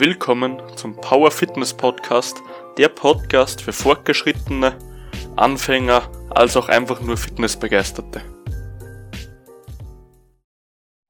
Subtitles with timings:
[0.00, 2.42] willkommen zum Power Fitness Podcast,
[2.78, 4.78] der Podcast für Fortgeschrittene,
[5.36, 8.22] Anfänger, als auch einfach nur Fitnessbegeisterte.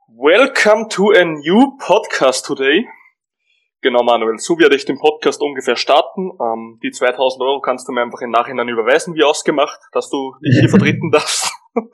[0.08, 2.84] Welcome to a new podcast today.
[3.80, 6.32] Genau, Manuel, so werde ich den Podcast ungefähr starten.
[6.40, 10.34] Ähm, die 2000 Euro kannst du mir einfach im Nachhinein überweisen, wie ausgemacht, dass du
[10.44, 11.52] dich hier vertreten darfst.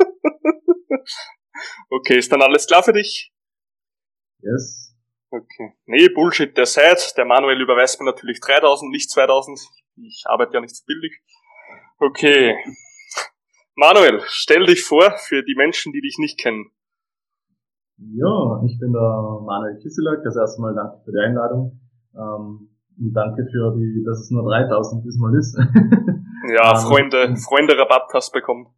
[1.91, 3.35] okay, ist dann alles klar für dich?
[4.41, 4.86] Yes.
[5.37, 5.75] Okay.
[5.87, 9.61] Nee, Bullshit, der Seit, der Manuel überweist mir natürlich 3000, nicht 2000.
[9.97, 11.21] Ich arbeite ja nicht so billig.
[11.99, 12.57] Okay.
[13.75, 16.71] Manuel, stell dich vor für die Menschen, die dich nicht kennen.
[17.99, 20.23] Ja, ich bin der Manuel Kisselak.
[20.25, 21.81] Das erste Mal danke für die Einladung.
[22.15, 25.59] Ähm, und danke für die, dass es nur 3000 diesmal ist.
[26.57, 28.69] ja, ähm, Freunde, Freunde Rabatt hast bekommen.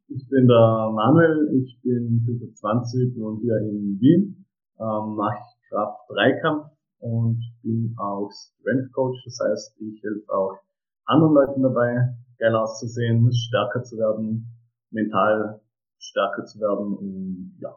[0.08, 4.46] ich bin der Manuel, ich bin 25 und hier in Wien,
[4.78, 6.66] ähm, mache Kraft Dreikampf
[7.00, 9.22] und bin auch Strength Coach.
[9.24, 10.58] Das heißt, ich helfe auch
[11.04, 14.46] anderen Leuten dabei, geil auszusehen, stärker zu werden,
[14.90, 15.60] mental
[15.98, 17.76] stärker zu werden und ja.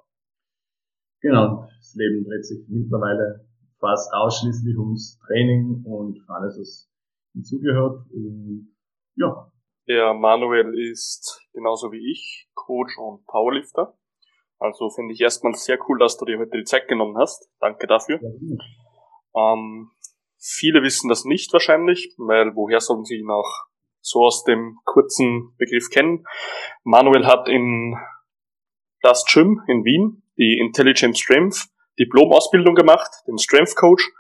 [1.22, 3.46] Genau, das Leben dreht sich mittlerweile
[3.80, 6.90] fast ausschließlich ums Training und alles, was
[7.34, 8.06] hinzugehört.
[8.12, 8.74] Und
[9.16, 9.51] ja.
[9.88, 13.98] Der Manuel ist genauso wie ich Coach und Powerlifter.
[14.60, 17.50] Also finde ich erstmal sehr cool, dass du dir heute die Zeit genommen hast.
[17.60, 18.20] Danke dafür.
[18.22, 19.54] Ja.
[19.54, 19.90] Ähm,
[20.38, 23.50] viele wissen das nicht wahrscheinlich, weil woher sollen sie ihn auch
[24.02, 26.26] so aus dem kurzen Begriff kennen?
[26.84, 27.96] Manuel hat in
[29.02, 34.12] das Gym in Wien die Intelligent Strength Diplomausbildung gemacht, den Strength Coach.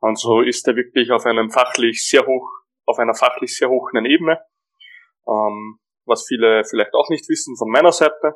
[0.00, 2.50] Also ist er wirklich auf einem fachlich sehr hoch,
[2.84, 4.40] auf einer fachlich sehr hohen Ebene.
[5.28, 8.34] Ähm, was viele vielleicht auch nicht wissen von meiner Seite.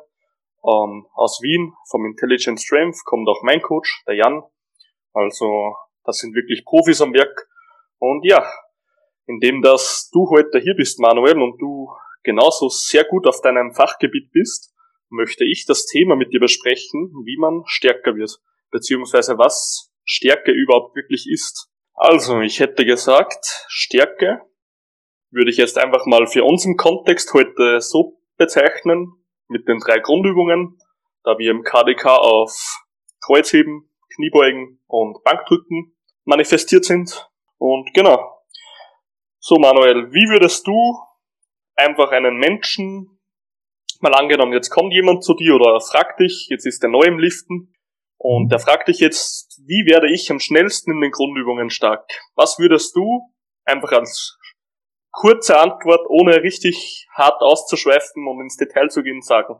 [0.63, 4.43] Ähm, aus Wien, vom Intelligent Strength, kommt auch mein Coach, der Jan.
[5.13, 7.47] Also, das sind wirklich Profis am Werk.
[7.97, 8.45] Und ja,
[9.25, 11.89] indem dass du heute hier bist, Manuel, und du
[12.23, 14.73] genauso sehr gut auf deinem Fachgebiet bist,
[15.09, 18.39] möchte ich das Thema mit dir besprechen, wie man stärker wird,
[18.71, 21.69] beziehungsweise was Stärke überhaupt wirklich ist.
[21.93, 24.41] Also, ich hätte gesagt, Stärke
[25.31, 29.13] würde ich jetzt einfach mal für unseren Kontext heute so bezeichnen,
[29.47, 30.77] mit den drei Grundübungen,
[31.23, 32.51] da wir im KDK auf
[33.21, 37.29] Kreuzheben, Kniebeugen und Bankdrücken manifestiert sind.
[37.57, 38.43] Und genau.
[39.39, 40.99] So Manuel, wie würdest du
[41.75, 43.19] einfach einen Menschen,
[43.99, 47.19] mal angenommen, jetzt kommt jemand zu dir oder fragt dich, jetzt ist der neu im
[47.19, 47.73] Liften,
[48.23, 52.07] und der fragt dich jetzt, wie werde ich am schnellsten in den Grundübungen stark?
[52.35, 53.33] Was würdest du
[53.65, 54.37] einfach als
[55.11, 59.55] kurze Antwort, ohne richtig hart auszuschweifen und ins Detail zu gehen, sagen?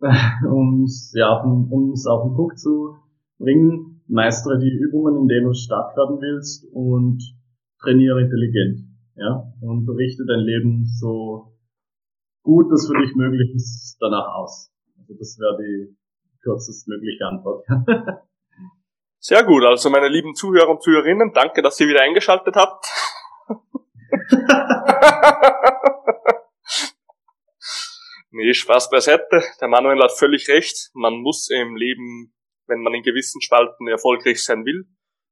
[0.50, 2.96] um es ja, auf auf den Punkt zu
[3.38, 7.22] bringen, meistere die Übungen, in denen du stark werden willst und
[7.80, 8.80] trainiere intelligent.
[9.16, 11.54] Ja, und richte dein Leben so
[12.42, 14.72] gut das für dich möglich ist danach aus.
[14.98, 15.96] Also das wäre die
[16.42, 17.64] kürzestmögliche Antwort.
[19.18, 22.86] Sehr gut, also meine lieben Zuhörer und Zuhörerinnen, danke, dass ihr wieder eingeschaltet habt.
[28.30, 29.42] nee, Spaß beiseite.
[29.60, 30.90] Der Manuel hat völlig recht.
[30.94, 32.34] Man muss im Leben,
[32.66, 34.86] wenn man in gewissen Spalten erfolgreich sein will,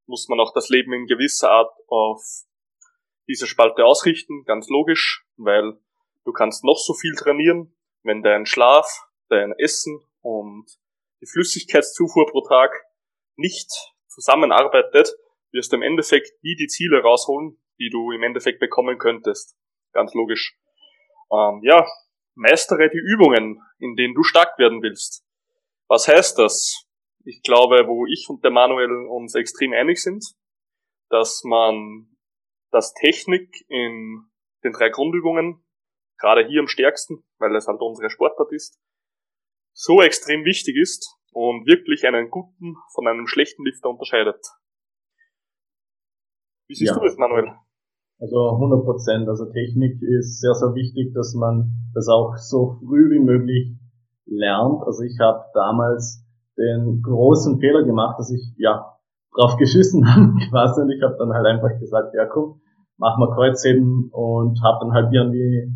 [0.05, 2.21] muss man auch das Leben in gewisser Art auf
[3.27, 5.77] diese Spalte ausrichten, ganz logisch, weil
[6.25, 8.87] du kannst noch so viel trainieren, wenn dein Schlaf,
[9.29, 10.65] dein Essen und
[11.21, 12.71] die Flüssigkeitszufuhr pro Tag
[13.35, 13.71] nicht
[14.07, 15.15] zusammenarbeitet,
[15.51, 19.55] wirst du im Endeffekt nie die Ziele rausholen, die du im Endeffekt bekommen könntest.
[19.93, 20.57] Ganz logisch.
[21.31, 21.85] Ähm, ja,
[22.35, 25.25] meistere die Übungen, in denen du stark werden willst.
[25.87, 26.85] Was heißt das?
[27.25, 30.25] Ich glaube, wo ich und der Manuel uns extrem einig sind,
[31.09, 32.07] dass man
[32.71, 34.25] das Technik in
[34.63, 35.63] den drei Grundübungen,
[36.17, 38.79] gerade hier am stärksten, weil es halt unsere Sportart ist,
[39.73, 44.45] so extrem wichtig ist und wirklich einen guten von einem schlechten Lifter unterscheidet.
[46.67, 46.99] Wie siehst ja.
[46.99, 47.51] du das, Manuel?
[48.19, 49.27] Also 100 Prozent.
[49.27, 53.77] Also Technik ist sehr, sehr wichtig, dass man das auch so früh wie möglich
[54.25, 54.81] lernt.
[54.85, 56.23] Also ich habe damals
[56.57, 58.93] den großen Fehler gemacht, dass ich ja
[59.35, 62.61] drauf geschissen habe quasi und ich habe dann halt einfach gesagt, ja komm,
[62.97, 65.71] mach mal Kreuzheben und habe dann halt irgendwie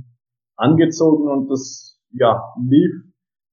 [0.55, 2.91] angezogen und das ja lief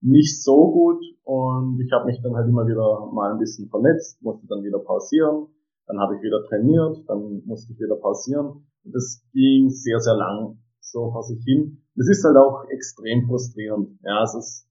[0.00, 4.22] nicht so gut und ich habe mich dann halt immer wieder mal ein bisschen verletzt,
[4.22, 5.46] musste dann wieder pausieren,
[5.86, 10.58] dann habe ich wieder trainiert, dann musste ich wieder pausieren das ging sehr, sehr lang
[10.81, 11.82] so vor sich hin.
[11.94, 13.98] Das ist halt auch extrem frustrierend.
[14.02, 14.69] Ja, es ist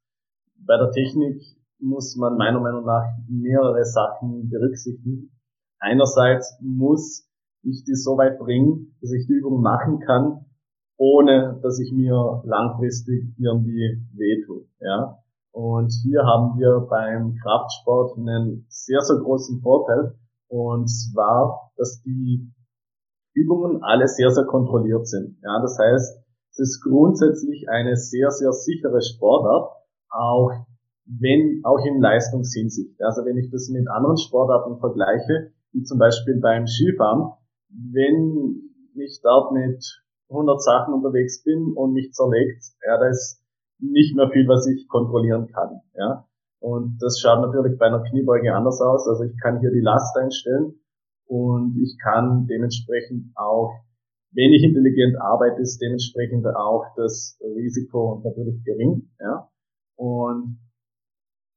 [0.55, 1.41] bei der Technik,
[1.79, 5.31] muss man meiner Meinung nach mehrere Sachen berücksichtigen.
[5.79, 7.27] Einerseits muss
[7.63, 10.45] ich die so weit bringen, dass ich die Übung machen kann,
[10.97, 14.65] ohne dass ich mir langfristig irgendwie wehtue.
[14.79, 15.17] Ja?
[15.51, 20.15] Und hier haben wir beim Kraftsport einen sehr, sehr großen Vorteil.
[20.53, 22.47] Und zwar, dass die
[23.33, 25.39] Übungen alle sehr, sehr kontrolliert sind.
[25.41, 26.19] Ja, das heißt,
[26.51, 29.71] es ist grundsätzlich eine sehr, sehr sichere Sportart,
[30.11, 30.51] auch
[31.05, 33.01] wenn, auch in Leistungshinsicht.
[33.01, 37.31] Also wenn ich das mit anderen Sportarten vergleiche, wie zum Beispiel beim Skifahren,
[37.69, 39.83] wenn ich dort mit
[40.29, 43.41] 100 Sachen unterwegs bin und mich zerlegt, ja, da ist
[43.79, 46.27] nicht mehr viel, was ich kontrollieren kann, ja.
[46.63, 49.05] Und das schaut natürlich bei einer Kniebeuge anders aus.
[49.09, 50.79] Also ich kann hier die Last einstellen
[51.27, 53.83] und ich kann dementsprechend auch,
[54.31, 59.49] wenn ich intelligent arbeite, ist dementsprechend auch das Risiko natürlich gering, ja.
[59.97, 60.59] Und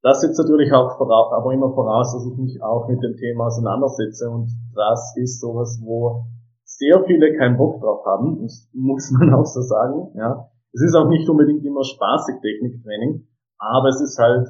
[0.02, 3.46] das setzt natürlich auch voraus, aber immer voraus, dass ich mich auch mit dem Thema
[3.46, 6.24] auseinandersetze und das ist sowas, wo
[6.64, 10.50] sehr viele keinen Bock drauf haben, das muss man auch so sagen, ja.
[10.72, 14.48] Es ist auch nicht unbedingt immer spaßig Techniktraining, aber es ist halt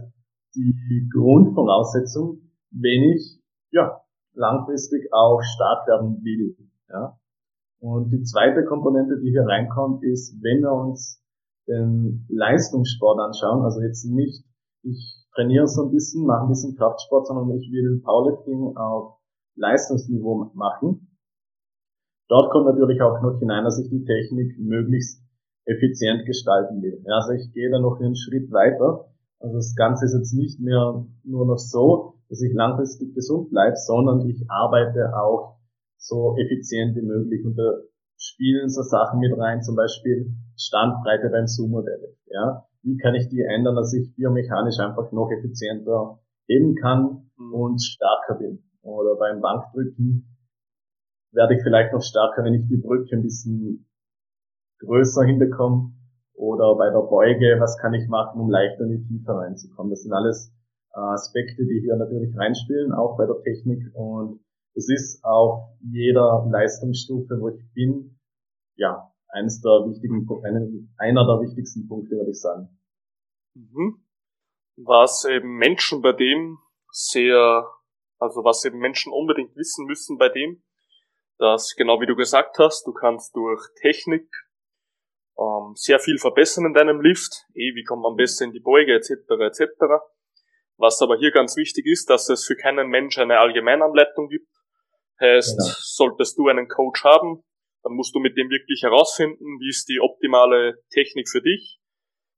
[0.56, 4.00] die Grundvoraussetzung, wenn ich, ja,
[4.34, 6.56] langfristig auch stark werden will,
[6.88, 7.18] ja.
[7.78, 11.22] Und die zweite Komponente, die hier reinkommt, ist, wenn wir uns
[11.68, 14.44] den Leistungssport anschauen, also jetzt nicht,
[14.82, 19.18] ich trainiere so ein bisschen, mache ein bisschen Kraftsport, sondern ich will Powerlifting auf
[19.56, 21.16] Leistungsniveau machen.
[22.28, 25.22] Dort kommt natürlich auch noch hinein, dass ich die Technik möglichst
[25.66, 27.04] effizient gestalten will.
[27.06, 29.12] Also ich gehe da noch einen Schritt weiter.
[29.38, 33.76] Also das Ganze ist jetzt nicht mehr nur noch so, dass ich langfristig gesund bleibe,
[33.76, 35.58] sondern ich arbeite auch
[35.98, 37.44] so effizient wie möglich.
[37.44, 37.80] Und da
[38.16, 42.26] spielen so Sachen mit rein, zum Beispiel Standbreite beim Sumo-Deadlift.
[42.26, 42.66] Ja?
[42.82, 46.18] Wie kann ich die ändern, dass ich biomechanisch einfach noch effizienter
[46.48, 47.54] heben kann mhm.
[47.54, 48.62] und stärker bin?
[48.82, 50.36] Oder beim Bankdrücken
[51.32, 53.86] werde ich vielleicht noch stärker, wenn ich die Brücke ein bisschen
[54.78, 55.92] größer hinbekomme.
[56.36, 59.90] Oder bei der Beuge, was kann ich machen, um leichter in die Tiefe reinzukommen?
[59.90, 60.52] Das sind alles
[60.94, 63.82] äh, Aspekte, die hier natürlich reinspielen, auch bei der Technik.
[63.94, 64.40] Und
[64.74, 68.18] es ist auf jeder Leistungsstufe, wo ich bin,
[68.76, 70.28] ja, eines der wichtigen,
[70.98, 72.68] einer der wichtigsten Punkte, würde ich sagen.
[73.54, 74.02] Mhm.
[74.76, 76.58] Was eben Menschen bei dem
[76.90, 77.66] sehr,
[78.18, 80.62] also was eben Menschen unbedingt wissen müssen bei dem,
[81.38, 84.28] dass genau wie du gesagt hast, du kannst durch Technik
[85.38, 88.94] ähm, sehr viel verbessern in deinem Lift, eh, wie kommt man besser in die Beuge
[88.94, 89.10] etc.
[89.40, 89.70] etc.
[90.76, 94.48] Was aber hier ganz wichtig ist, dass es für keinen Mensch eine Allgemeinanleitung gibt.
[95.20, 95.74] Heißt, genau.
[95.80, 97.42] solltest du einen Coach haben,
[97.82, 101.78] dann musst du mit dem wirklich herausfinden, wie ist die optimale Technik für dich,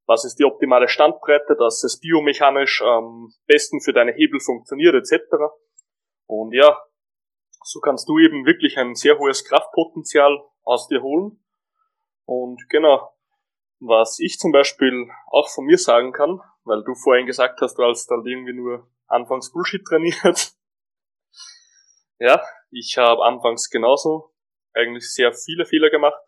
[0.06, 5.25] was ist die optimale Standbreite, dass es biomechanisch am besten für deine Hebel funktioniert etc.
[6.27, 6.79] Und ja,
[7.65, 11.43] so kannst du eben wirklich ein sehr hohes Kraftpotenzial aus dir holen.
[12.29, 13.17] Und genau,
[13.81, 17.85] was ich zum Beispiel auch von mir sagen kann, weil du vorhin gesagt hast, du
[17.85, 20.53] hast dann irgendwie nur anfangs Bullshit trainiert.
[22.19, 24.35] ja, ich habe anfangs genauso
[24.75, 26.21] eigentlich sehr viele Fehler gemacht.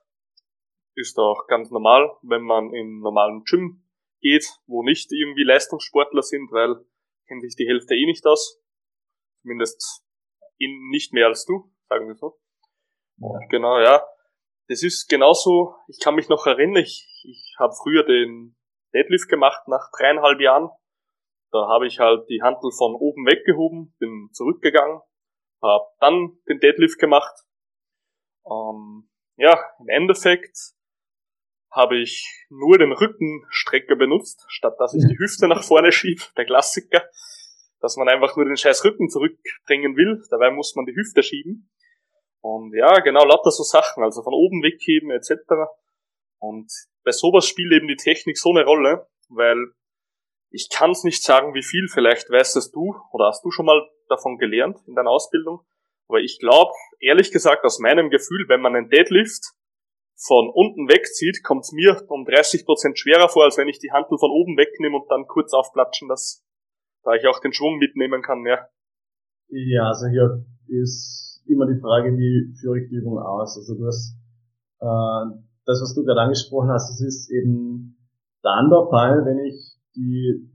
[0.94, 3.87] Ist auch ganz normal, wenn man in normalen Gym
[4.23, 6.82] geht, wo nicht irgendwie Leistungssportler sind, weil
[7.29, 8.58] kennt sich die Hälfte eh nicht aus.
[9.43, 10.03] Zumindest
[10.56, 12.41] in, nicht mehr als du, sagen wir so.
[13.19, 13.29] Ja.
[13.51, 14.03] Genau, ja.
[14.70, 18.55] Das ist genauso, ich kann mich noch erinnern, ich, ich habe früher den
[18.94, 20.70] Deadlift gemacht nach dreieinhalb Jahren.
[21.50, 25.00] Da habe ich halt die Handel von oben weggehoben, bin zurückgegangen,
[25.60, 27.34] habe dann den Deadlift gemacht.
[28.46, 30.56] Ähm, ja, im Endeffekt
[31.72, 36.44] habe ich nur den Rückenstrecker benutzt, statt dass ich die Hüfte nach vorne schiebe, der
[36.44, 37.03] Klassiker,
[37.81, 41.72] dass man einfach nur den scheiß Rücken zurückbringen will, dabei muss man die Hüfte schieben.
[42.43, 45.32] Und ja, genau, lauter so Sachen, also von oben wegheben etc.
[46.39, 46.70] Und
[47.05, 49.73] bei sowas spielt eben die Technik so eine Rolle, weil
[50.51, 53.67] ich kann es nicht sagen, wie viel, vielleicht weißt es du oder hast du schon
[53.67, 55.61] mal davon gelernt in deiner Ausbildung,
[56.09, 59.53] aber ich glaube, ehrlich gesagt, aus meinem Gefühl, wenn man einen Deadlift
[60.17, 64.19] von unten wegzieht, kommt es mir um 30% schwerer vor, als wenn ich die Handel
[64.19, 66.44] von oben wegnehme und dann kurz aufplatschen, dass
[67.05, 68.69] da ich auch den Schwung mitnehmen kann, ja.
[69.49, 73.56] Ja, also hier ist immer die Frage, wie führe ich die Übung aus.
[73.56, 74.17] Also du hast
[74.81, 77.97] äh, das, was du gerade angesprochen hast, das ist eben
[78.43, 80.51] dann der Fall, wenn ich die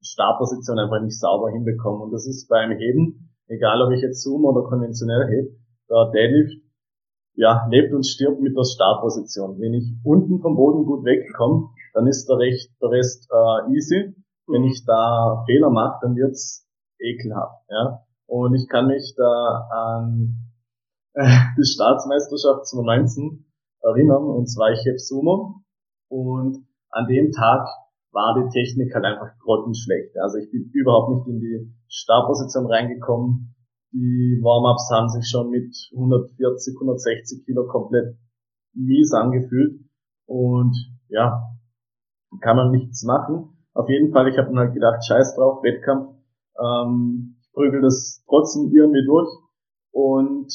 [0.00, 2.04] Startposition einfach nicht sauber hinbekomme.
[2.04, 5.56] Und das ist beim Heben, egal ob ich jetzt Zoom oder konventionell hebe,
[5.88, 6.62] der Deadlift
[7.34, 9.58] ja, lebt und stirbt mit der Startposition.
[9.58, 14.14] Wenn ich unten vom Boden gut wegkomme, dann ist der, Recht, der Rest äh, easy.
[14.46, 14.68] Wenn mhm.
[14.68, 16.66] ich da Fehler mache, dann wird's
[16.98, 17.64] ekelhaft.
[17.70, 18.02] Ja?
[18.32, 20.38] Und ich kann mich da an
[21.12, 21.20] äh,
[21.58, 23.44] die Staatsmeisterschaft 2019
[23.82, 25.60] erinnern, und zwar ich heb Sumo.
[26.08, 27.68] Und an dem Tag
[28.10, 30.16] war die Technik halt einfach grottenschlecht.
[30.16, 33.54] Also ich bin überhaupt nicht in die Startposition reingekommen.
[33.92, 38.16] Die Warm-ups haben sich schon mit 140, 160 Kilo komplett
[38.72, 39.78] mies angefühlt.
[40.24, 40.74] Und
[41.08, 41.50] ja,
[42.40, 43.50] kann man nichts machen.
[43.74, 46.14] Auf jeden Fall, ich habe dann halt gedacht, scheiß drauf, Wettkampf.
[46.58, 49.28] Ähm, ich prügel das trotzdem irgendwie durch.
[49.92, 50.48] Und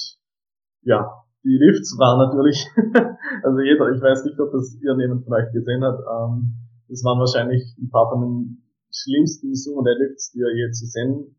[0.82, 2.66] ja, die Lifts waren natürlich,
[3.44, 6.58] also jeder, ich weiß nicht, ob das irgendjemand von euch gesehen hat, ähm,
[6.89, 11.36] das waren wahrscheinlich ein paar von den schlimmsten Sumo Deadlifts, die ihr je zu sehen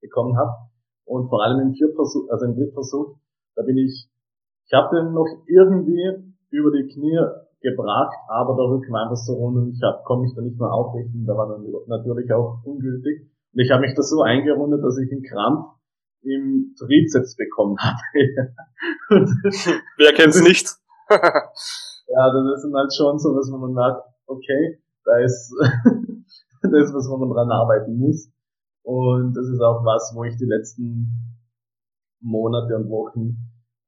[0.00, 0.70] bekommen habt.
[1.04, 3.16] Und vor allem im Viertversuch, also im Drittversuch,
[3.56, 4.08] da bin ich,
[4.66, 7.18] ich habe den noch irgendwie über die Knie
[7.60, 10.58] gebracht, aber der Rücken war einfach so rund und ich hab, konnte mich da nicht
[10.58, 11.26] mehr aufrichten.
[11.26, 13.29] Da war dann natürlich auch ungültig.
[13.52, 15.76] Und ich habe mich da so eingerundet, dass ich einen Krampf
[16.22, 18.00] im Trizeps bekommen habe.
[19.96, 20.68] Wer kennt's nicht?
[21.10, 25.52] ja, das ist halt schon so, dass man merkt, okay, da ist,
[26.62, 28.30] da ist was, wo man dran arbeiten muss.
[28.82, 31.38] Und das ist auch was, wo ich die letzten
[32.20, 33.36] Monate und Wochen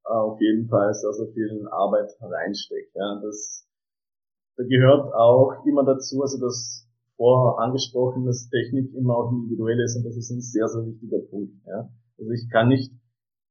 [0.03, 2.91] auf jeden Fall sehr, sehr viel Arbeit reinstecke.
[2.93, 3.65] Ja, das,
[4.57, 9.95] da gehört auch immer dazu, also das vor angesprochen, dass Technik immer auch individuell ist
[9.97, 11.53] und das ist ein sehr, sehr wichtiger Punkt.
[11.67, 11.89] Ja.
[12.17, 12.91] Also ich kann nicht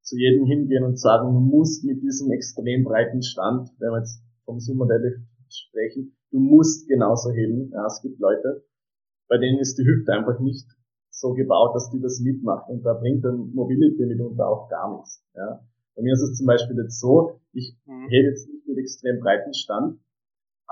[0.02, 4.22] zu jedem hingehen und sagen, du musst mit diesem extrem breiten Stand, wenn wir jetzt
[4.44, 7.70] vom Sumo Deadlift sprechen, du musst genauso heben.
[7.72, 8.64] Ja, es gibt Leute,
[9.28, 10.66] bei denen ist die Hüfte einfach nicht
[11.10, 15.24] so gebaut, dass die das mitmachen und da bringt dann Mobility mitunter auch gar nichts.
[15.34, 15.60] Ja.
[15.94, 18.08] Bei mir ist es zum Beispiel jetzt so, ich mhm.
[18.08, 20.00] hebe jetzt nicht mit extrem breiten Stand,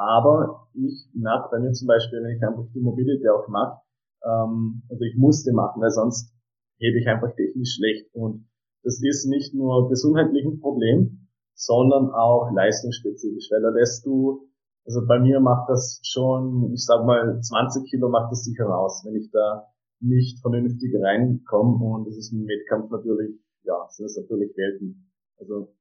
[0.01, 3.83] aber ich merke bei mir zum Beispiel, wenn ich einfach die Mobility auch mache,
[4.25, 6.33] ähm, also ich musste machen, weil sonst
[6.79, 8.09] hebe ich einfach technisch schlecht.
[8.15, 8.49] Und
[8.83, 14.49] das ist nicht nur gesundheitlich ein Problem, sondern auch leistungsspezifisch, weil da lässt du,
[14.87, 19.03] also bei mir macht das schon, ich sag mal, 20 Kilo macht das sicher raus,
[19.05, 19.67] wenn ich da
[20.01, 25.13] nicht vernünftig reinkomme und das ist ein Wettkampf natürlich, ja, sind es natürlich Welten.
[25.37, 25.75] Also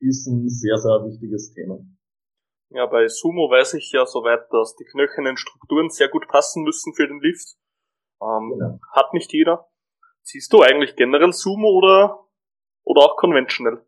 [0.00, 1.78] ist ein sehr, sehr wichtiges Thema.
[2.70, 6.94] Ja, bei Sumo weiß ich ja soweit, dass die knöchernen Strukturen sehr gut passen müssen
[6.94, 7.56] für den Lift.
[8.20, 8.78] Ähm, genau.
[8.92, 9.68] Hat nicht jeder.
[10.22, 12.26] Ziehst du eigentlich generell Sumo oder,
[12.84, 13.84] oder auch Conventional?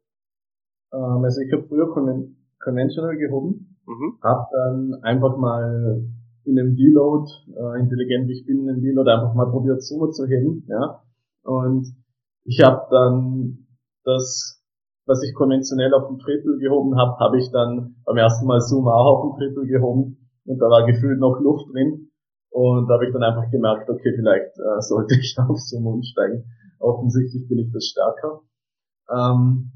[0.93, 4.19] Ähm, also ich habe früher Conven Conventional gehoben, mhm.
[4.23, 6.05] habe dann einfach mal
[6.45, 10.11] in einem Deload, äh, intelligent wie ich bin, in einem Deload einfach mal probiert Sumo
[10.11, 11.03] zu heben, ja.
[11.43, 11.95] Und
[12.45, 13.67] ich habe dann
[14.05, 14.58] das
[15.09, 18.87] was ich konventionell auf den Triple gehoben habe, habe ich dann beim ersten Mal Zoom
[18.89, 22.11] auch auf den Triple gehoben und da war gefühlt noch Luft drin
[22.51, 26.45] und da habe ich dann einfach gemerkt, okay, vielleicht äh, sollte ich auf Zoom umsteigen.
[26.79, 28.43] Offensichtlich bin ich das stärker.
[29.11, 29.73] Ähm,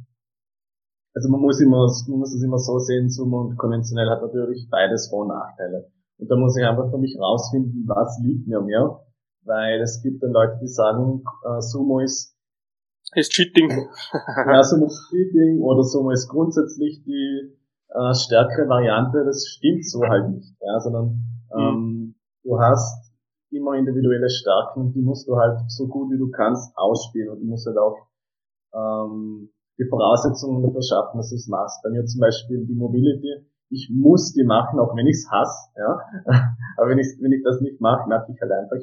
[1.15, 4.69] also man muss immer, man muss es immer so sehen, Zoom und konventionell hat natürlich
[4.71, 5.91] beides Vor- und Nachteile.
[6.19, 9.01] Und da muss ich einfach für mich rausfinden, was liegt mir mehr,
[9.45, 12.32] weil es gibt dann Leute, die sagen, äh, Sumo ist
[13.15, 13.71] ist Cheating.
[14.47, 17.53] ja, so ist Cheating oder so ist grundsätzlich die
[17.89, 21.23] äh, stärkere Variante, das stimmt so halt nicht, ja, sondern
[21.55, 21.61] mhm.
[21.61, 23.13] ähm, du hast
[23.51, 27.41] immer individuelle Stärken und die musst du halt so gut wie du kannst ausspielen und
[27.41, 27.99] du musst halt auch
[28.75, 31.83] ähm, die Voraussetzungen dafür schaffen, dass du es machst.
[31.83, 35.71] Bei mir zum Beispiel die Mobility, ich muss die machen, auch wenn ich es hasse,
[35.77, 36.01] ja.
[36.77, 38.81] Aber wenn ich, wenn ich das nicht mache, merke ich halt einfach,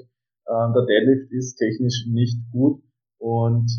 [0.50, 2.81] ähm, der Deadlift ist technisch nicht gut
[3.17, 3.69] und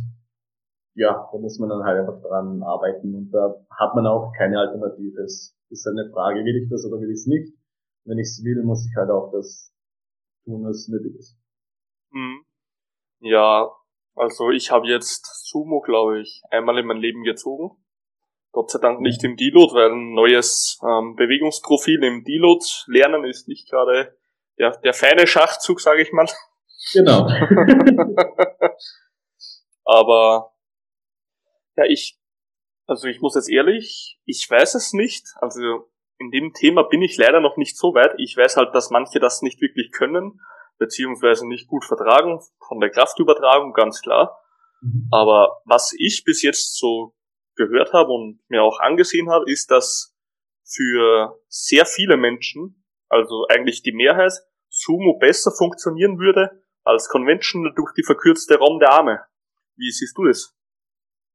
[1.00, 4.59] ja, da muss man dann halt einfach dran arbeiten und da hat man auch keine
[4.59, 5.23] Alternative.
[5.23, 7.54] Es ist eine Frage, will ich das oder will ich es nicht?
[8.04, 9.73] Wenn ich es will, muss ich halt auch das
[10.45, 11.38] tun, was nötig ist.
[12.11, 12.45] Mhm.
[13.21, 13.71] Ja,
[14.14, 17.83] also ich habe jetzt Sumo, glaube ich, einmal in mein Leben gezogen.
[18.52, 23.49] Gott sei Dank nicht im Deload, weil ein neues ähm, Bewegungsprofil im Deload lernen ist
[23.49, 24.19] nicht gerade
[24.59, 26.26] der, der feine Schachzug, sage ich mal.
[26.92, 27.26] Genau.
[29.85, 30.52] Aber
[31.81, 32.19] ja, ich,
[32.87, 35.27] also ich muss jetzt ehrlich, ich weiß es nicht.
[35.37, 38.15] Also in dem Thema bin ich leider noch nicht so weit.
[38.19, 40.41] Ich weiß halt, dass manche das nicht wirklich können,
[40.79, 44.39] beziehungsweise nicht gut vertragen, von der Kraftübertragung, ganz klar.
[44.83, 45.09] Mhm.
[45.11, 47.15] Aber was ich bis jetzt so
[47.57, 50.15] gehört habe und mir auch angesehen habe, ist, dass
[50.65, 54.33] für sehr viele Menschen, also eigentlich die Mehrheit,
[54.69, 59.21] Sumo besser funktionieren würde als Conventional durch die verkürzte Raum der Arme.
[59.77, 60.55] Wie siehst du das?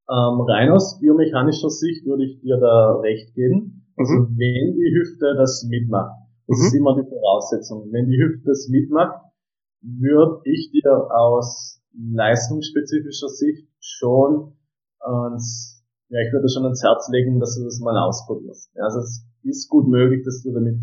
[0.08, 3.86] Ähm, rein aus biomechanischer Sicht würde ich dir da recht geben.
[3.96, 4.38] Also mhm.
[4.38, 6.14] wenn die Hüfte das mitmacht,
[6.46, 6.66] das mhm.
[6.66, 7.90] ist immer die Voraussetzung.
[7.90, 9.22] Wenn die Hüfte das mitmacht,
[9.82, 14.52] würde ich dir aus leistungsspezifischer Sicht schon
[15.00, 18.74] ans, ja, ich würde schon ans Herz legen, dass du das mal ausprobierst.
[18.74, 20.82] Ja, also es ist gut möglich, dass du damit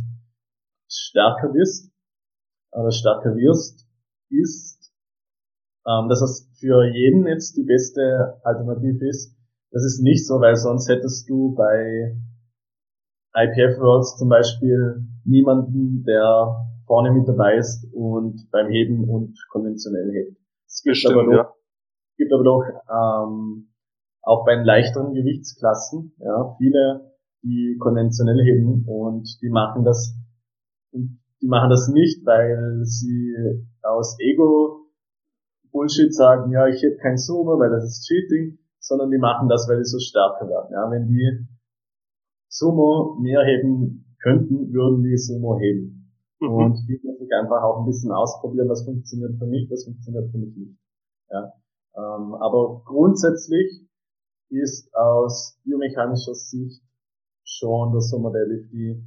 [0.89, 1.91] stärker bist
[2.71, 3.87] oder stärker wirst,
[4.29, 4.72] ist,
[5.87, 9.35] ähm, dass es für jeden jetzt die beste Alternative ist.
[9.71, 12.15] Das ist nicht so, weil sonst hättest du bei
[13.35, 20.11] IPF Worlds zum Beispiel niemanden, der vorne mit dabei ist und beim Heben und konventionell
[20.11, 20.37] hebt.
[20.67, 21.53] Es gibt Bestimmt, aber doch, ja.
[22.17, 23.69] gibt aber doch ähm,
[24.21, 30.15] auch bei den leichteren Gewichtsklassen ja, viele, die konventionell heben und die machen das
[31.43, 33.35] die machen das nicht, weil sie
[33.81, 34.82] aus Ego
[35.73, 39.67] Bullshit sagen, ja, ich heb kein Sumo, weil das ist Cheating, sondern die machen das,
[39.67, 40.69] weil die so stärker werden.
[40.71, 41.47] Ja, wenn die
[42.47, 46.13] Sumo mehr heben könnten, würden die Sumo heben.
[46.39, 46.53] Mhm.
[46.53, 50.31] Und hier muss ich einfach auch ein bisschen ausprobieren, was funktioniert für mich, was funktioniert
[50.31, 50.77] für mich nicht.
[51.29, 51.53] Ja.
[51.95, 53.87] Ähm, aber grundsätzlich
[54.49, 56.83] ist aus biomechanischer Sicht
[57.43, 59.03] schon das Sumo Deadlift die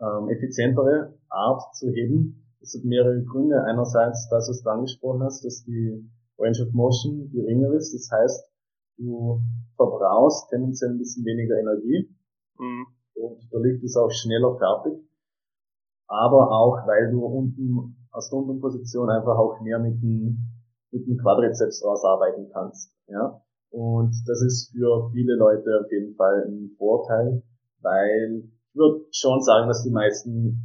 [0.00, 2.43] ähm, effizientere Art zu heben.
[2.64, 3.62] Es hat mehrere Gründe.
[3.64, 7.94] Einerseits, dass du es angesprochen hast, dass die Range of Motion geringer ist.
[7.94, 8.50] Das heißt,
[8.98, 9.40] du
[9.76, 12.08] verbrauchst tendenziell ein bisschen weniger Energie.
[12.58, 12.86] Mhm.
[13.14, 15.04] Und der Lift ist auch schneller fertig
[16.06, 20.38] aber auch, weil du unten aus der unteren Position einfach auch mehr mit dem,
[20.90, 22.92] mit dem Quadrizeps rausarbeiten kannst.
[23.08, 23.40] Ja?
[23.70, 27.42] Und das ist für viele Leute auf jeden Fall ein Vorteil,
[27.80, 30.62] weil ich würde schon sagen, dass die meisten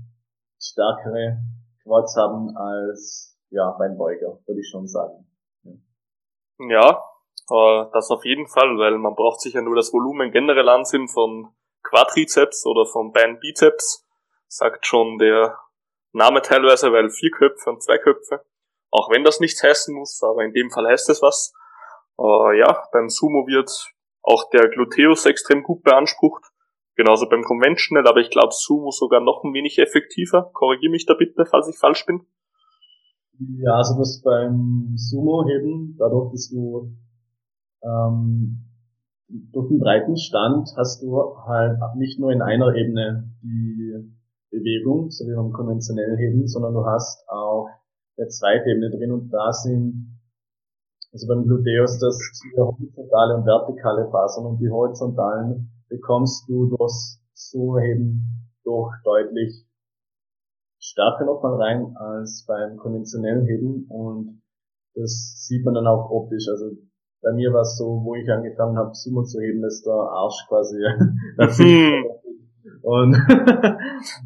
[0.59, 1.39] stärkere
[1.89, 5.25] Quads haben als ja, Beinbeuger, würde ich schon sagen.
[6.59, 7.01] Ja,
[7.49, 11.07] äh, das auf jeden Fall, weil man braucht sich ja nur das Volumen generell ansehen
[11.07, 11.49] von
[11.81, 14.05] Quadrizeps oder vom Beinbizeps
[14.47, 15.57] sagt schon der
[16.11, 18.45] Name teilweise, weil vier Köpfe und zwei Köpfe.
[18.91, 21.53] Auch wenn das nichts heißen muss, aber in dem Fall heißt es was.
[22.19, 23.71] Äh, ja, beim Sumo wird
[24.21, 26.43] auch der Gluteus extrem gut beansprucht.
[26.99, 30.51] Genauso beim Conventional, aber ich glaube Sumo sogar noch ein wenig effektiver.
[30.51, 32.27] Korrigiere mich da bitte, falls ich falsch bin.
[33.63, 36.91] Ja, also das beim Sumo-Heben, dadurch, dass du
[37.83, 38.65] ähm,
[39.29, 43.95] durch den breiten Stand hast du halt nicht nur in einer Ebene die
[44.51, 47.69] Bewegung, so wie beim konventionellen Heben, sondern du hast auch
[48.17, 50.19] eine zweite Ebene drin und da sind,
[51.13, 57.21] also beim Gluteus, das sind horizontale und vertikale Fasern und die horizontalen bekommst du durchs
[57.33, 59.65] Sumo-Heben doch deutlich
[60.79, 64.41] stärker nochmal rein als beim konventionellen Heben und
[64.95, 66.47] das sieht man dann auch optisch.
[66.49, 66.71] Also
[67.21, 70.47] bei mir war es so, wo ich angefangen habe, Sumo zu heben, ist der Arsch
[70.47, 70.77] quasi.
[72.81, 73.13] Und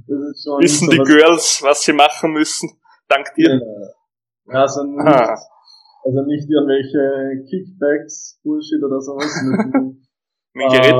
[0.08, 2.69] das ist schon Wissen so die Girls, was sie machen müssen,
[3.08, 3.60] dank dir?
[4.47, 9.34] Ja, also nicht, also nicht irgendwelche Kickbacks, Bullshit oder sowas
[10.53, 10.93] mit Gerät.
[10.93, 10.99] Äh,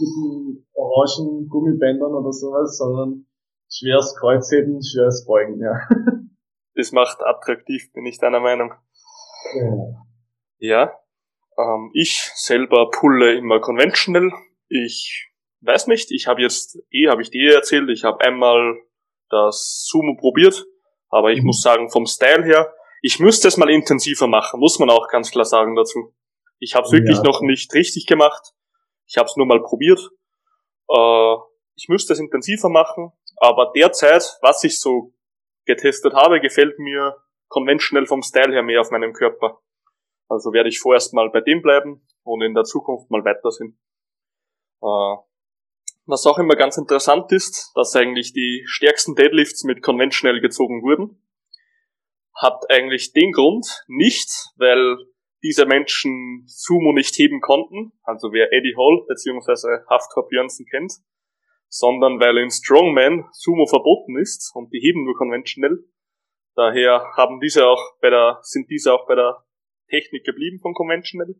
[0.00, 3.26] mit orangen Gummibändern oder sowas, sondern
[3.70, 5.88] schweres Kreuzheben, schweres Beugen, ja.
[6.74, 8.72] Das macht attraktiv, bin ich deiner Meinung.
[9.54, 10.06] Ja.
[10.58, 10.92] ja.
[11.58, 14.30] Ähm, ich selber pulle immer conventional.
[14.68, 15.30] Ich
[15.62, 18.78] weiß nicht, ich habe jetzt, eh, habe ich dir erzählt, ich habe einmal
[19.28, 20.64] das Sumo probiert,
[21.08, 21.46] aber ich mhm.
[21.46, 22.72] muss sagen, vom Style her,
[23.02, 26.14] ich müsste es mal intensiver machen, muss man auch ganz klar sagen dazu.
[26.60, 27.22] Ich habe es wirklich ja.
[27.24, 28.52] noch nicht richtig gemacht.
[29.10, 29.98] Ich habe es nur mal probiert.
[30.88, 31.36] Äh,
[31.74, 35.12] ich müsste es intensiver machen, aber derzeit, was ich so
[35.66, 37.16] getestet habe, gefällt mir
[37.48, 39.60] konventionell vom Style her mehr auf meinem Körper.
[40.28, 43.80] Also werde ich vorerst mal bei dem bleiben und in der Zukunft mal weitersehen.
[44.80, 45.16] Äh,
[46.06, 51.20] was auch immer ganz interessant ist, dass eigentlich die stärksten Deadlifts mit conventional gezogen wurden.
[52.36, 54.98] Hat eigentlich den Grund nicht, weil
[55.42, 59.84] diese Menschen Sumo nicht heben konnten, also wer Eddie Hall bzw.
[59.88, 60.92] Haftor Björnsen kennt,
[61.68, 65.78] sondern weil in Strongman Sumo verboten ist und die heben nur conventional.
[66.56, 69.44] Daher haben diese auch bei der, sind diese auch bei der
[69.88, 71.34] Technik geblieben von conventional.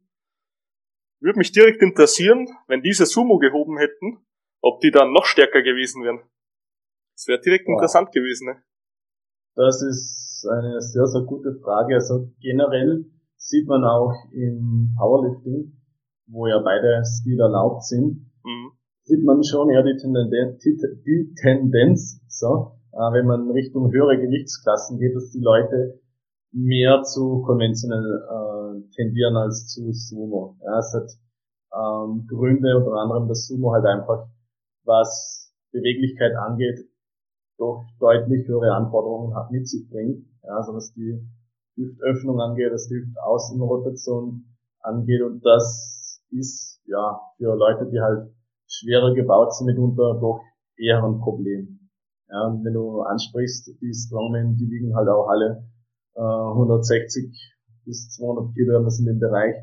[1.20, 4.24] Würde mich direkt interessieren, wenn diese Sumo gehoben hätten,
[4.62, 6.22] ob die dann noch stärker gewesen wären.
[7.14, 7.74] Das wäre direkt ja.
[7.74, 8.46] interessant gewesen.
[8.46, 8.62] Ne?
[9.54, 11.96] Das ist eine sehr, sehr gute Frage.
[11.96, 13.04] Also generell
[13.50, 15.72] sieht man auch im Powerlifting,
[16.28, 18.70] wo ja beide Stile erlaubt sind, mhm.
[19.02, 25.00] sieht man schon eher die Tendenz, die Tendenz so, äh, wenn man Richtung höhere Gewichtsklassen
[25.00, 26.00] geht, dass die Leute
[26.52, 30.56] mehr zu konventionell äh, tendieren als zu Sumo.
[30.62, 31.10] Ja, es hat
[31.74, 34.28] ähm, Gründe, unter anderem, dass Sumo halt einfach
[34.84, 36.78] was Beweglichkeit angeht,
[37.58, 40.24] doch deutlich höhere Anforderungen hat, mit sich bringt.
[40.44, 41.20] Ja, also was die
[41.76, 44.44] Hüftöffnung angeht, was die Hüftaußenrotation
[44.80, 48.32] angeht und das ist ja für Leute, die halt
[48.66, 50.42] schwerer gebaut sind, mitunter doch
[50.76, 51.80] eher ein Problem.
[52.28, 55.68] Ja, und wenn du ansprichst, die Strongmen, die wiegen halt auch alle
[56.14, 59.56] äh, 160 bis 200 Kilo, das in dem Bereich.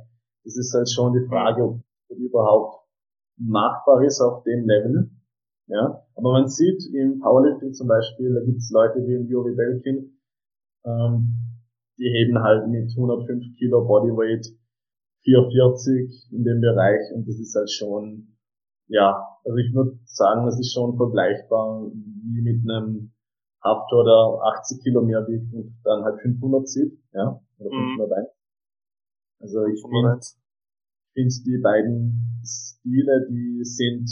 [0.44, 2.86] Das ist halt schon die Frage, ob das überhaupt
[3.38, 5.10] machbar ist auf dem Level.
[5.68, 10.18] Ja, aber man sieht im Powerlifting zum Beispiel, da gibt es Leute wie Juri Belkin,
[10.86, 11.47] ähm,
[11.98, 14.46] die heben halt mit 105 Kilo Bodyweight
[15.24, 18.38] 440 in dem Bereich und das ist halt schon,
[18.88, 23.12] ja, also ich würde sagen, das ist schon vergleichbar wie mit einem
[23.64, 28.10] Haftor, der 80 Kilo mehr wiegt und dann halt 500 zieht, ja, oder 501.
[28.10, 28.38] Mhm.
[29.40, 30.20] Also ich finde
[31.14, 34.10] find die beiden Stile, die sind,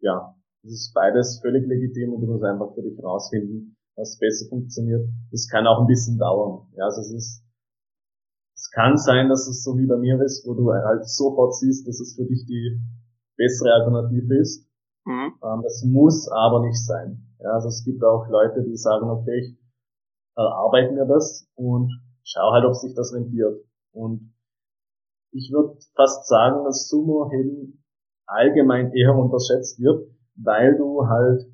[0.00, 4.48] ja, das ist beides völlig legitim und du musst einfach für dich rausfinden, was besser
[4.48, 5.08] funktioniert.
[5.30, 6.68] Das kann auch ein bisschen dauern.
[6.76, 7.44] Ja, also es ist,
[8.54, 11.86] es kann sein, dass es so wie bei mir ist, wo du halt sofort siehst,
[11.86, 12.80] dass es für dich die
[13.36, 14.66] bessere Alternative ist.
[15.04, 15.34] Mhm.
[15.42, 17.26] Ähm, das muss aber nicht sein.
[17.40, 19.58] Ja, also es gibt auch Leute, die sagen, okay, ich
[20.36, 21.90] erarbeite mir das und
[22.22, 23.64] schau halt, ob sich das rentiert.
[23.92, 24.32] Und
[25.32, 27.82] ich würde fast sagen, dass Sumo-Heben
[28.26, 31.51] allgemein eher unterschätzt wird, weil du halt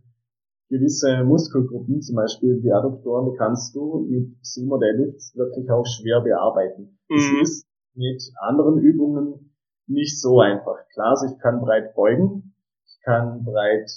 [0.68, 6.20] gewisse Muskelgruppen, zum Beispiel die Adduktoren, die kannst du mit Sumo Deadlifts wirklich auch schwer
[6.20, 6.98] bearbeiten.
[7.08, 7.16] Mhm.
[7.16, 9.54] Das ist mit anderen Übungen
[9.86, 10.76] nicht so einfach.
[10.92, 12.54] Klar, also ich kann breit beugen,
[12.86, 13.90] ich kann breit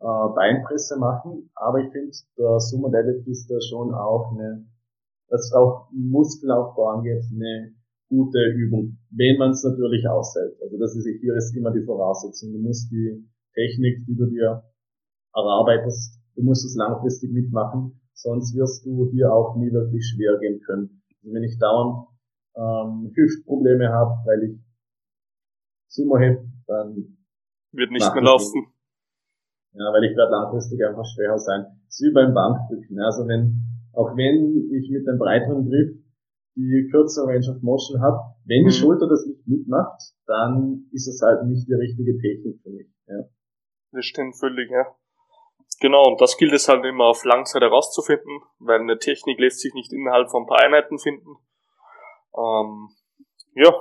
[0.00, 4.66] äh, Beinpresse machen, aber ich finde, der Sumo Deadlift ist da schon auch eine,
[5.28, 7.74] was auch Muskelaufbau angeht, eine
[8.08, 10.56] gute Übung, wenn man es natürlich aushält.
[10.62, 12.52] Also das ist hier ist immer die Voraussetzung.
[12.52, 14.62] Du musst die Technik, die du dir
[15.34, 20.60] erarbeitest, du musst es langfristig mitmachen, sonst wirst du hier auch nie wirklich schwer gehen
[20.60, 21.02] können.
[21.22, 22.08] Also wenn ich dauernd
[22.56, 24.60] ähm, Hüftprobleme habe, weil ich
[25.88, 27.18] Sumo heb, dann
[27.72, 28.66] wird nicht mehr laufen.
[29.72, 31.66] Ja, weil ich werde langfristig einfach schwerer sein.
[31.86, 33.00] Das ist wie beim Bankdrücken.
[33.00, 33.58] Also wenn,
[33.92, 35.98] auch wenn ich mit einem breiteren Griff
[36.56, 38.78] die kürzere Range of Motion habe, wenn die mhm.
[38.78, 42.86] Schulter das nicht mitmacht, dann ist es halt nicht die richtige Technik für mich.
[43.08, 43.24] Ja.
[43.90, 44.86] Das stimmt völlig, ja.
[45.80, 49.74] Genau, und das gilt es halt immer auf Langzeit herauszufinden, weil eine Technik lässt sich
[49.74, 51.36] nicht innerhalb von ein paar Einheiten finden.
[52.36, 52.88] Ähm,
[53.54, 53.72] ja,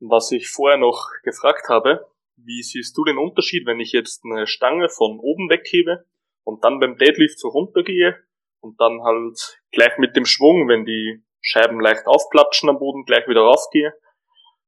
[0.00, 4.46] was ich vorher noch gefragt habe, wie siehst du den Unterschied, wenn ich jetzt eine
[4.46, 6.04] Stange von oben weghebe
[6.44, 8.16] und dann beim Deadlift so runtergehe
[8.60, 13.26] und dann halt gleich mit dem Schwung, wenn die Scheiben leicht aufplatschen am Boden, gleich
[13.28, 13.94] wieder raufgehe.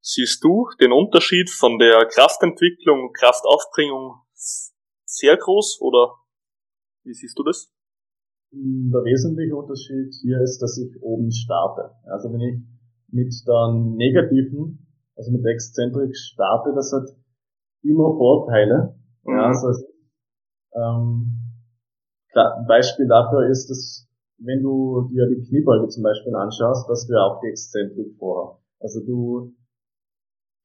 [0.01, 4.21] Siehst du den Unterschied von der Kraftentwicklung, Kraftaufbringung
[5.05, 6.15] sehr groß oder
[7.05, 7.71] wie siehst du das?
[8.53, 11.91] Der wesentliche Unterschied hier ist, dass ich oben starte.
[12.05, 12.61] Also wenn ich
[13.09, 14.87] mit der negativen,
[15.17, 17.09] also mit der Exzentrik starte, das hat
[17.83, 18.97] immer Vorteile.
[19.25, 19.33] Mhm.
[19.33, 19.87] Ja, also
[20.75, 21.41] ähm,
[22.31, 27.07] klar, ein Beispiel dafür ist, dass wenn du dir die Kniebeuge zum Beispiel anschaust, dass
[27.07, 28.59] du ja auch die Exzentrik vorher.
[28.81, 29.55] Also du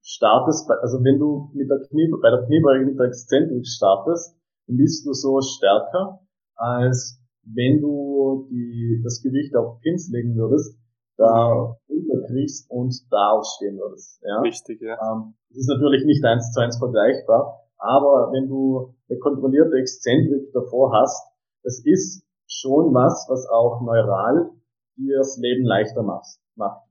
[0.01, 4.35] startest, also wenn du mit der Knie, bei der Kniebeuge mit der Exzentrik startest,
[4.67, 6.19] dann bist du so stärker,
[6.59, 10.77] als wenn du die, das Gewicht auf Pins legen würdest,
[11.17, 14.21] da unterkriegst und da aufstehen würdest.
[14.23, 14.39] Ja?
[14.41, 14.93] Richtig, ja.
[14.93, 20.51] Ähm, das ist natürlich nicht eins zu eins vergleichbar, aber wenn du eine kontrollierte Exzentrik
[20.53, 21.25] davor hast,
[21.63, 24.51] das ist schon was, was auch neural
[24.97, 26.39] dir das Leben leichter macht.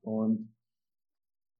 [0.02, 0.54] Und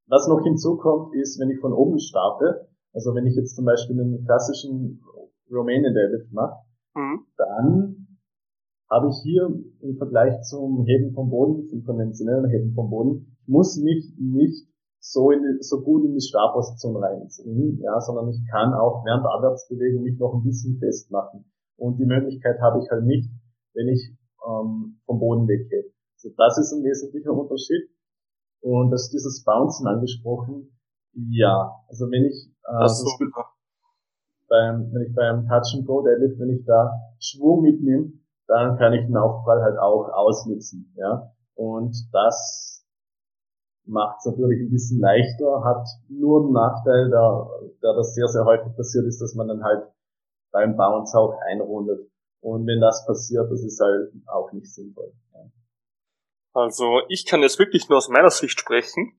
[0.07, 4.01] was noch hinzukommt, ist, wenn ich von oben starte, also wenn ich jetzt zum Beispiel
[4.01, 5.03] einen klassischen
[5.51, 6.57] Romanian Deadlift mache,
[6.94, 7.27] mhm.
[7.37, 8.09] dann
[8.90, 9.48] habe ich hier
[9.81, 14.66] im Vergleich zum Heben vom Boden, zum konventionellen Heben vom Boden, muss mich nicht
[15.01, 19.24] so, in die, so gut in die Startposition reinzwingen, ja, sondern ich kann auch während
[19.24, 21.44] der Abwärtsbewegung mich noch ein bisschen festmachen.
[21.77, 23.31] Und die Möglichkeit habe ich halt nicht,
[23.74, 24.11] wenn ich
[24.46, 25.92] ähm, vom Boden weggehe.
[26.16, 27.88] Also das ist ein wesentlicher Unterschied.
[28.61, 30.77] Und das dieses Bouncen angesprochen,
[31.12, 33.07] ja, also wenn ich äh, das so.
[34.48, 38.12] Beim, wenn ich beim Touch and Go Deadlift, wenn ich da Schwung mitnehme,
[38.46, 41.30] dann kann ich den Aufprall halt auch ausnutzen, ja.
[41.54, 42.84] Und das
[43.84, 47.48] macht es natürlich ein bisschen leichter, hat nur einen Nachteil, da,
[47.80, 49.88] da das sehr, sehr häufig passiert ist, dass man dann halt
[50.52, 52.08] beim Bounce auch einrundet.
[52.40, 55.12] Und wenn das passiert, das ist halt auch nicht sinnvoll.
[55.34, 55.40] Ja.
[56.52, 59.18] Also ich kann jetzt wirklich nur aus meiner Sicht sprechen.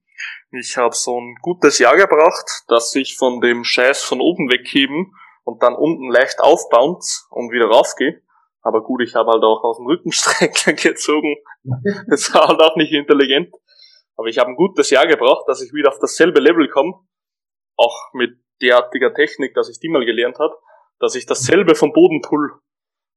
[0.52, 5.14] Ich habe so ein gutes Jahr gebraucht, dass ich von dem Scheiß von oben wegheben
[5.44, 8.22] und dann unten leicht aufbounce und wieder raufgehe.
[8.62, 11.36] Aber gut, ich habe halt auch aus dem Rückenstreckler gezogen.
[12.10, 13.54] Das war halt auch nicht intelligent.
[14.16, 16.94] Aber ich habe ein gutes Jahr gebraucht, dass ich wieder auf dasselbe Level komme.
[17.78, 20.54] Auch mit derartiger Technik, dass ich die mal gelernt habe,
[21.00, 22.60] dass ich dasselbe vom Boden pull.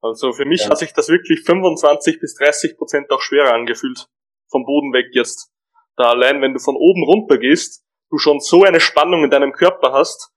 [0.01, 0.71] Also für mich ja.
[0.71, 4.09] hat sich das wirklich 25 bis 30 Prozent auch schwerer angefühlt.
[4.51, 5.52] Vom Boden weg jetzt.
[5.97, 9.53] Da allein, wenn du von oben runter gehst, du schon so eine Spannung in deinem
[9.53, 10.33] Körper hast,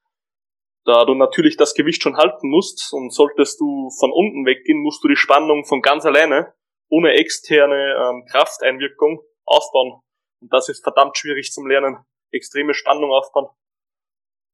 [0.86, 5.04] da du natürlich das Gewicht schon halten musst und solltest du von unten weggehen, musst
[5.04, 6.54] du die Spannung von ganz alleine,
[6.90, 10.02] ohne externe ähm, Krafteinwirkung, aufbauen.
[10.42, 11.98] Und das ist verdammt schwierig zum Lernen.
[12.32, 13.48] Extreme Spannung aufbauen.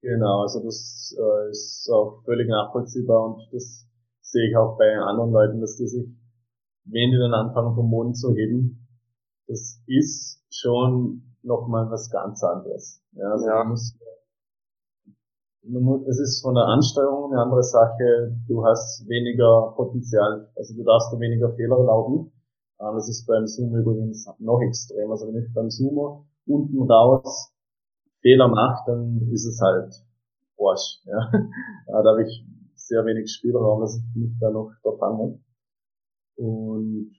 [0.02, 3.86] Genau, also das äh, ist auch völlig nachvollziehbar und das
[4.22, 6.08] sehe ich auch bei anderen Leuten, dass die sich,
[6.86, 8.81] wenn die dann anfangen vom Boden zu heben,
[9.48, 13.02] das ist schon nochmal was ganz anderes.
[13.14, 13.64] Ja, also ja.
[13.64, 13.96] Muss,
[16.08, 18.36] es ist von der Ansteuerung eine andere Sache.
[18.48, 22.32] Du hast weniger Potenzial, also du darfst da weniger Fehler erlauben.
[22.78, 25.12] Das ist beim Sumo übrigens noch extrem.
[25.12, 27.54] Also wenn ich beim Sumo unten raus
[28.22, 29.94] Fehler mache, dann ist es halt
[30.60, 31.02] Arsch.
[31.06, 31.32] Ja.
[31.88, 32.44] da habe ich
[32.76, 35.40] sehr wenig Spielraum, dass ich mich da noch da fange.
[36.38, 37.16] Und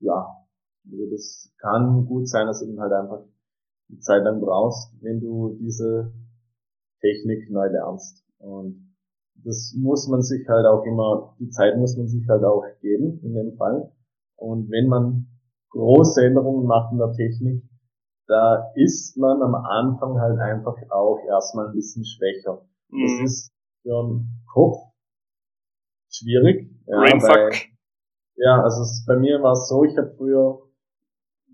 [0.00, 0.41] ja,
[0.90, 3.24] also das kann gut sein, dass du dann halt einfach
[3.88, 6.12] die Zeit lang brauchst, wenn du diese
[7.00, 8.24] Technik neu lernst.
[8.38, 8.96] Und
[9.34, 13.20] das muss man sich halt auch immer, die Zeit muss man sich halt auch geben,
[13.22, 13.92] in dem Fall.
[14.36, 15.26] Und wenn man
[15.70, 17.62] große Änderungen macht in der Technik,
[18.26, 22.64] da ist man am Anfang halt einfach auch erstmal ein bisschen schwächer.
[22.88, 23.02] Mhm.
[23.02, 24.78] Das ist für einen Kopf
[26.08, 26.70] schwierig.
[26.86, 27.52] Ja, Brainfuck.
[28.36, 30.62] Ja, also es, bei mir war es so, ich habe früher,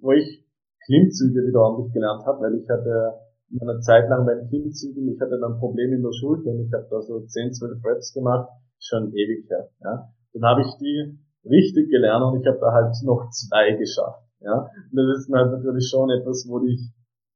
[0.01, 0.45] wo ich
[0.85, 3.15] Klimmzüge wieder ordentlich gelernt habe, weil ich hatte
[3.51, 6.67] in einer Zeit lang beim Klimmzügen, ich hatte dann ein Problem in der Schulter und
[6.67, 9.71] ich habe da so 10, 12 Reps gemacht, schon ewig her.
[9.81, 10.13] Ja.
[10.33, 14.23] Dann habe ich die richtig gelernt und ich habe da halt noch zwei geschafft.
[14.41, 14.69] Ja.
[14.93, 16.93] Und das ist halt natürlich schon etwas, wo dich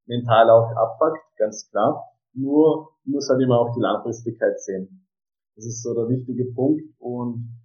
[0.07, 2.05] mental auch abfuckt, ganz klar.
[2.35, 5.07] Nur muss halt immer auch die Langfristigkeit sehen.
[5.57, 7.59] Das ist so der wichtige Punkt und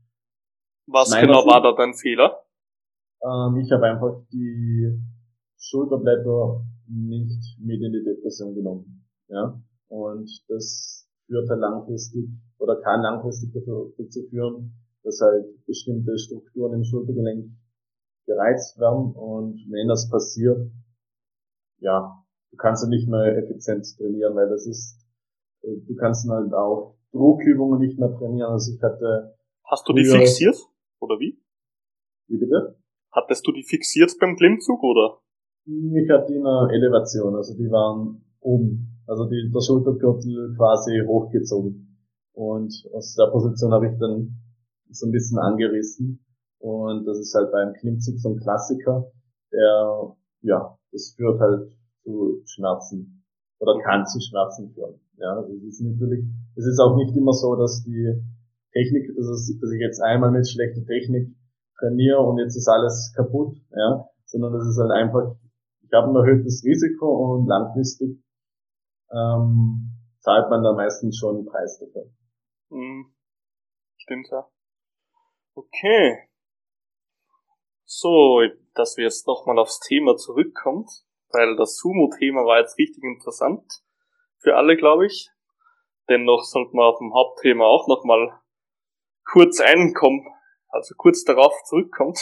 [0.88, 2.47] was genau war da dein Fehler?
[3.28, 4.98] Ähm, ich habe einfach die
[5.58, 9.06] Schulterblätter nicht mit in die Depression genommen.
[9.28, 9.62] Ja?
[9.90, 16.74] Und das führt halt langfristig oder kann langfristig dafür, dazu führen, dass halt bestimmte Strukturen
[16.74, 17.52] im Schultergelenk
[18.26, 20.70] gereizt werden und wenn das passiert,
[21.80, 25.00] ja, du kannst ja nicht mehr effizient trainieren, weil das ist,
[25.64, 28.52] äh, du kannst halt auch Druckübungen nicht mehr trainieren.
[28.52, 29.38] Also ich hatte.
[29.64, 30.58] Hast du die fixiert?
[31.00, 31.40] Oder wie?
[32.28, 32.78] Wie bitte?
[33.18, 35.18] Hattest du die fixiert beim Klimmzug oder?
[35.66, 39.02] Ich hatte die in einer Elevation, also die waren oben.
[39.08, 41.98] Also die, der Schultergürtel quasi hochgezogen.
[42.34, 44.38] Und aus der Position habe ich dann
[44.92, 46.24] so ein bisschen angerissen.
[46.60, 49.12] Und das ist halt beim Klimmzug so ein Klassiker,
[49.52, 51.72] der, ja, das führt halt
[52.04, 53.26] zu Schmerzen.
[53.58, 55.00] Oder kann zu Schmerzen führen.
[55.18, 56.24] Ja, also es ist natürlich,
[56.56, 58.14] es ist auch nicht immer so, dass die
[58.74, 61.34] Technik, dass ich jetzt einmal mit schlechter Technik
[61.80, 65.36] trainiere und jetzt ist alles kaputt, ja, sondern das ist halt einfach
[65.88, 68.22] ich habe ein erhöhtes Risiko und langfristig
[69.10, 72.12] ähm, zahlt man da meistens schon einen Preis dafür.
[72.70, 73.14] Mhm.
[73.96, 74.46] Stimmt ja.
[75.56, 76.30] Okay.
[77.86, 78.42] So,
[78.74, 80.90] dass wir jetzt nochmal aufs Thema zurückkommt,
[81.30, 83.66] weil das Sumo-Thema war jetzt richtig interessant
[84.40, 85.30] für alle, glaube ich.
[86.10, 88.42] Dennoch sollte man auf dem Hauptthema auch nochmal
[89.24, 90.26] kurz einkommen,
[90.70, 92.20] also kurz darauf zurückkommt.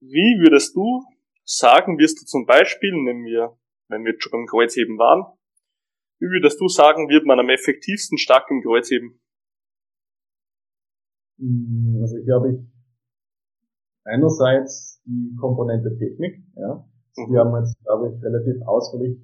[0.00, 1.04] Wie würdest du
[1.44, 3.58] sagen wirst du zum Beispiel, nehmen wir,
[3.88, 5.36] wenn wir schon beim Kreuzheben waren,
[6.20, 9.20] wie würdest du sagen, wird man am effektivsten stark im Kreuzheben?
[11.38, 12.60] Mm, also hier habe ich
[14.04, 16.86] einerseits die Komponente Technik, ja.
[17.16, 17.32] Mhm.
[17.32, 19.18] Die haben wir jetzt, glaube ich, relativ ausführlich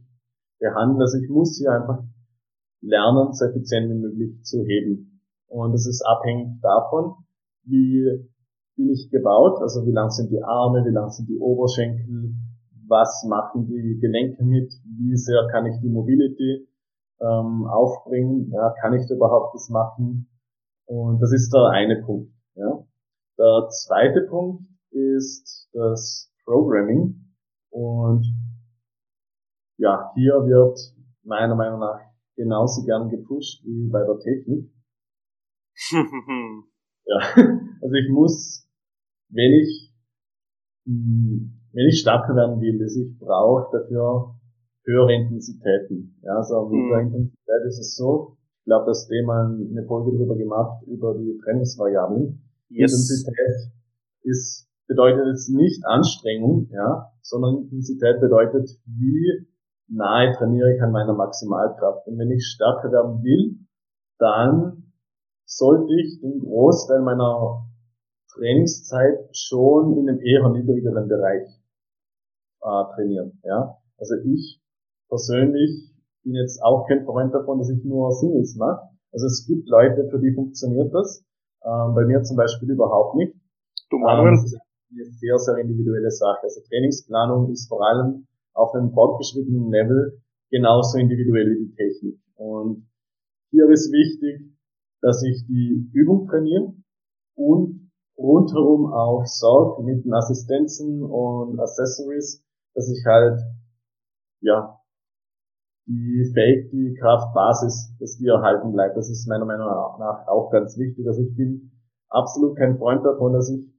[0.59, 1.03] behandelt.
[1.03, 2.03] Also ich muss hier einfach
[2.81, 5.16] lernen, so effizient wie möglich zu heben.
[5.49, 7.15] Und das ist abhängig davon,
[7.65, 8.29] wie
[8.77, 12.35] bin ich gebaut, also wie lang sind die Arme, wie lang sind die Oberschenkel,
[12.89, 16.69] was machen die Gelenke mit, wie sehr kann ich die Mobility
[17.21, 20.29] ähm, aufbringen, ja, kann ich da überhaupt das machen?
[20.85, 22.33] Und das ist der eine Punkt.
[22.55, 22.85] Ja.
[23.39, 27.33] Der zweite Punkt ist das Programming
[27.71, 28.25] und
[29.79, 30.79] ja, hier wird
[31.23, 32.01] meiner Meinung nach
[32.37, 34.71] genauso gern gepusht wie bei der Technik.
[37.07, 37.19] ja,
[37.83, 38.67] also ich muss
[39.31, 39.93] wenn ich,
[40.87, 44.35] hm, wenn ich stärker werden will, also ich brauche dafür
[44.85, 46.19] höhere Intensitäten.
[46.23, 46.89] Ja, also mit mhm.
[46.91, 51.15] der Intensität ist es so, ich glaube, dass dem mal eine Folge drüber gemacht, über
[51.15, 52.43] die Trainingsvariablen.
[52.69, 52.93] Yes.
[52.93, 53.73] Intensität
[54.23, 59.47] ist, bedeutet jetzt nicht Anstrengung, ja, sondern Intensität bedeutet, wie
[59.89, 62.07] nahe trainiere ich an meiner Maximalkraft.
[62.07, 63.59] Und wenn ich stärker werden will,
[64.19, 64.86] dann
[65.47, 67.65] sollte ich den Großteil meiner
[68.35, 71.49] Trainingszeit schon in einem eher niedrigeren Bereich
[72.63, 73.41] äh, trainieren.
[73.45, 73.79] Ja?
[73.97, 74.61] Also ich
[75.09, 78.91] persönlich bin jetzt auch kein Freund davon, dass ich nur Singles mache.
[79.13, 81.25] Also es gibt Leute, für die funktioniert das.
[81.65, 83.35] Ähm, bei mir zum Beispiel überhaupt nicht.
[83.91, 84.35] Du Manuel?
[84.35, 84.59] Ähm, das ist
[84.91, 86.43] eine sehr, sehr individuelle Sache.
[86.43, 92.21] Also Trainingsplanung ist vor allem auf einem fortgeschrittenen Level genauso individuell wie die Technik.
[92.35, 92.89] Und
[93.51, 94.56] hier ist wichtig,
[95.01, 96.75] dass ich die Übung trainiere
[97.35, 102.43] und rundherum auch sorge mit den Assistenzen und Accessories,
[102.75, 103.41] dass ich halt,
[104.41, 104.81] ja,
[105.87, 108.97] die Fake, die Kraftbasis, dass die erhalten bleibt.
[108.97, 111.07] Das ist meiner Meinung nach auch ganz wichtig.
[111.07, 111.71] Also ich bin
[112.09, 113.71] absolut kein Freund davon, dass ich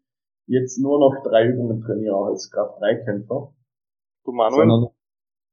[0.45, 3.53] jetzt nur noch drei Übungen trainiere, auch als Kraft-3-Kämpfer.
[4.23, 4.69] Du Manuel?
[4.69, 4.93] Sondern,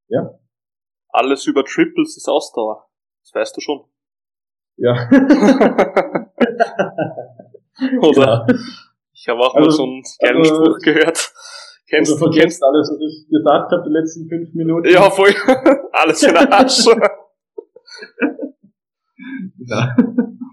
[0.08, 0.38] ja?
[1.08, 2.88] Alles über Triples ist Ausdauer.
[3.22, 3.84] Das weißt du schon.
[4.76, 5.08] Ja.
[8.00, 8.46] Oder?
[8.48, 8.54] Ja.
[9.12, 11.32] Ich habe auch also, mal so einen geilen also, Spruch gehört.
[11.88, 14.88] Kennst also du kennst alles, was ich gesagt habe, die letzten fünf Minuten?
[14.88, 15.34] Ja, voll.
[15.92, 16.84] alles für den Arsch.
[19.66, 19.96] ja.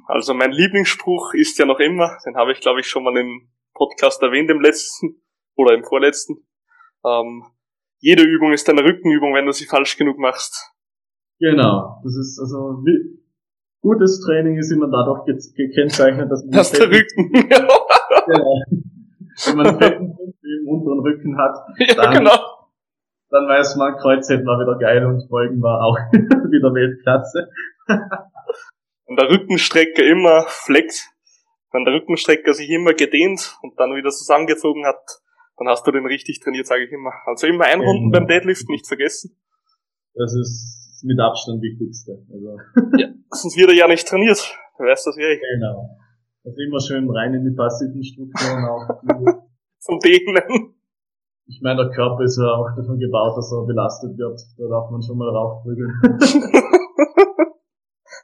[0.08, 3.50] Also mein Lieblingsspruch ist ja noch immer, den habe ich glaube ich schon mal im
[3.74, 5.22] Podcast erwähnt, im letzten
[5.56, 6.46] oder im vorletzten.
[7.06, 7.46] Ähm,
[8.00, 10.72] jede Übung ist eine Rückenübung, wenn du sie falsch genug machst.
[11.40, 12.02] Genau.
[12.04, 13.21] Das ist also wie,
[13.82, 17.32] gutes Training ist immer dadurch gekennzeichnet, dass man das der Rücken.
[17.32, 18.62] genau.
[19.46, 22.38] Wenn man fetten im unteren Rücken hat, ja, dann, genau.
[23.30, 27.50] dann weiß man, Kreuzheben war wieder geil und Beugen war auch wieder Weltklasse.
[29.06, 31.10] und der Rückenstrecker immer flex,
[31.72, 35.22] wenn der Rückenstrecker sich immer gedehnt und dann wieder zusammengezogen hat,
[35.58, 37.14] dann hast du den richtig trainiert, sage ich immer.
[37.26, 38.20] Also immer einrunden genau.
[38.20, 39.38] beim Deadlift, nicht vergessen.
[40.14, 42.24] Das ist mit Abstand wichtigste.
[42.32, 42.58] Also.
[42.98, 44.40] Ja, sonst wird er ja nicht trainiert.
[44.78, 45.28] Du weißt das ja.
[45.56, 45.98] Genau.
[46.44, 48.88] Also immer schön rein in die passiven Strukturen auch.
[49.80, 50.76] Zum Dehnen.
[51.48, 54.40] Ich meine, der Körper ist ja auch dafür gebaut, dass er belastet wird.
[54.58, 55.92] Da darf man schon mal raufprügeln.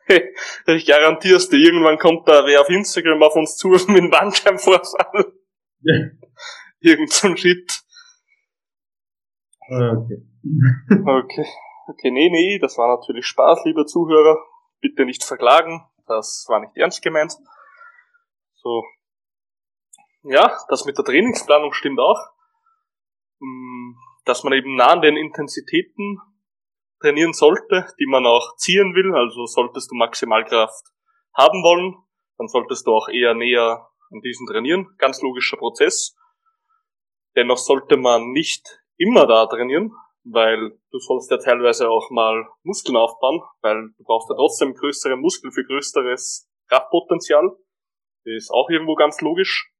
[0.05, 0.23] hey,
[0.67, 4.09] ich garantiere es dir, irgendwann kommt da wer auf Instagram auf uns zu mit einem
[4.09, 5.33] Bandscheibenvorfall.
[5.81, 5.93] Ja.
[6.79, 7.83] Irgend zum Shit.
[9.69, 10.23] Ah, okay.
[11.05, 11.45] okay.
[11.89, 14.37] Okay, nee, nee, das war natürlich Spaß, lieber Zuhörer.
[14.81, 15.87] Bitte nicht verklagen.
[16.05, 17.33] Das war nicht ernst gemeint.
[18.55, 18.83] So.
[20.23, 22.19] Ja, das mit der Trainingsplanung stimmt auch.
[23.39, 23.93] Mm,
[24.25, 26.19] dass man eben nah an den Intensitäten
[26.99, 29.15] trainieren sollte, die man auch ziehen will.
[29.15, 30.91] Also solltest du Maximalkraft
[31.33, 31.95] haben wollen,
[32.37, 34.93] dann solltest du auch eher näher an diesen trainieren.
[34.97, 36.17] Ganz logischer Prozess.
[37.37, 39.93] Dennoch sollte man nicht immer da trainieren,
[40.31, 45.15] weil du sollst ja teilweise auch mal Muskeln aufbauen, weil du brauchst ja trotzdem größere
[45.15, 47.49] Muskeln für größeres Kraftpotenzial.
[48.25, 49.71] Das ist auch irgendwo ganz logisch.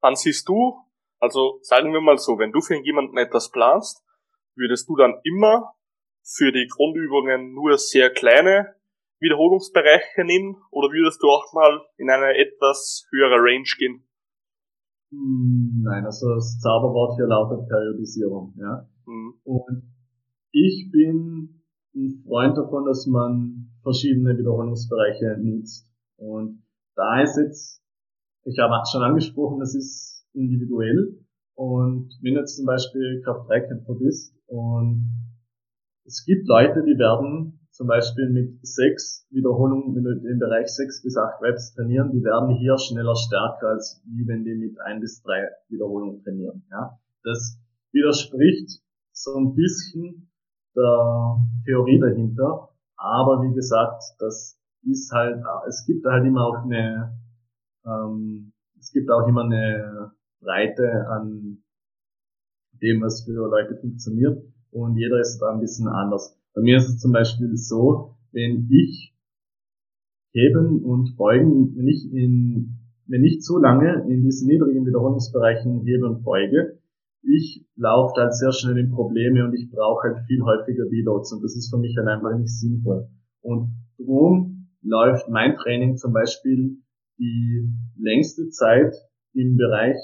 [0.00, 0.76] Dann siehst du,
[1.20, 4.04] also sagen wir mal so, wenn du für jemanden etwas planst,
[4.56, 5.74] würdest du dann immer
[6.24, 8.74] für die Grundübungen nur sehr kleine
[9.20, 14.08] Wiederholungsbereiche nehmen oder würdest du auch mal in eine etwas höhere Range gehen?
[15.12, 18.88] Hm, nein, also das Zauberwort hier lautet Periodisierung, ja.
[19.06, 19.34] Mhm.
[19.44, 19.82] Und
[20.52, 21.62] ich bin
[21.94, 25.88] ein Freund davon, dass man verschiedene Wiederholungsbereiche nutzt.
[26.16, 26.62] Und
[26.94, 27.82] da ist jetzt,
[28.44, 31.18] ich habe schon angesprochen, das ist individuell.
[31.54, 35.10] Und wenn du jetzt zum Beispiel Kraft-3-Kämpfer bist und
[36.04, 41.02] es gibt Leute, die werden zum Beispiel mit sechs Wiederholungen, wenn du im Bereich sechs
[41.02, 45.00] bis acht Reps trainieren, die werden hier schneller stärker, als wie wenn die mit ein
[45.00, 46.64] bis drei Wiederholungen trainieren.
[46.70, 47.58] Ja, das
[47.92, 50.30] widerspricht so ein bisschen
[50.74, 57.18] der Theorie dahinter, aber wie gesagt, das ist halt, es gibt halt immer auch eine,
[57.84, 61.62] ähm, es gibt auch immer eine Breite an
[62.80, 66.36] dem, was für Leute funktioniert und jeder ist da ein bisschen anders.
[66.54, 69.14] Bei mir ist es zum Beispiel so, wenn ich
[70.32, 76.06] heben und beugen, wenn ich in, wenn ich zu lange in diesen niedrigen Wiederholungsbereichen hebe
[76.06, 76.78] und beuge,
[77.22, 81.42] ich laufe halt sehr schnell in Probleme und ich brauche halt viel häufiger Deloads und
[81.42, 83.08] das ist für mich halt einfach nicht sinnvoll.
[83.40, 86.78] Und drum läuft mein Training zum Beispiel
[87.18, 88.94] die längste Zeit
[89.34, 89.96] im Bereich,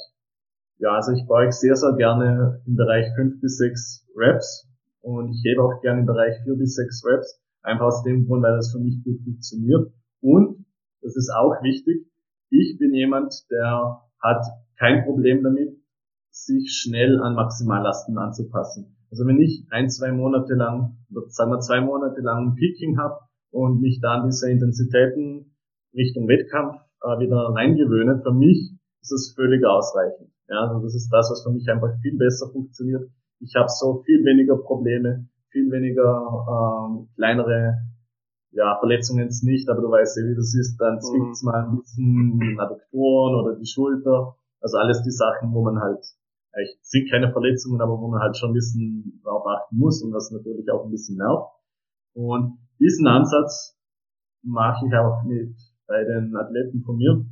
[0.79, 4.69] ja, also ich beuge sehr, sehr gerne im Bereich fünf bis sechs Reps
[5.01, 8.43] und ich hebe auch gerne im Bereich vier bis sechs Reps, Einfach aus dem Grund,
[8.43, 9.93] weil das für mich gut funktioniert.
[10.21, 10.65] Und,
[11.03, 12.07] das ist auch wichtig,
[12.51, 14.43] ich bin jemand, der hat
[14.79, 15.78] kein Problem damit,
[16.31, 18.97] sich schnell an Maximallasten anzupassen.
[19.11, 22.99] Also wenn ich ein, zwei Monate lang, oder sagen wir zwei Monate lang ein Peaking
[22.99, 23.19] habe
[23.51, 25.57] und mich dann diese Intensitäten
[25.95, 30.31] Richtung Wettkampf äh, wieder reingewöhne, für mich ist das völlig ausreichend.
[30.49, 33.09] Ja, also das ist das, was für mich einfach viel besser funktioniert.
[33.41, 37.79] Ich habe so viel weniger Probleme, viel weniger ähm, kleinere
[38.51, 41.47] ja, Verletzungen jetzt nicht, aber du weißt ja, wie das ist, dann zwickt's mhm.
[41.47, 44.37] mal ein bisschen Adduktoren oder die Schulter.
[44.61, 46.05] Also alles die Sachen, wo man halt,
[46.59, 50.13] eigentlich sind keine Verletzungen, aber wo man halt schon ein bisschen darauf achten muss und
[50.13, 51.51] was natürlich auch ein bisschen nervt.
[52.15, 53.77] Und diesen Ansatz
[54.43, 55.57] mache ich auch mit
[55.87, 57.25] bei den Athleten von mir,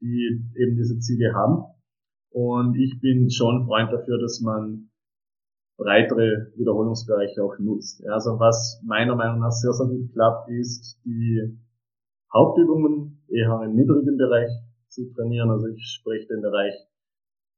[0.00, 1.64] die eben diese Ziele haben.
[2.30, 4.90] Und ich bin schon Freund dafür, dass man
[5.76, 8.04] breitere Wiederholungsbereiche auch nutzt.
[8.06, 11.58] Also was meiner Meinung nach sehr, sehr gut klappt, ist die
[12.32, 14.50] Hauptübungen eher im niedrigen Bereich
[14.88, 15.50] zu trainieren.
[15.50, 16.74] Also ich spreche den Bereich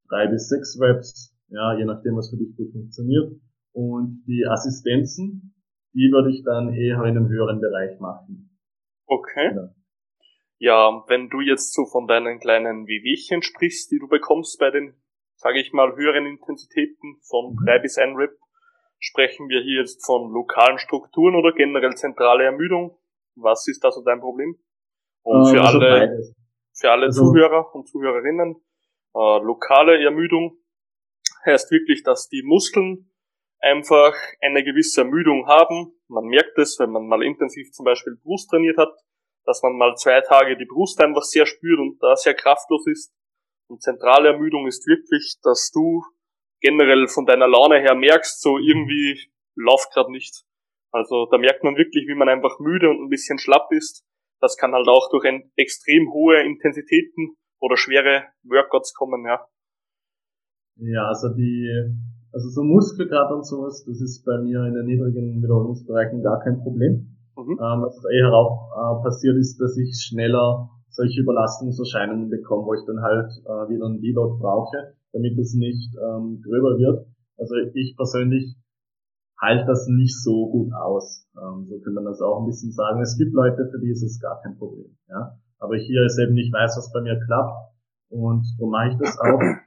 [0.09, 3.33] drei bis sechs Reps, ja, je nachdem, was für dich gut funktioniert.
[3.73, 5.55] Und die Assistenzen,
[5.95, 8.59] die würde ich dann eher in einem höheren Bereich machen.
[9.07, 9.53] Okay.
[9.55, 9.75] Ja.
[10.59, 14.95] ja, wenn du jetzt so von deinen kleinen Wehwehchen sprichst, die du bekommst bei den
[15.37, 17.83] sage ich mal, höheren Intensitäten von 3 mhm.
[17.83, 18.37] bis 1 Rep,
[18.99, 22.99] sprechen wir hier jetzt von lokalen Strukturen oder generell zentrale Ermüdung?
[23.37, 24.57] Was ist da so dein Problem?
[25.23, 26.35] Und für also alle, beides.
[26.73, 28.57] für alle also, Zuhörer und Zuhörerinnen,
[29.17, 30.59] äh, lokale Ermüdung
[31.47, 33.11] heißt wirklich, dass die Muskeln
[33.61, 35.93] einfach eine gewisse Ermüdung haben.
[36.09, 38.93] Man merkt es, wenn man mal intensiv zum Beispiel Brust trainiert hat,
[39.47, 43.15] dass man mal zwei Tage die Brust einfach sehr spürt und da sehr kraftlos ist.
[43.69, 46.05] Und zentrale Ermüdung ist wirklich, dass du
[46.61, 50.45] generell von deiner Laune her merkst, so irgendwie läuft gerade nicht.
[50.93, 54.05] Also da merkt man wirklich, wie man einfach müde und ein bisschen schlapp ist.
[54.41, 55.25] Das kann halt auch durch
[55.57, 57.37] extrem hohe Intensitäten
[57.67, 59.43] oder schwere Workouts kommen, ja.
[60.79, 61.67] Ja, also die,
[62.33, 66.63] also so Muskelkater und sowas, das ist bei mir in den niedrigen Wiederholungsbereichen gar kein
[66.63, 67.17] Problem.
[67.37, 67.59] Mhm.
[67.59, 72.87] Ähm, was eher auch äh, passiert ist, dass ich schneller solche Überlastungserscheinungen bekomme, wo ich
[72.87, 77.07] dann halt äh, wieder einen Deload brauche, damit es nicht ähm, gröber wird.
[77.37, 78.57] Also ich persönlich
[79.41, 81.29] halte das nicht so gut aus.
[81.37, 83.01] Ähm, so kann man das auch ein bisschen sagen.
[83.03, 84.97] Es gibt Leute, für die ist es gar kein Problem.
[85.09, 85.37] Ja?
[85.59, 87.57] Aber hier ist eben, ich weiß, was bei mir klappt
[88.11, 89.41] und darum mache ich das auch.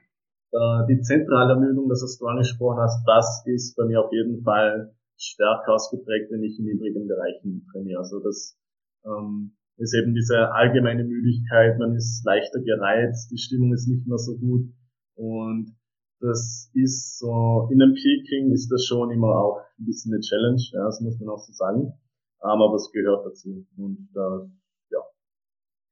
[0.52, 4.42] Äh, die zentrale Ermüdung, das was du angesprochen hast, das ist bei mir auf jeden
[4.42, 8.00] Fall stärker ausgeprägt, wenn ich in niedrigen Bereichen trainiere.
[8.00, 8.58] Also das
[9.04, 14.18] ähm, ist eben diese allgemeine Müdigkeit, man ist leichter gereizt, die Stimmung ist nicht mehr
[14.18, 14.72] so gut
[15.14, 15.76] und
[16.20, 20.62] das ist so, in einem Peaking ist das schon immer auch ein bisschen eine Challenge,
[20.72, 21.94] ja, das muss man auch so sagen,
[22.40, 24.50] aber es gehört dazu und da,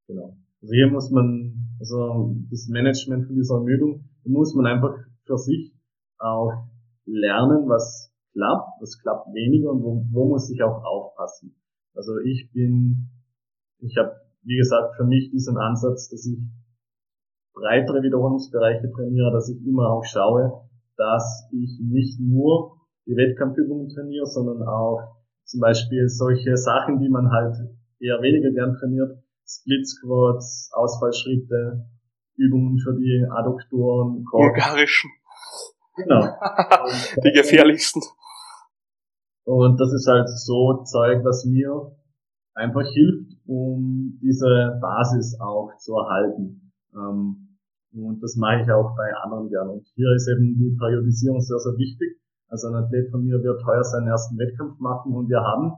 [0.09, 0.37] genau.
[0.61, 5.73] Also hier muss man, also das Management von dieser Ermüdung, muss man einfach für sich
[6.19, 6.53] auch
[7.07, 11.55] lernen, was klappt, was klappt weniger und wo, wo muss ich auch aufpassen.
[11.95, 13.09] Also ich bin
[13.81, 16.39] ich habe, wie gesagt, für mich diesen Ansatz, dass ich
[17.55, 24.27] breitere Wiederholungsbereiche trainiere, dass ich immer auch schaue, dass ich nicht nur die Wettkampfübungen trainiere,
[24.27, 27.57] sondern auch zum Beispiel solche Sachen, die man halt
[28.01, 29.19] eher weniger gern trainiert,
[29.49, 31.87] Split Squats, Ausfallschritte,
[32.37, 35.11] Übungen für die Adduktoren, Bulgarischen.
[35.97, 36.21] Genau.
[37.25, 38.03] die gefährlichsten.
[39.45, 41.97] Und das ist halt so Zeug, was mir
[42.55, 46.73] einfach hilft, um diese Basis auch zu erhalten.
[46.95, 47.57] Ähm,
[47.93, 49.71] und das mache ich auch bei anderen gern.
[49.71, 52.21] Und hier ist eben die Periodisierung sehr, sehr wichtig.
[52.49, 55.73] Also ein Athlet von mir wird heuer seinen ersten Wettkampf machen und wir haben,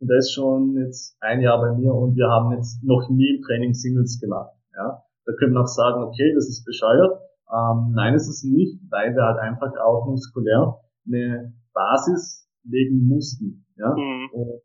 [0.00, 3.36] und der ist schon jetzt ein Jahr bei mir und wir haben jetzt noch nie
[3.36, 4.54] im Training Singles gemacht.
[4.74, 7.20] Ja, da können wir auch sagen, okay, das ist bescheuert.
[7.52, 13.66] Ähm, nein, ist es nicht, weil wir halt einfach auch muskulär eine Basis legen mussten.
[13.76, 14.28] Ja, mhm.
[14.32, 14.60] und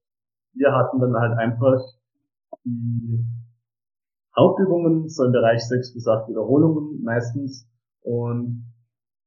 [0.53, 1.79] wir hatten dann halt einfach
[2.63, 3.25] die
[4.37, 7.69] Hauptübungen, so im Bereich sechs bis acht Wiederholungen meistens.
[8.01, 8.71] Und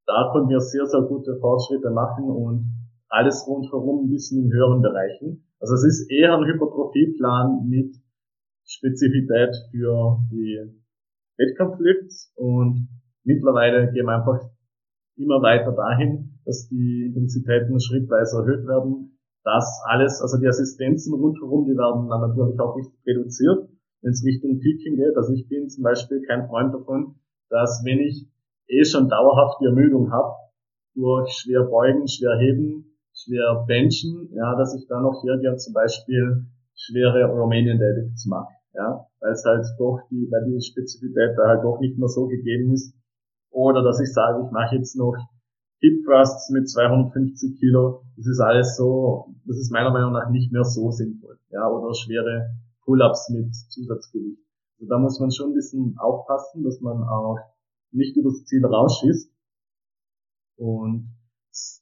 [0.06, 2.64] da konnten wir sehr, sehr gute Fortschritte machen und
[3.08, 5.47] alles rundherum ein bisschen in höheren Bereichen.
[5.60, 7.96] Also es ist eher ein Hypertrophieplan mit
[8.64, 10.58] Spezifität für die
[11.36, 12.88] Wettkampflifts und
[13.24, 14.40] mittlerweile gehen wir einfach
[15.16, 21.64] immer weiter dahin, dass die Intensitäten schrittweise erhöht werden, das alles, also die Assistenzen rundherum,
[21.66, 23.68] die werden dann natürlich auch nicht reduziert,
[24.02, 25.16] wenn es Richtung Peaking geht.
[25.16, 27.16] Also ich bin zum Beispiel kein Freund davon,
[27.48, 28.28] dass wenn ich
[28.68, 30.34] eh schon dauerhaft die Ermüdung habe,
[30.94, 32.87] durch schwer beugen, schwer heben,
[33.24, 38.52] schwer benchen, ja, dass ich dann noch hergehe und zum Beispiel schwere Romanian Deadlifts mache,
[38.74, 42.26] ja, weil es halt doch die, weil die Spezifität da halt doch nicht mehr so
[42.26, 42.94] gegeben ist.
[43.50, 45.16] Oder dass ich sage, ich mache jetzt noch
[45.80, 50.52] Hip Thrusts mit 250 Kilo, das ist alles so, das ist meiner Meinung nach nicht
[50.52, 52.50] mehr so sinnvoll, ja, oder schwere
[52.84, 54.42] Pull-ups mit Zusatzgewicht.
[54.78, 57.38] Also da muss man schon ein bisschen aufpassen, dass man auch
[57.90, 59.32] nicht übers Ziel rausschießt.
[60.56, 61.17] Und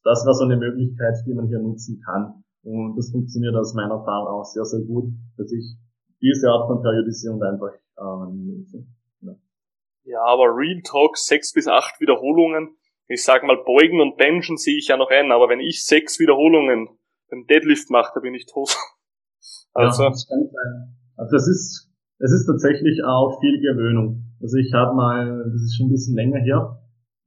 [0.05, 2.45] das war so eine Möglichkeit, die man hier nutzen kann.
[2.63, 5.77] Und das funktioniert aus meiner Erfahrung auch sehr, sehr gut, dass ich
[6.21, 8.87] diese Art von Periodisierung einfach äh, nutze.
[9.21, 9.33] Ja.
[10.05, 12.77] ja, aber Real Talk, sechs bis acht Wiederholungen.
[13.09, 16.19] Ich sag mal, Beugen und Benchen sehe ich ja noch ein, aber wenn ich sechs
[16.19, 16.89] Wiederholungen
[17.31, 18.75] beim Deadlift mache, da bin ich tot.
[19.75, 20.97] Also, ja, das kann sein.
[21.17, 24.25] Also das ist, es ist tatsächlich auch viel Gewöhnung.
[24.41, 26.81] Also ich habe mal, das ist schon ein bisschen länger her,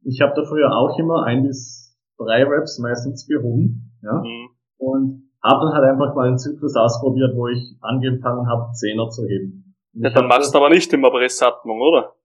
[0.03, 1.88] ich habe da früher auch immer ein bis
[2.19, 4.49] drei Reps meistens gehoben, ja, mhm.
[4.77, 9.25] und habe dann halt einfach mal einen Zyklus ausprobiert, wo ich angefangen habe, Zehner zu
[9.25, 9.75] heben.
[9.93, 12.15] Ja, dann machst du aber nicht immer Pressatmung, oder?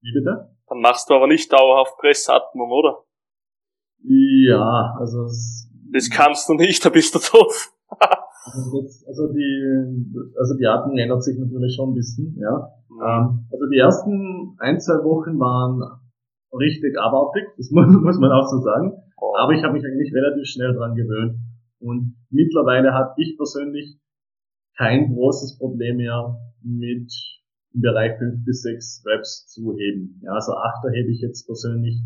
[0.00, 0.54] Wie bitte?
[0.68, 3.04] Dann machst du aber nicht dauerhaft Pressatmung, oder?
[4.02, 7.72] Ja, also es, das kannst du nicht, da bist du doof.
[7.88, 12.70] also, das, also die, also die Atmung ändert sich natürlich schon ein bisschen, ja.
[12.88, 13.02] Mhm.
[13.02, 15.82] Ähm, also die ersten ein, zwei Wochen waren
[16.52, 18.92] richtig abartig, das muss, muss man auch so sagen.
[19.20, 19.34] Oh.
[19.36, 21.36] Aber ich habe mich eigentlich relativ schnell dran gewöhnt.
[21.80, 23.98] Und mittlerweile habe ich persönlich
[24.76, 27.12] kein großes Problem mehr mit
[27.74, 30.20] im Bereich 5 bis 6 Reps zu heben.
[30.22, 32.00] Ja, also Achter hebe ich jetzt persönlich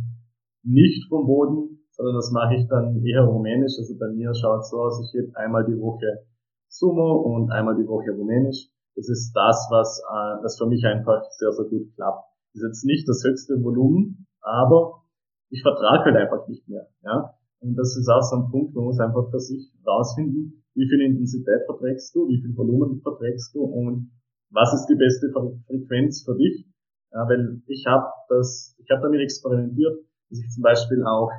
[0.65, 3.79] nicht vom Boden, sondern das mache ich dann eher rumänisch.
[3.79, 6.27] Also bei mir schaut es so aus, ich hebe einmal die Woche
[6.69, 8.69] Sumo und einmal die Woche rumänisch.
[8.97, 12.25] Das ist das, was äh, das für mich einfach sehr, sehr gut klappt.
[12.53, 15.03] Das ist jetzt nicht das höchste Volumen, aber
[15.51, 16.87] ich vertrage halt einfach nicht mehr.
[17.03, 17.35] Ja?
[17.61, 21.01] Und das ist auch so ein Punkt, man muss einfach für sich rausfinden, wie viel
[21.01, 24.11] Intensität verträgst du, wie viel Volumen verträgst du und
[24.51, 25.31] was ist die beste
[25.67, 26.67] Frequenz für dich.
[27.13, 29.99] Ja, weil ich habe das, ich habe damit experimentiert,
[30.31, 31.31] dass ich zum Beispiel auch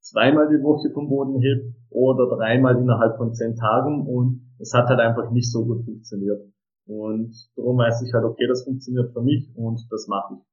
[0.00, 4.86] zweimal die Woche vom Boden heb oder dreimal innerhalb von zehn Tagen und es hat
[4.86, 6.40] halt einfach nicht so gut funktioniert.
[6.86, 10.51] Und darum weiß ich halt, okay, das funktioniert für mich und das mache ich.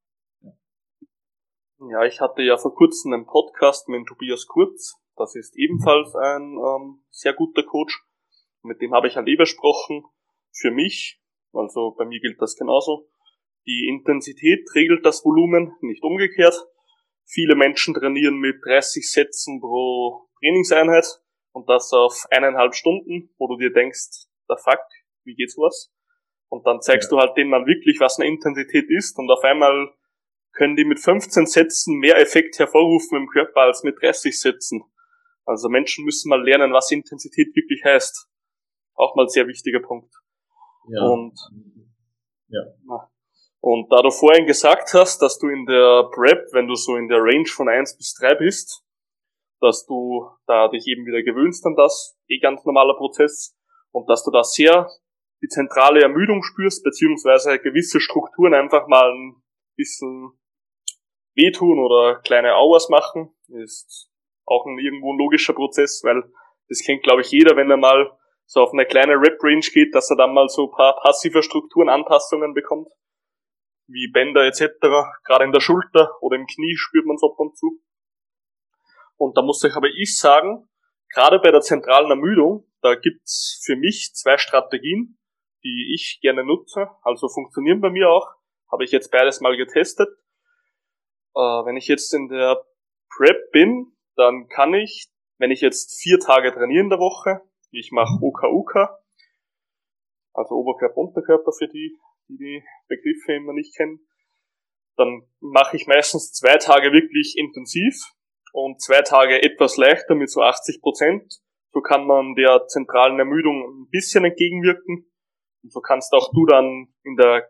[1.87, 4.99] Ja, ich hatte ja vor kurzem einen Podcast mit Tobias Kurz.
[5.15, 8.03] Das ist ebenfalls ein ähm, sehr guter Coach.
[8.63, 10.03] Mit dem habe ich halt eh besprochen.
[10.51, 11.21] Für mich,
[11.53, 13.07] also bei mir gilt das genauso.
[13.65, 16.67] Die Intensität regelt das Volumen, nicht umgekehrt.
[17.25, 21.05] Viele Menschen trainieren mit 30 Sätzen pro Trainingseinheit
[21.53, 24.83] und das auf eineinhalb Stunden, wo du dir denkst, der fuck,
[25.23, 25.93] wie geht's was?
[26.49, 27.15] Und dann zeigst ja.
[27.15, 29.93] du halt denen mal wirklich, was eine Intensität ist und auf einmal
[30.53, 34.83] können die mit 15 Sätzen mehr Effekt hervorrufen im Körper als mit 30 Sätzen.
[35.45, 38.27] Also Menschen müssen mal lernen, was Intensität wirklich heißt.
[38.95, 40.13] Auch mal sehr wichtiger Punkt.
[40.89, 41.03] Ja.
[41.03, 41.39] Und,
[42.47, 42.61] ja.
[43.61, 47.07] Und da du vorhin gesagt hast, dass du in der Prep, wenn du so in
[47.07, 48.83] der Range von 1 bis 3 bist,
[49.59, 53.55] dass du da dich eben wieder gewöhnst an das, eh ganz normaler Prozess,
[53.91, 54.87] und dass du da sehr
[55.41, 59.41] die zentrale Ermüdung spürst, beziehungsweise gewisse Strukturen einfach mal ein
[59.79, 60.37] bisschen
[61.35, 64.11] wehtun oder kleine Auers machen, ist
[64.45, 66.23] auch ein irgendwo ein logischer Prozess, weil
[66.67, 68.11] das kennt, glaube ich, jeder, wenn er mal
[68.45, 71.87] so auf eine kleine Rep-Range geht, dass er dann mal so ein paar passive Strukturen,
[71.87, 72.89] Anpassungen bekommt,
[73.87, 74.67] wie Bänder etc.,
[75.23, 77.79] gerade in der Schulter oder im Knie spürt man es ab und zu.
[79.17, 80.67] Und da muss ich aber ich sagen,
[81.13, 85.19] gerade bei der zentralen Ermüdung, da gibt's für mich zwei Strategien,
[85.63, 88.38] die ich gerne nutze, also funktionieren bei mir auch,
[88.71, 90.09] habe ich jetzt beides mal getestet.
[91.35, 92.63] Äh, wenn ich jetzt in der
[93.15, 97.41] Prep bin, dann kann ich, wenn ich jetzt vier Tage trainiere in der Woche,
[97.71, 98.87] ich mache OKUK, mhm.
[100.33, 101.97] also Oberkörper, Unterkörper für die,
[102.27, 103.99] die die Begriffe immer nicht kennen,
[104.97, 107.95] dann mache ich meistens zwei Tage wirklich intensiv
[108.51, 111.39] und zwei Tage etwas leichter mit so 80 Prozent.
[111.71, 115.09] So kann man der zentralen Ermüdung ein bisschen entgegenwirken.
[115.63, 117.49] Und so kannst auch du dann in der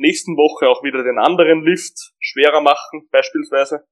[0.00, 3.86] nächsten Woche auch wieder den anderen Lift schwerer machen, beispielsweise.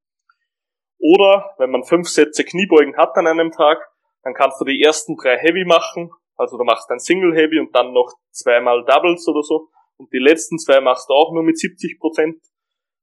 [0.98, 3.78] Oder wenn man fünf Sätze Kniebeugen hat an einem Tag,
[4.22, 6.10] dann kannst du die ersten drei Heavy machen.
[6.36, 9.68] Also du machst ein Single Heavy und dann noch zweimal Doubles oder so.
[9.96, 12.40] Und die letzten zwei machst du auch nur mit 70 Prozent.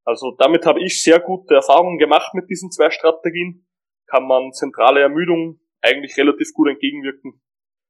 [0.03, 3.65] Also damit habe ich sehr gute Erfahrungen gemacht mit diesen zwei Strategien.
[4.07, 7.41] Kann man zentrale Ermüdung eigentlich relativ gut entgegenwirken.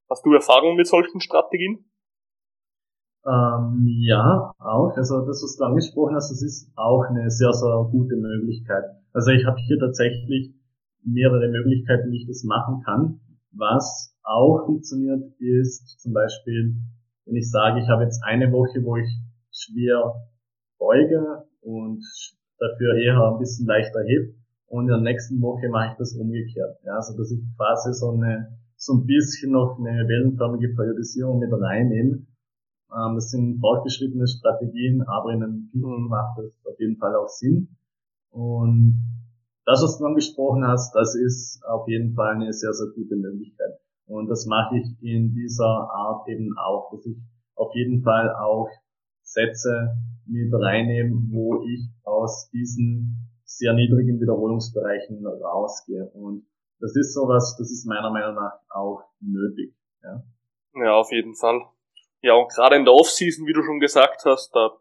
[0.08, 1.90] Hast du Erfahrungen mit solchen Strategien?
[3.26, 4.96] Ähm, ja, auch.
[4.96, 8.84] Also das, was du angesprochen hast, das ist auch eine sehr, sehr gute Möglichkeit.
[9.12, 10.54] Also ich habe hier tatsächlich
[11.04, 13.20] mehrere Möglichkeiten, wie ich das machen kann.
[13.52, 16.76] Was auch funktioniert, ist zum Beispiel,
[17.24, 19.08] wenn ich sage, ich habe jetzt eine Woche, wo ich
[19.50, 20.14] schwer
[20.78, 22.04] beuge und
[22.58, 24.34] dafür eher ein bisschen leichter heb
[24.66, 26.78] und in der nächsten Woche mache ich das umgekehrt.
[26.84, 31.50] Ja, also dass ich quasi so eine so ein bisschen noch eine wellenförmige Periodisierung mit
[31.52, 32.26] reinnehme.
[32.92, 36.08] Ähm, das sind fortgeschrittene Strategien, aber in einem Peaking mhm.
[36.08, 37.76] macht das auf jeden Fall auch Sinn.
[38.30, 39.02] Und
[39.64, 43.80] das, was du angesprochen hast, das ist auf jeden Fall eine sehr, sehr gute Möglichkeit.
[44.06, 47.16] Und das mache ich in dieser Art eben auch, dass ich
[47.56, 48.68] auf jeden Fall auch
[49.22, 56.10] Sätze mit reinnehme, wo ich aus diesen sehr niedrigen Wiederholungsbereichen rausgehe.
[56.10, 56.46] Und
[56.78, 59.74] das ist sowas, das ist meiner Meinung nach auch nötig.
[60.02, 60.22] Ja,
[60.74, 61.62] ja auf jeden Fall.
[62.26, 64.76] Ja, und gerade in der Offseason, wie du schon gesagt hast, da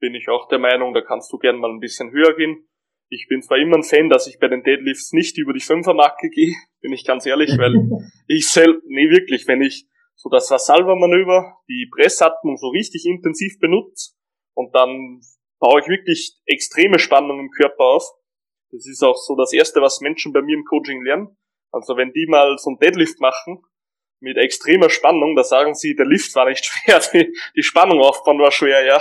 [0.00, 2.66] bin ich auch der Meinung, da kannst du gern mal ein bisschen höher gehen.
[3.10, 6.30] Ich bin zwar immer ein Fan, dass ich bei den Deadlifts nicht über die Fünfermarke
[6.30, 7.74] gehe, bin ich ganz ehrlich, weil
[8.28, 14.14] ich selbst, nee wirklich, wenn ich so das Vasalva-Manöver, die Pressatmung so richtig intensiv benutze
[14.54, 15.20] und dann
[15.60, 18.04] baue ich wirklich extreme Spannung im Körper auf.
[18.70, 21.36] Das ist auch so das Erste, was Menschen bei mir im Coaching lernen.
[21.72, 23.62] Also wenn die mal so ein Deadlift machen,
[24.26, 28.38] mit extremer Spannung, da sagen sie, der Lift war nicht schwer, die, die Spannung aufbauen
[28.40, 29.00] war schwer, ja.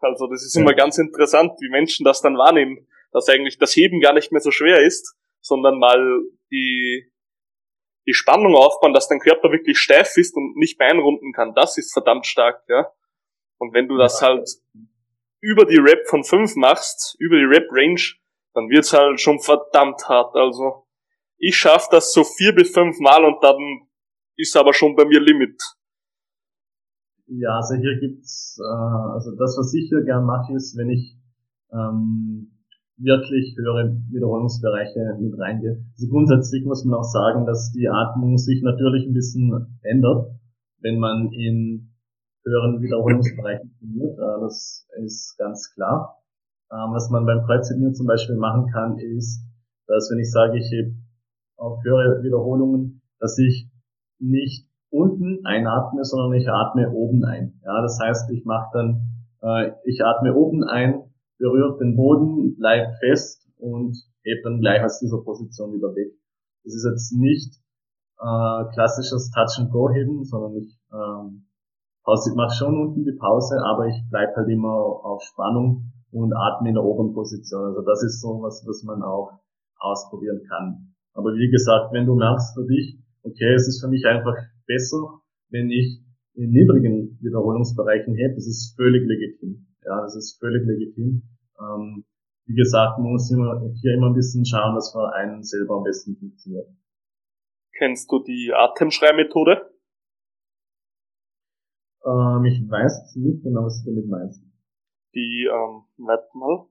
[0.00, 4.00] Also das ist immer ganz interessant, wie Menschen das dann wahrnehmen, dass eigentlich das Heben
[4.00, 7.10] gar nicht mehr so schwer ist, sondern mal die,
[8.06, 11.54] die Spannung aufbauen, dass dein Körper wirklich steif ist und nicht mehr einrunden kann.
[11.54, 12.90] Das ist verdammt stark, ja.
[13.58, 14.48] Und wenn du das halt
[15.40, 18.00] über die Rap von 5 machst, über die Rap-Range,
[18.54, 20.34] dann wird's halt schon verdammt hart.
[20.34, 20.86] Also
[21.38, 23.88] ich schaff das so vier bis fünf Mal und dann
[24.40, 25.60] ist aber schon bei mir Limit.
[27.26, 31.16] Ja, also hier gibt's, äh, also das, was ich hier gern mache, ist, wenn ich
[31.72, 32.50] ähm,
[32.96, 35.84] wirklich höhere Wiederholungsbereiche mit reingehe.
[35.94, 40.26] Also grundsätzlich muss man auch sagen, dass die Atmung sich natürlich ein bisschen ändert,
[40.80, 41.94] wenn man in
[42.44, 44.18] höheren Wiederholungsbereichen trainiert.
[44.18, 46.18] Äh, das ist ganz klar.
[46.72, 49.42] Ähm, was man beim Kreuztrainieren zum Beispiel machen kann, ist,
[49.86, 50.94] dass wenn ich sage, ich heb
[51.56, 53.69] auf höhere Wiederholungen, dass ich
[54.20, 57.60] nicht unten einatme, sondern ich atme oben ein.
[57.64, 59.00] Ja, das heißt, ich mache dann,
[59.42, 61.02] äh, ich atme oben ein,
[61.38, 66.12] berührt den Boden, bleibt fest und hebt dann gleich aus dieser Position wieder weg.
[66.64, 67.54] Das ist jetzt nicht
[68.18, 71.46] äh, klassisches Touch and Go heben, sondern ich ähm,
[72.04, 76.68] Pause, mache schon unten die Pause, aber ich bleib halt immer auf Spannung und atme
[76.68, 77.64] in der oberen Position.
[77.64, 79.32] Also das ist so was, was man auch
[79.78, 80.94] ausprobieren kann.
[81.14, 84.34] Aber wie gesagt, wenn du merkst für dich, okay, es ist für mich einfach
[84.66, 86.00] besser, wenn ich
[86.34, 89.66] in niedrigen Wiederholungsbereichen hebe, das ist völlig legitim.
[89.84, 91.22] Ja, das ist völlig legitim.
[91.58, 92.04] Ähm,
[92.46, 95.84] wie gesagt, man muss immer, hier immer ein bisschen schauen, dass für einen selber am
[95.84, 96.68] besten funktioniert.
[97.76, 99.70] Kennst du die Atemschreimethode?
[102.04, 104.42] Ähm, ich weiß nicht genau, was du damit meinst.
[105.14, 106.66] Die, ähm, warte mal,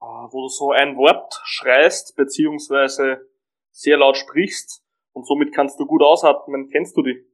[0.00, 3.26] äh, wo du so ein Wort schreist, beziehungsweise
[3.70, 4.83] sehr laut sprichst,
[5.14, 6.68] und somit kannst du gut ausatmen.
[6.70, 7.24] Kennst du die?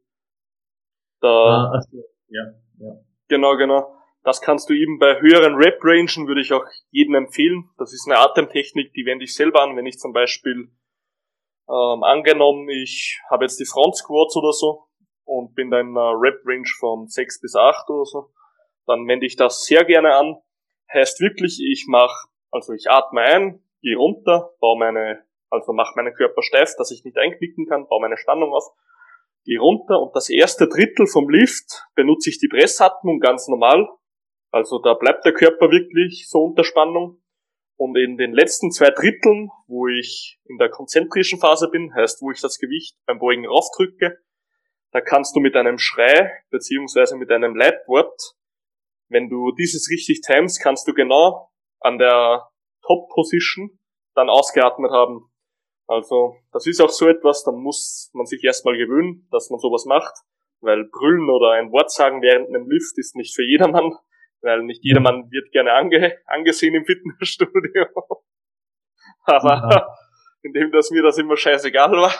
[1.20, 1.84] Da, ah, ach
[2.28, 2.42] ja,
[2.78, 3.00] ja.
[3.28, 3.94] Genau, genau.
[4.22, 7.70] Das kannst du eben bei höheren Rap-Rangen, würde ich auch jedem empfehlen.
[7.78, 10.70] Das ist eine Atemtechnik, die wende ich selber an, wenn ich zum Beispiel
[11.68, 14.88] ähm, angenommen, ich habe jetzt die Front Squats oder so
[15.24, 18.32] und bin da in einer Rap-Range von 6 bis 8 oder so,
[18.86, 20.36] dann wende ich das sehr gerne an.
[20.92, 26.14] Heißt wirklich, ich mache, also ich atme ein, gehe runter, baue meine also mache meinen
[26.14, 28.64] Körper steif, dass ich nicht einknicken kann, baue meine Spannung auf,
[29.44, 33.88] gehe runter und das erste Drittel vom Lift benutze ich die Pressatmung ganz normal.
[34.52, 37.22] Also da bleibt der Körper wirklich so unter Spannung.
[37.76, 42.30] Und in den letzten zwei Dritteln, wo ich in der konzentrischen Phase bin, heißt, wo
[42.30, 44.18] ich das Gewicht beim Beugen raufdrücke,
[44.92, 48.34] da kannst du mit einem Schrei beziehungsweise mit einem Leitwort,
[49.08, 52.50] wenn du dieses richtig timest, kannst du genau an der
[52.82, 53.78] Top Position
[54.14, 55.29] dann ausgeatmet haben.
[55.90, 59.86] Also, das ist auch so etwas, da muss man sich erstmal gewöhnen, dass man sowas
[59.86, 60.14] macht,
[60.60, 63.96] weil brüllen oder ein Wort sagen während einem Lift ist nicht für jedermann,
[64.40, 67.86] weil nicht jedermann wird gerne ange angesehen im Fitnessstudio.
[69.24, 69.96] Aber ja.
[70.42, 72.14] indem das mir das immer scheißegal war,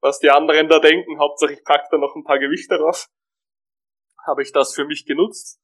[0.00, 3.08] was die anderen da denken, Hauptsache ich pack da noch ein paar Gewichte drauf,
[4.26, 5.60] habe ich das für mich genutzt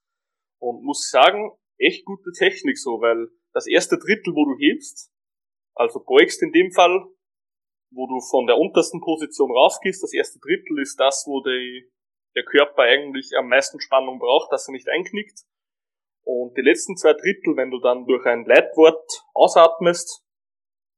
[0.58, 5.10] und muss sagen, echt gute Technik so, weil das erste Drittel, wo du hebst,
[5.74, 7.06] also beugst in dem Fall,
[7.90, 10.02] wo du von der untersten Position raufgehst.
[10.02, 11.90] Das erste Drittel ist das, wo die,
[12.34, 15.44] der Körper eigentlich am meisten Spannung braucht, dass er nicht einknickt.
[16.24, 20.22] Und die letzten zwei Drittel, wenn du dann durch ein Leitwort ausatmest,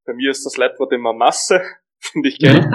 [0.04, 1.62] Bei mir ist das Leitwort immer Masse,
[2.00, 2.58] finde ich geil.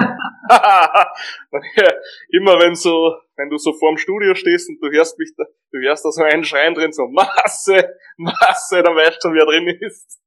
[2.29, 5.79] immer wenn so, wenn du so vorm Studio stehst und du hörst mich, da, du
[5.79, 9.67] hörst da so einen Schreien drin, so Masse, Masse, dann weißt du schon, wer drin
[9.81, 10.21] ist.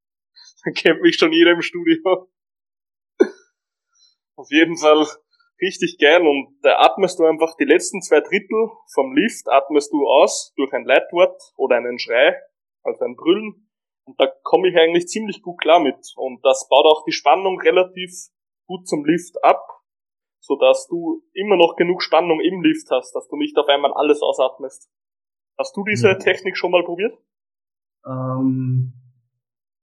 [0.65, 2.29] Dann kennt mich schon jeder im Studio.
[4.39, 5.05] Auf jeden Fall
[5.61, 10.07] richtig geil und da atmest du einfach die letzten zwei Drittel vom Lift atmest du
[10.07, 12.37] aus durch ein Leitwort oder einen Schrei,
[12.85, 13.69] also ein Brüllen
[14.05, 17.61] und da komme ich eigentlich ziemlich gut klar mit und das baut auch die Spannung
[17.61, 18.13] relativ
[18.69, 19.67] gut zum Lift ab,
[20.39, 23.93] so dass du immer noch genug Spannung im Lift hast, dass du nicht auf einmal
[23.93, 24.89] alles ausatmest.
[25.59, 26.15] Hast du diese ja.
[26.15, 27.19] Technik schon mal probiert?
[28.07, 28.93] Ähm,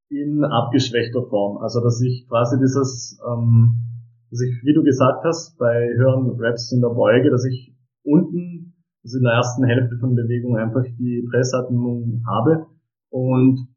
[0.07, 3.91] in abgeschwächter Form, also dass ich quasi dieses ähm
[4.29, 8.73] dass ich, wie du gesagt hast, bei höheren Raps in der Beuge, dass ich unten,
[9.03, 12.67] also in der ersten Hälfte von Bewegung einfach die Pressatmung habe
[13.09, 13.67] und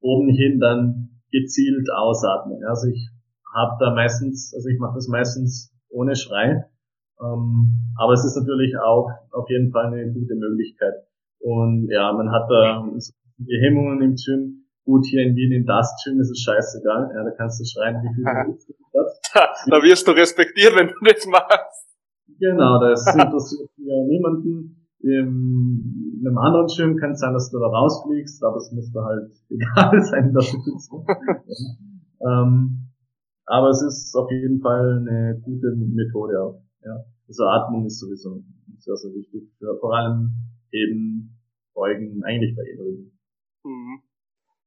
[0.00, 2.58] oben hin dann gezielt ausatme.
[2.68, 3.10] Also ich
[3.54, 6.64] habe da meistens, also ich mache das meistens ohne Schrei,
[7.20, 10.94] ähm, aber es ist natürlich auch auf jeden Fall eine gute Möglichkeit.
[11.40, 12.84] Und ja, man hat da
[13.38, 14.57] die Hemmungen im Gym,
[14.88, 17.12] Gut, hier in Wien in das Gym ist es scheißegal.
[17.14, 18.72] Ja, da kannst du schreien, wie viel du willst.
[19.34, 21.84] Da, da wirst du respektiert, wenn du das machst.
[22.40, 24.88] Genau, das interessiert ja niemanden.
[25.00, 29.04] In einem anderen Gym kann es sein, dass du da rausfliegst, aber es muss da
[29.04, 30.88] halt egal sein, dass du das
[32.26, 32.88] ähm,
[33.44, 36.62] Aber es ist auf jeden Fall eine gute Methode auch.
[36.82, 37.04] Ja.
[37.28, 38.42] Also Atmung ist sowieso
[38.78, 39.52] sehr, sehr wichtig.
[39.58, 40.30] Für, vor allem
[40.72, 41.38] eben
[41.74, 43.12] Beugen, eigentlich bei jeder Übung.
[43.64, 44.07] Mhm.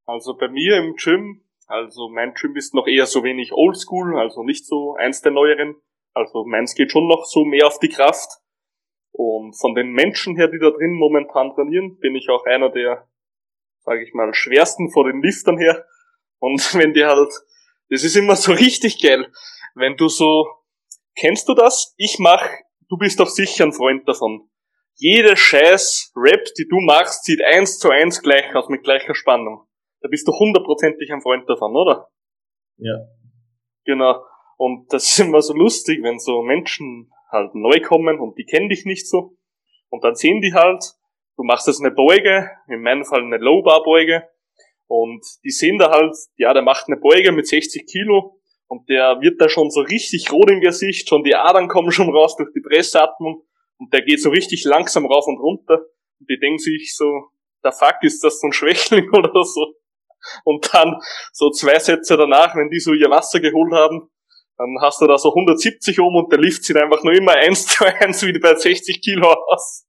[0.06, 4.44] Also bei mir im Gym, also mein Gym ist noch eher so wenig oldschool, also
[4.44, 5.76] nicht so eins der neueren.
[6.14, 8.42] Also meins geht schon noch so mehr auf die Kraft.
[9.12, 13.08] Und von den Menschen her, die da drin momentan trainieren, bin ich auch einer der,
[13.80, 15.86] sage ich mal, schwersten vor den Liftern her.
[16.40, 17.32] Und wenn die halt,
[17.90, 19.32] das ist immer so richtig geil,
[19.76, 20.48] wenn du so,
[21.16, 21.94] kennst du das?
[21.98, 22.46] Ich mach,
[22.90, 24.50] du bist doch sicher ein Freund davon.
[24.96, 29.68] Jede scheiß Rap, die du machst, sieht eins zu eins gleich aus mit gleicher Spannung.
[30.02, 32.10] Da bist du hundertprozentig ein Freund davon, oder?
[32.78, 32.98] Ja.
[33.86, 34.24] Genau.
[34.58, 38.70] Und das ist immer so lustig, wenn so Menschen halt neu kommen und die kennen
[38.70, 39.38] dich nicht so.
[39.90, 40.84] Und dann sehen die halt,
[41.38, 44.28] du machst jetzt eine Beuge, in meinem Fall eine Low-Bar-Beuge.
[44.88, 49.20] Und die sehen da halt, ja, der macht eine Beuge mit 60 Kilo und der
[49.22, 52.50] wird da schon so richtig rot im Gesicht, schon die Adern kommen schon raus durch
[52.54, 53.44] die Pressatmung
[53.78, 55.80] und der geht so richtig langsam rauf und runter.
[56.20, 57.30] Und die denken sich so,
[57.64, 59.74] der Fuck, ist das so ein Schwächling oder so?
[60.44, 61.00] Und dann
[61.34, 64.10] so zwei Sätze danach, wenn die so ihr Wasser geholt haben,
[64.58, 67.66] dann hast du da so 170 um und der Lift sieht einfach nur immer eins
[67.66, 69.88] zu eins wie bei 60 Kilo aus.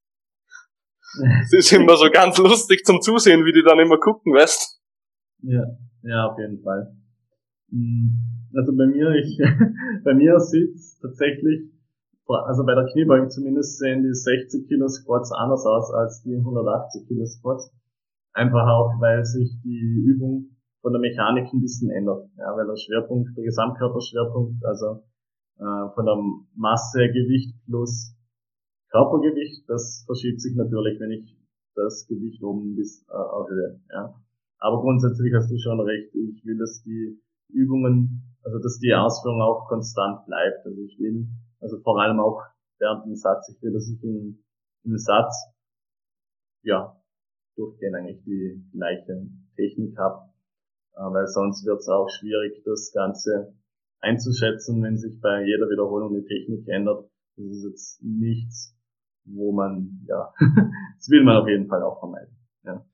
[1.43, 4.81] Das ist immer so ganz lustig zum Zusehen, wie die dann immer gucken, weißt?
[5.43, 5.65] Ja,
[6.03, 6.97] ja, auf jeden Fall.
[7.71, 9.39] Hm, also bei mir, ich,
[10.05, 11.69] bei mir sieht's tatsächlich,
[12.27, 17.07] also bei der Kniebeugung zumindest sehen die 60 Kilo Squats anders aus als die 180
[17.09, 17.71] Kilo Squats.
[18.35, 22.29] Einfach auch, weil sich die Übung von der Mechanik ein bisschen ändert.
[22.37, 25.05] Ja, weil der Schwerpunkt, der Gesamtkörperschwerpunkt, also
[25.59, 26.17] äh, von der
[26.55, 28.17] Masse, Gewicht plus
[28.91, 31.37] Körpergewicht, das verschiebt sich natürlich, wenn ich
[31.75, 33.81] das Gewicht oben bis äh, erhöhe.
[33.91, 34.15] Ja.
[34.59, 36.15] Aber grundsätzlich hast du schon recht.
[36.15, 40.65] Ich will, dass die Übungen, also dass die Ausführung auch konstant bleibt.
[40.65, 41.27] Also ich will,
[41.61, 42.43] also vor allem auch
[42.79, 44.43] während dem Satz, ich will, dass ich im,
[44.85, 45.35] im Satz
[46.63, 46.97] ja
[47.57, 49.27] durchgehend eigentlich die gleiche
[49.57, 50.31] Technik habe,
[50.95, 53.55] weil sonst wird es auch schwierig, das Ganze
[54.01, 57.09] einzuschätzen, wenn sich bei jeder Wiederholung die Technik ändert.
[57.37, 58.77] Das ist jetzt nichts,
[59.25, 60.33] wo man, ja,
[60.97, 62.37] das will man auf jeden Fall auch vermeiden.
[62.65, 62.85] Ja.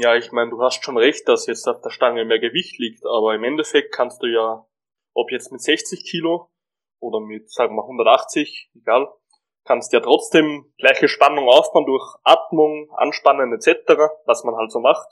[0.00, 3.04] Ja, ich meine, du hast schon recht, dass jetzt auf der Stange mehr Gewicht liegt,
[3.06, 4.66] aber im Endeffekt kannst du ja,
[5.14, 6.50] ob jetzt mit 60 Kilo
[7.00, 9.08] oder mit, sagen wir, 180, egal,
[9.68, 13.84] kannst ja trotzdem gleiche Spannung aufbauen durch Atmung, Anspannen etc.,
[14.24, 15.06] was man halt so macht.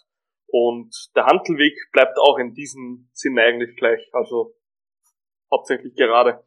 [0.49, 4.55] Und der Handelweg bleibt auch in diesem Sinne eigentlich gleich, also
[5.53, 6.43] hauptsächlich gerade.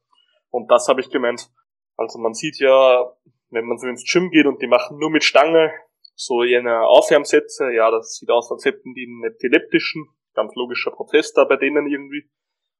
[0.49, 1.49] Und das habe ich gemeint.
[1.95, 3.13] Also man sieht ja,
[3.51, 5.71] wenn man so ins Gym geht und die machen nur mit Stange,
[6.15, 11.37] so jene Aufwärmsätze, ja, das sieht aus, als hätten die einen epileptischen, ganz logischer Protest
[11.37, 12.27] da bei denen irgendwie.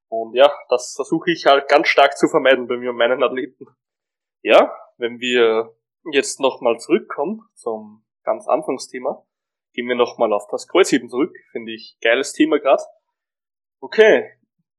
[0.08, 3.68] Und ja, das versuche ich halt ganz stark zu vermeiden bei mir und meinen Athleten.
[4.42, 5.76] Ja, wenn wir
[6.12, 9.26] jetzt nochmal zurückkommen zum ganz Anfangsthema,
[9.74, 11.36] gehen wir nochmal auf das Kreuzheben zurück.
[11.52, 12.84] Finde ich geiles Thema gerade.
[13.82, 14.30] Okay,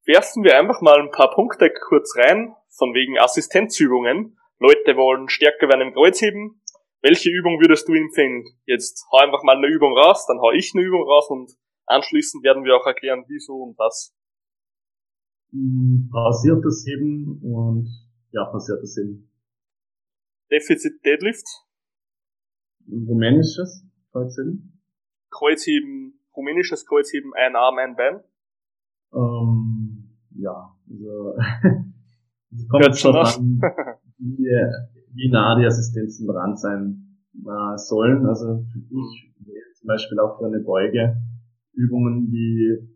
[0.05, 4.39] werfen wir einfach mal ein paar Punkte kurz rein, von wegen Assistenzübungen.
[4.59, 6.63] Leute wollen stärker werden im Kreuzheben.
[7.03, 8.45] Welche Übung würdest du empfehlen?
[8.67, 11.51] Jetzt hau einfach mal eine Übung raus, dann hau ich eine Übung raus und
[11.87, 14.15] anschließend werden wir auch erklären, wieso und was.
[15.51, 17.89] Hm, pausiertes Heben und
[18.33, 19.30] ja, pausiertes Heben.
[20.51, 21.47] Defizit Deadlift?
[22.91, 24.83] Rumänisches Kreuzheben?
[25.31, 28.21] Kreuzheben, rumänisches Kreuzheben, ein Arm, ein Bein?
[29.15, 31.35] Ähm, ja, also
[32.53, 33.61] es kommt schon an,
[34.19, 34.49] wie,
[35.15, 38.27] wie nah die Assistenzen dran sein äh, sollen.
[38.27, 38.89] Also ich
[39.79, 41.17] zum Beispiel auch für eine Beuge
[41.75, 42.89] Übungen wie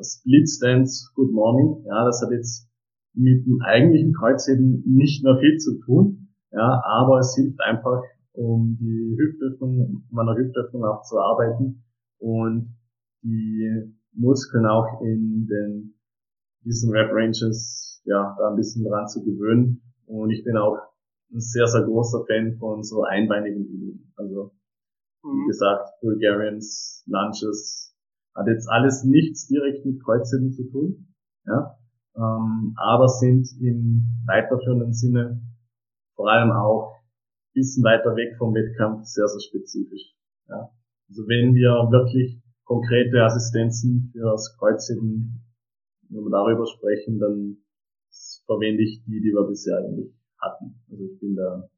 [0.00, 1.84] Split Stance Good Morning.
[1.86, 2.68] Ja, das hat jetzt
[3.14, 6.23] mit dem eigentlichen Kreuzheben nicht mehr viel zu tun.
[6.54, 8.02] Ja, aber es hilft einfach,
[8.32, 11.84] um die Hüftöffnung, meiner Hüftöffnung auch zu arbeiten
[12.18, 12.76] und
[13.22, 15.98] die Muskeln auch in den,
[16.64, 19.82] diesen Rep Ranges, ja, da ein bisschen dran zu gewöhnen.
[20.06, 20.76] Und ich bin auch
[21.32, 24.12] ein sehr, sehr großer Fan von so einbeinigen Übungen.
[24.16, 24.52] Also,
[25.24, 25.46] wie mhm.
[25.48, 27.96] gesagt, Bulgarians, Lunges,
[28.36, 31.14] hat jetzt alles nichts direkt mit Kreuzheben zu tun,
[31.46, 31.78] ja,
[32.16, 35.40] ähm, aber sind im weiterführenden Sinne
[36.14, 36.94] vor allem auch
[37.54, 40.14] bisschen weiter weg vom Wettkampf sehr, sehr spezifisch.
[40.48, 40.70] Ja.
[41.08, 45.40] Also wenn wir wirklich konkrete Assistenzen fürs Kreuzheben,
[46.10, 47.56] wenn wir darüber sprechen, dann
[48.46, 50.82] verwende ich die, die wir bisher eigentlich hatten.
[50.90, 51.68] Also ich bin da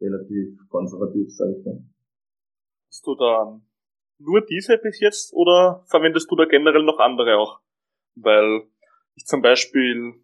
[0.00, 1.84] relativ konservativ, sage ich mal.
[2.88, 3.60] Hast du da
[4.18, 7.60] nur diese bis jetzt oder verwendest du da generell noch andere auch?
[8.14, 8.62] Weil
[9.14, 10.14] ich zum Beispiel,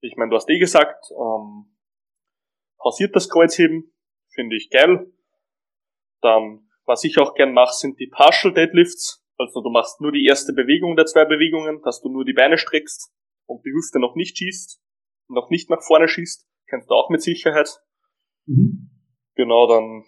[0.00, 1.66] ich meine, du hast eh gesagt, ähm,
[2.80, 3.92] pausiert das Kreuzheben,
[4.34, 5.12] finde ich geil.
[6.20, 9.24] Dann, was ich auch gern mache, sind die Partial Deadlifts.
[9.38, 12.58] Also du machst nur die erste Bewegung der zwei Bewegungen, dass du nur die Beine
[12.58, 13.12] streckst
[13.46, 14.82] und die Hüfte noch nicht schießt,
[15.28, 16.46] noch nicht nach vorne schießt.
[16.68, 17.80] Kennst du auch mit Sicherheit.
[18.46, 18.90] Mhm.
[19.34, 20.04] Genau, dann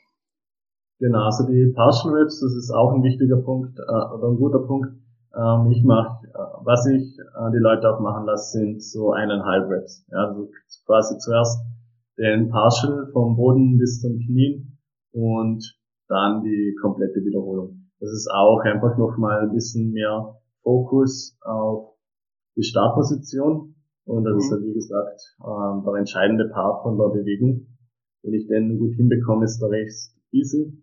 [1.03, 4.61] Genau, also die Partial Reps, das ist auch ein wichtiger Punkt äh, oder ein guter
[4.61, 4.87] Punkt.
[5.35, 9.69] Ähm, ich mache, äh, was ich äh, die Leute auch machen lasse, sind so eineinhalb
[9.69, 10.07] Reps.
[10.13, 10.49] Ja, also
[10.87, 11.59] quasi zuerst
[12.19, 14.79] den Partial vom Boden bis zum Knien
[15.13, 17.91] und dann die komplette Wiederholung.
[18.01, 21.95] Das ist auch einfach nochmal ein bisschen mehr Fokus auf
[22.57, 24.39] die Startposition und das mhm.
[24.39, 27.67] ist ja wie gesagt ähm, der entscheidende Part von der Bewegung.
[28.23, 30.79] Wenn ich den gut hinbekomme, ist der Rest easy.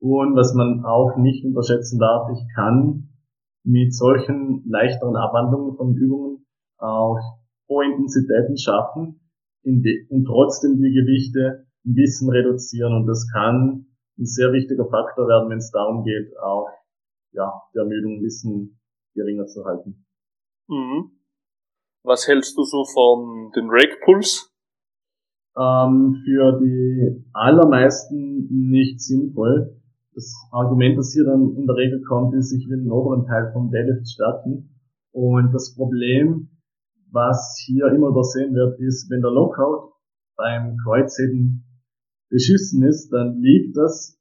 [0.00, 3.08] Und was man auch nicht unterschätzen darf, ich kann
[3.64, 6.44] mit solchen leichteren Abwandlungen von Übungen
[6.78, 7.18] auch
[7.68, 9.23] hohe Intensitäten schaffen
[9.64, 12.94] und trotzdem die Gewichte ein bisschen reduzieren.
[12.94, 13.86] Und das kann
[14.18, 16.68] ein sehr wichtiger Faktor werden, wenn es darum geht, auch
[17.32, 18.78] ja, die Ermüdung ein bisschen
[19.14, 20.06] geringer zu halten.
[20.68, 21.10] Mhm.
[22.04, 24.50] Was hältst du so von den Rake Pulls?
[25.56, 29.80] Ähm, für die allermeisten nicht sinnvoll
[30.14, 33.50] das Argument, das hier dann in der Regel kommt, ist, ich will den oberen Teil
[33.52, 34.70] vom Deadlift stärken.
[35.12, 36.50] Und das Problem,
[37.14, 39.92] was hier immer übersehen wird, ist, wenn der Lockout
[40.36, 41.64] beim Kreuzheben
[42.28, 44.18] beschissen ist, dann liegt das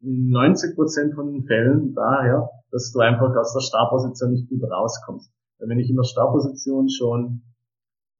[0.00, 5.32] in 90% von den Fällen daher, dass du einfach aus der Startposition nicht gut rauskommst.
[5.58, 7.42] Weil wenn ich in der Startposition schon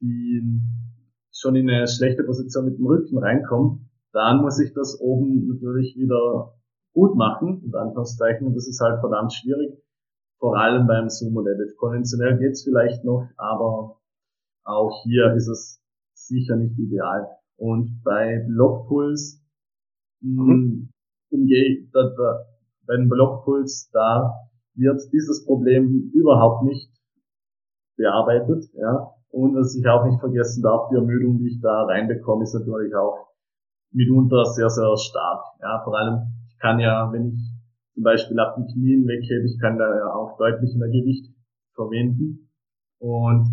[0.01, 0.61] die,
[1.33, 3.79] schon in eine schlechte Position mit dem Rücken reinkomme,
[4.13, 6.55] dann muss ich das oben natürlich wieder
[6.93, 9.79] gut machen, in Anführungszeichen, und das ist halt verdammt schwierig,
[10.39, 11.77] vor allem beim Sumo Deadlift.
[11.77, 13.96] Konventionell geht's vielleicht noch, aber
[14.67, 15.81] auch hier ist es
[16.15, 17.29] sicher nicht ideal.
[17.57, 19.43] Und bei Blockpuls,
[20.21, 20.91] mhm.
[21.31, 22.45] umgehe, da, da,
[22.87, 24.35] beim Blockpuls, da
[24.75, 26.91] wird dieses Problem überhaupt nicht
[27.97, 29.13] bearbeitet, ja.
[29.31, 32.95] Und was ich auch nicht vergessen darf, die Ermüdung, die ich da reinbekomme, ist natürlich
[32.95, 33.29] auch
[33.93, 35.45] mitunter sehr, sehr stark.
[35.61, 37.41] Ja, vor allem ich kann ja, wenn ich
[37.95, 41.33] zum Beispiel ab den Knien weghebe, ich kann da ja auch deutlich mehr Gewicht
[41.75, 42.51] verwenden.
[42.99, 43.49] Und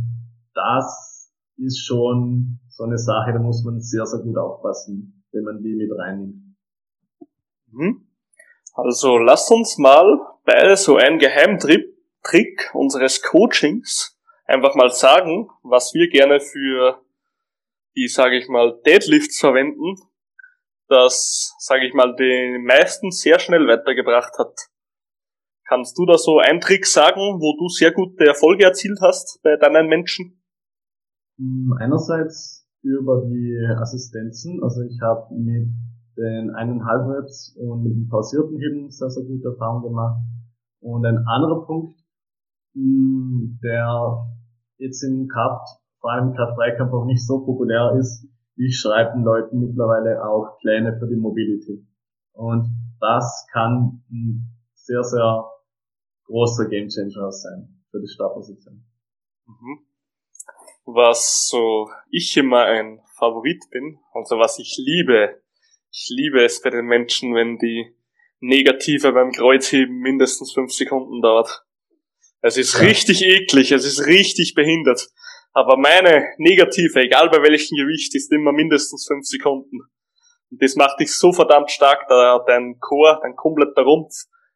[0.54, 5.62] das ist schon so eine Sache, da muss man sehr, sehr gut aufpassen, wenn man
[5.62, 6.56] die mit reinnimmt.
[7.72, 8.08] Mhm.
[8.74, 16.10] Also lasst uns mal bei so einem Geheimtrick unseres Coachings einfach mal sagen, was wir
[16.10, 17.02] gerne für
[17.96, 19.96] die, sage ich mal, Deadlifts verwenden,
[20.88, 24.70] das, sage ich mal, den meisten sehr schnell weitergebracht hat.
[25.68, 29.56] Kannst du da so einen Trick sagen, wo du sehr gute Erfolge erzielt hast bei
[29.56, 30.43] deinen Menschen?
[31.38, 34.62] Hm, einerseits über die Assistenzen.
[34.62, 35.70] Also ich habe mit
[36.18, 40.22] den eineinhalb Reps und mit dem pausierten Heben sehr, sehr gute Erfahrungen gemacht.
[40.82, 41.98] Und ein anderer Punkt,
[42.74, 44.28] hm, der
[44.78, 45.68] jetzt im Kraft,
[46.00, 50.60] vor allem im Kraft-3-Kampf auch nicht so populär ist, ich schreibe den Leuten mittlerweile auch
[50.60, 51.88] Pläne für die Mobility.
[52.34, 52.68] Und
[53.00, 55.46] das kann ein sehr, sehr
[56.26, 58.84] großer Gamechanger sein für die Startposition.
[59.48, 59.80] Mhm.
[60.86, 65.42] Was so ich immer ein Favorit bin, also was ich liebe.
[65.92, 67.96] Ich liebe es bei den Menschen, wenn die
[68.40, 71.64] Negative beim Kreuzheben mindestens fünf Sekunden dauert.
[72.42, 72.82] Es ist ja.
[72.82, 75.10] richtig eklig, es ist richtig behindert.
[75.54, 79.82] Aber meine Negative, egal bei welchem Gewicht, ist immer mindestens fünf Sekunden.
[80.52, 84.14] Und das macht dich so verdammt stark, da dein Chor, dein kompletter Rumpf,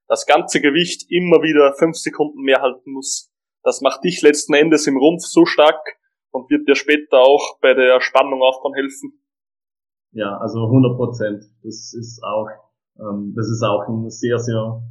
[0.08, 3.32] das ganze Gewicht immer wieder fünf Sekunden mehr halten muss.
[3.64, 5.97] Das macht dich letzten Endes im Rumpf so stark
[6.38, 9.20] und wird dir später auch bei der Spannung aufbauen helfen.
[10.12, 11.44] Ja, also 100 Prozent.
[11.64, 12.48] Das ist auch,
[13.00, 14.82] ähm, das ist auch ein sehr, sehr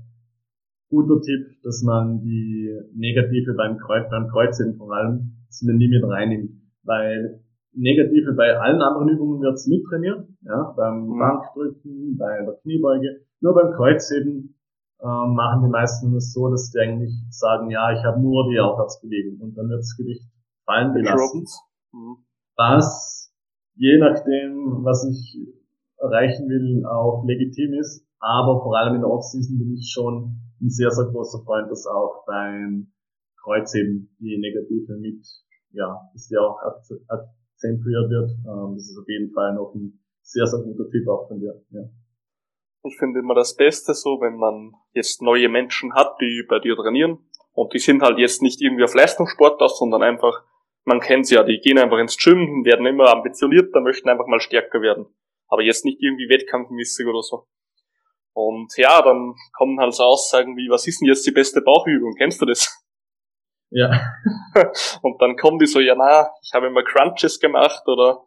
[0.91, 5.89] guter Tipp, dass man die Negative beim Kreuz, beim Kreuzen vor allem, dass man nie
[5.89, 6.51] mit reinnimmt.
[6.85, 7.41] Weil
[7.73, 11.19] Negative bei allen anderen Übungen wird's mittrainiert, ja, beim mhm.
[11.19, 13.21] Bankdrücken, bei der Kniebeuge.
[13.41, 14.57] Nur beim Kreuzheben
[15.01, 18.59] äh, machen die meisten es so, dass die eigentlich sagen, ja, ich habe nur die
[18.59, 20.25] Aufwärtsbewegung und dann wird das Gewicht
[20.67, 21.47] fallen gelassen.
[21.93, 22.19] Mhm.
[22.57, 23.17] Was
[23.77, 25.39] je nachdem, was ich
[25.99, 28.05] erreichen will, auch legitim ist.
[28.19, 31.87] Aber vor allem in der Offseason bin ich schon ein sehr, sehr großer Freund, dass
[31.87, 32.93] auch beim
[33.43, 35.25] Kreuzheben die Negative mit,
[35.71, 36.59] ja, dass die auch
[37.09, 38.31] akzentuiert wird.
[38.31, 41.63] Ähm, das ist auf jeden Fall noch ein sehr, sehr guter Tipp auch von dir.
[41.71, 41.83] Ja.
[42.85, 46.77] Ich finde immer das Beste so, wenn man jetzt neue Menschen hat, die bei dir
[46.77, 47.19] trainieren
[47.53, 50.45] und die sind halt jetzt nicht irgendwie auf Leistungssport aus, sondern einfach,
[50.87, 54.81] man kennt ja, die gehen einfach ins Gym, werden immer ambitionierter, möchten einfach mal stärker
[54.81, 55.07] werden.
[55.49, 57.47] Aber jetzt nicht irgendwie wettkampfmäßig oder so.
[58.33, 62.15] Und ja, dann kommen halt so Aussagen wie, was ist denn jetzt die beste Bauchübung?
[62.17, 62.85] Kennst du das?
[63.71, 63.91] Ja.
[65.03, 68.25] Und dann kommen die so, ja na, ich habe immer Crunches gemacht oder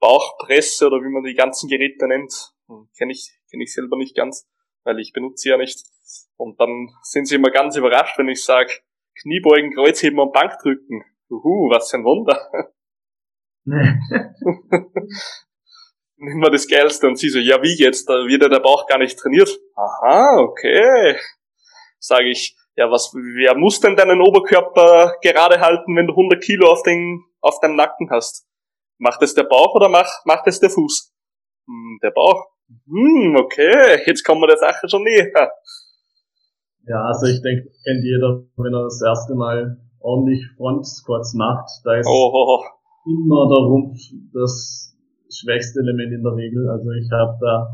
[0.00, 2.32] Bauchpresse oder wie man die ganzen Geräte nennt.
[2.68, 4.48] Hm, Kenne ich, kenn ich selber nicht ganz,
[4.84, 5.84] weil ich benutze sie ja nicht.
[6.36, 8.72] Und dann sind sie immer ganz überrascht, wenn ich sage,
[9.22, 11.04] Kniebeugen, Kreuzheben und Bankdrücken.
[11.30, 12.50] Uhu, was für ein Wunder.
[16.18, 17.06] immer das Geilste.
[17.06, 18.08] Und sie so, ja, wie jetzt?
[18.08, 19.50] Da wird ja der Bauch gar nicht trainiert.
[19.74, 21.16] Aha, okay.
[21.98, 26.70] Sage ich, ja, was, wer muss denn deinen Oberkörper gerade halten, wenn du 100 Kilo
[26.70, 28.46] auf den, auf deinem Nacken hast?
[28.98, 31.12] Macht es der Bauch oder macht, macht es der Fuß?
[31.66, 32.46] Hm, der Bauch.
[32.86, 35.52] Hm, okay, jetzt kommen wir der Sache schon näher.
[36.88, 41.68] Ja, also ich denke, kennt jeder, wenn er das erste Mal ordentlich Front Squats macht,
[41.84, 42.62] da ist oh.
[43.04, 43.98] immer der Rumpf
[44.32, 44.96] das
[45.28, 46.68] schwächste Element in der Regel.
[46.70, 47.72] Also ich habe da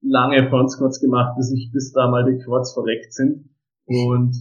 [0.00, 3.50] lange Front Squats gemacht, bis ich bis da mal die Quads verreckt sind.
[3.86, 4.34] Und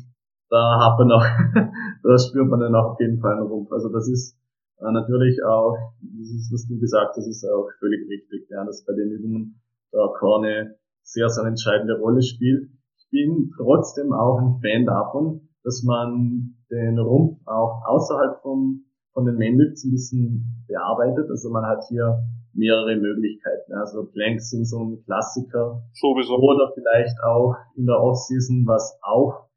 [0.50, 1.24] da hat man auch,
[2.04, 3.72] da spürt man dann auch auf jeden Fall einen Rumpf.
[3.72, 4.38] Also das ist
[4.80, 8.86] äh, natürlich auch, das ist, was du gesagt hast, ist auch völlig richtig, ja, dass
[8.86, 9.62] bei den Übungen
[9.94, 12.70] der Core eine sehr, sehr entscheidende Rolle spielt.
[12.98, 19.26] Ich bin trotzdem auch ein Fan davon, dass man den Rumpf auch außerhalb vom von
[19.26, 21.30] den Mainlifts ein bisschen bearbeitet.
[21.30, 23.74] Also man hat hier mehrere Möglichkeiten.
[23.74, 25.84] Also Planks sind so ein Klassiker.
[25.94, 26.38] Sowieso.
[26.38, 29.48] Oder vielleicht auch in der Offseason, was auch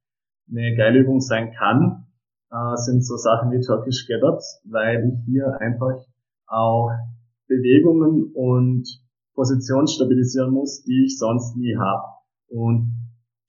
[0.50, 2.06] eine geile Übung sein kann,
[2.50, 6.04] äh, sind so Sachen wie Turkish Get-Ups, weil ich hier einfach
[6.46, 6.90] auch
[7.48, 8.86] Bewegungen und
[9.34, 12.04] Position stabilisieren muss, die ich sonst nie habe.
[12.48, 13.03] Und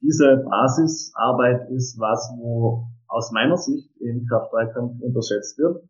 [0.05, 5.83] diese Basisarbeit ist was, wo aus meiner Sicht im Kraft-3-Kampf unterschätzt wird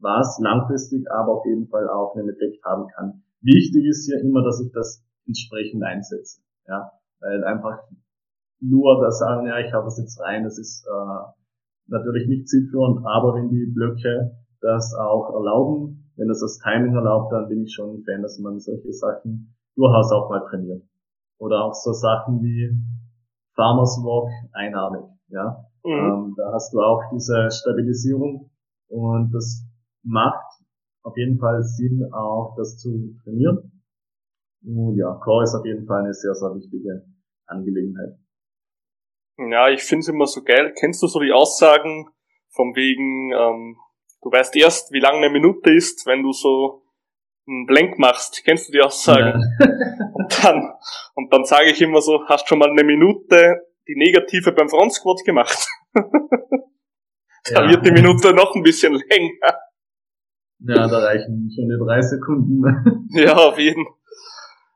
[0.00, 3.22] was langfristig aber auf jeden Fall auch einen Effekt haben kann.
[3.42, 6.40] Wichtig ist hier immer, dass ich das entsprechend einsetze.
[6.66, 6.90] Ja,
[7.20, 7.78] weil einfach
[8.60, 11.30] nur das sagen, ja, ich habe es jetzt rein, das ist äh,
[11.86, 17.32] natürlich nicht zielführend, aber wenn die Blöcke das auch erlauben, wenn das das Timing erlaubt,
[17.32, 20.82] dann bin ich schon ein Fan, dass man solche Sachen durchaus auch mal trainiert.
[21.38, 22.76] Oder auch so Sachen wie
[23.60, 25.66] Farmers Walk einarmig, ja.
[25.84, 25.92] Mhm.
[25.92, 28.50] Ähm, da hast du auch diese Stabilisierung
[28.88, 29.66] und das
[30.02, 30.46] macht
[31.02, 33.82] auf jeden Fall Sinn, auch das zu trainieren.
[34.64, 37.04] Und ja, Core ist auf jeden Fall eine sehr, sehr wichtige
[37.46, 38.18] Angelegenheit.
[39.36, 40.72] Ja, ich finde es immer so geil.
[40.78, 42.08] Kennst du so die Aussagen
[42.48, 43.76] von wegen, ähm,
[44.22, 46.79] du weißt erst, wie lange eine Minute ist, wenn du so
[47.50, 48.42] einen Blank machst.
[48.44, 49.42] Kennst du die Aussagen?
[49.58, 49.66] Ja.
[50.14, 50.72] und dann,
[51.14, 54.94] und dann sage ich immer so, hast schon mal eine Minute die Negative beim Front
[54.94, 55.66] Squat gemacht?
[55.94, 57.68] da ja.
[57.68, 59.58] wird die Minute noch ein bisschen länger.
[60.62, 63.08] Ja, da reichen schon die drei Sekunden.
[63.10, 63.86] ja, auf jeden.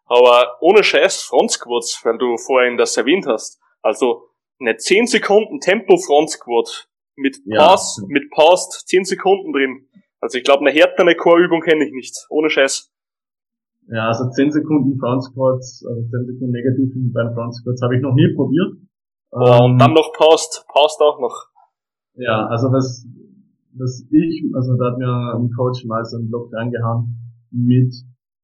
[0.07, 3.61] Aber ohne Scheiß Front Squats, weil du vorhin das erwähnt hast.
[3.83, 8.09] Also eine 10 Sekunden Tempo Front Squat mit Pause, ja.
[8.09, 9.89] mit Pause 10 Sekunden drin.
[10.25, 12.17] Also ich glaube, eine härtere Core-Übung kenne ich nicht.
[12.31, 12.91] Ohne Scheiß.
[13.89, 18.01] Ja, also 10 Sekunden Front Squats, also 10 Sekunden negativ beim Front Squats habe ich
[18.01, 18.73] noch nie probiert.
[19.29, 21.51] Und ähm, dann noch Pause, Pause auch noch.
[22.15, 23.07] Ja, also was
[23.75, 27.19] was ich, also da hat mir ein Coach mal so einen Block reingehauen,
[27.51, 27.93] mit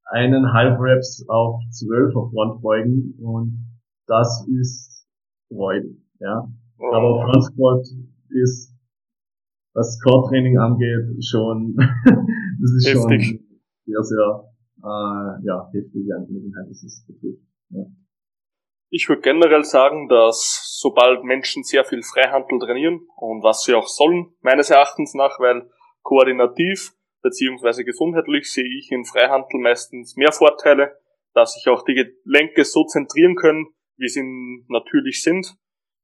[0.04, 5.06] eineinhalb Reps auf zwölf auf Frontbeugen und das ist
[5.48, 6.46] freudig, ja.
[6.78, 6.92] Oh.
[6.92, 7.86] Aber Front Squat
[8.28, 8.69] ist,
[9.74, 13.24] was Core-Training angeht, schon, das ist Heftig.
[13.26, 13.38] schon
[13.86, 17.84] sehr, sehr, äh, ja, heftige Angelegenheit, das ist betrifft, ja.
[18.92, 23.86] Ich würde generell sagen, dass sobald Menschen sehr viel Freihandel trainieren und was sie auch
[23.86, 25.70] sollen, meines Erachtens nach, weil
[26.02, 26.92] koordinativ
[27.22, 30.98] beziehungsweise gesundheitlich sehe ich in Freihandel meistens mehr Vorteile,
[31.34, 33.66] dass sich auch die Gelenke so zentrieren können,
[33.96, 34.24] wie sie
[34.68, 35.54] natürlich sind,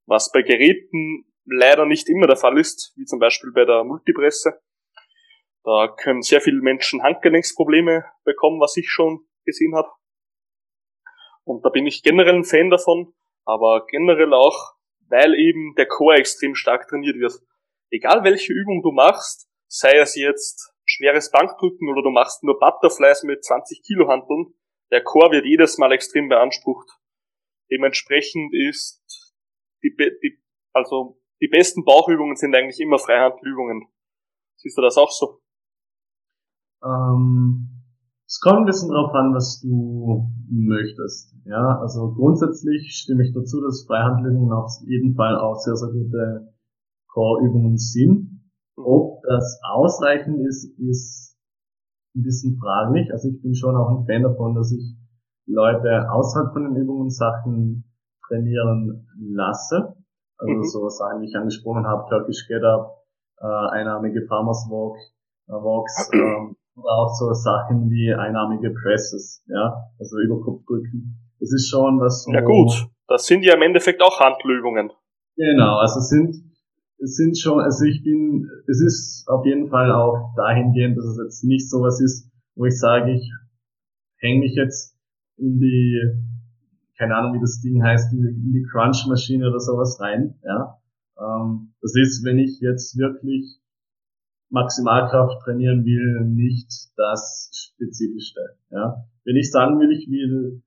[0.07, 4.61] was bei Geräten leider nicht immer der Fall ist, wie zum Beispiel bei der Multipresse.
[5.65, 9.89] Da können sehr viele Menschen Handgelenksprobleme bekommen, was ich schon gesehen habe.
[11.45, 14.75] Und da bin ich generell ein Fan davon, aber generell auch,
[15.09, 17.35] weil eben der Core extrem stark trainiert wird.
[17.91, 23.23] Egal welche Übung du machst, sei es jetzt schweres Bankdrücken oder du machst nur Butterflies
[23.23, 24.55] mit 20 Kilo Handeln,
[24.91, 26.89] der Core wird jedes Mal extrem beansprucht.
[27.71, 29.35] Dementsprechend ist
[29.83, 30.41] die, die
[30.73, 33.89] also die besten Bauchübungen sind eigentlich immer Freihandelübungen.
[34.57, 35.41] Siehst du das auch so?
[36.82, 37.76] Ähm,
[38.26, 41.34] es kommt ein bisschen drauf an, was du möchtest.
[41.45, 46.53] Ja, also grundsätzlich stimme ich dazu, dass Freihandlübungen auf jeden Fall auch sehr, sehr gute
[47.09, 48.43] Core-Übungen sind.
[48.76, 51.37] Ob das ausreichend ist, ist
[52.14, 53.11] ein bisschen fraglich.
[53.12, 54.97] Also ich bin schon auch ein Fan davon, dass ich
[55.47, 57.84] Leute außerhalb von den Übungen Sachen
[58.26, 59.96] trainieren lasse.
[60.39, 60.64] Also mhm.
[60.64, 63.05] so Sachen, die ich angesprochen habe, Turkish Get Up,
[63.41, 64.97] äh, einarmige Farmers Walk,
[65.49, 71.18] äh, Walks, äh, oder auch so Sachen wie einarmige Presses, ja, also Überkopfdrücken.
[71.41, 72.24] Das ist schon was.
[72.24, 74.93] So ja gut, das sind ja im Endeffekt auch Handlübungen.
[75.37, 76.47] Genau, also sind
[76.99, 81.18] es sind schon, also ich bin, es ist auf jeden Fall auch dahingehend, dass es
[81.22, 83.30] jetzt nicht so was ist, wo ich sage, ich
[84.18, 84.97] hänge mich jetzt
[85.37, 86.01] in die,
[86.99, 90.79] keine Ahnung, wie das Ding heißt, in die Crunch-Maschine oder sowas rein, ja.
[91.19, 93.61] Ähm, das ist, wenn ich jetzt wirklich
[94.51, 98.41] Maximalkraft trainieren will, nicht das Spezifischste.
[98.71, 99.05] Ja.
[99.25, 100.63] Wenn ich sagen will, ich will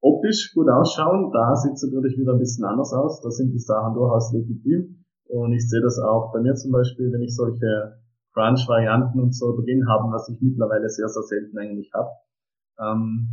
[0.00, 3.20] optisch gut ausschauen, da sieht es natürlich wieder ein bisschen anders aus.
[3.22, 5.04] Da sind die Sachen durchaus legitim.
[5.28, 7.98] Und ich sehe das auch bei mir zum Beispiel, wenn ich solche
[8.32, 12.10] Crunch-Varianten und so drin habe, was ich mittlerweile sehr, sehr selten eigentlich habe.
[12.78, 13.28] Ähm,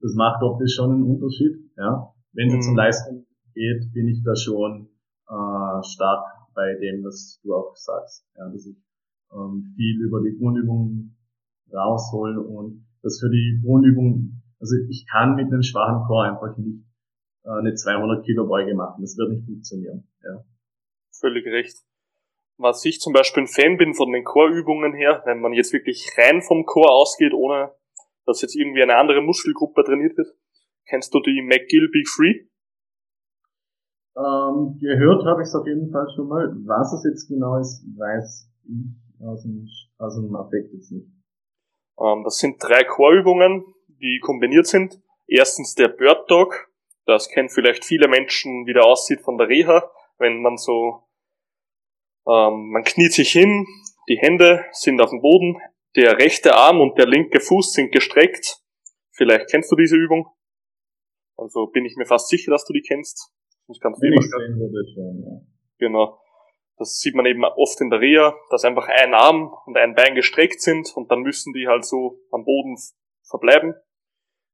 [0.00, 1.70] das macht optisch schon einen Unterschied.
[1.76, 2.12] Ja.
[2.32, 2.70] Wenn es mhm.
[2.70, 4.88] um Leistung geht, bin ich da schon
[5.28, 6.24] äh, stark
[6.54, 8.26] bei dem, was du auch sagst.
[8.36, 8.76] Ja, dass ich
[9.32, 11.16] ähm, viel über die Grundübungen
[11.72, 16.84] rausholen und das für die Grundübungen, also ich kann mit einem schwachen Core einfach nicht
[17.44, 19.00] äh, eine 200 Kilo Beuge machen.
[19.00, 20.08] Das wird nicht funktionieren.
[20.22, 20.44] Ja.
[21.12, 21.76] Völlig recht.
[22.58, 26.10] Was ich zum Beispiel ein Fan bin von den Core-Übungen her, wenn man jetzt wirklich
[26.18, 27.72] rein vom Core ausgeht, ohne
[28.30, 30.28] dass jetzt irgendwie eine andere Muskelgruppe trainiert wird.
[30.88, 32.46] Kennst du die McGill Big Free?
[34.16, 36.48] Ähm, gehört habe ich es auf jeden Fall schon mal.
[36.66, 39.68] Was es jetzt genau ist, weiß ich aus dem,
[39.98, 41.06] aus dem Affekt jetzt nicht.
[41.98, 45.00] Ähm, das sind drei Chorübungen, die kombiniert sind.
[45.26, 46.68] Erstens der Bird Dog.
[47.06, 51.02] Das kennen vielleicht viele Menschen, wie der aussieht von der Reha, wenn man so,
[52.26, 53.66] ähm, man kniet sich hin,
[54.08, 55.56] die Hände sind auf dem Boden,
[55.96, 58.58] der rechte Arm und der linke Fuß sind gestreckt.
[59.12, 60.26] Vielleicht kennst du diese Übung.
[61.36, 63.32] Also bin ich mir fast sicher, dass du die kennst.
[63.68, 65.40] Ich kann Wenn ich sehen ja.
[65.78, 66.20] Genau.
[66.76, 70.14] Das sieht man eben oft in der Reha, dass einfach ein Arm und ein Bein
[70.14, 72.76] gestreckt sind und dann müssen die halt so am Boden
[73.28, 73.74] verbleiben.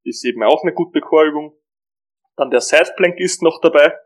[0.05, 1.57] Ist eben auch eine gute Chorübung.
[2.37, 3.97] Dann der Sideplank ist noch dabei.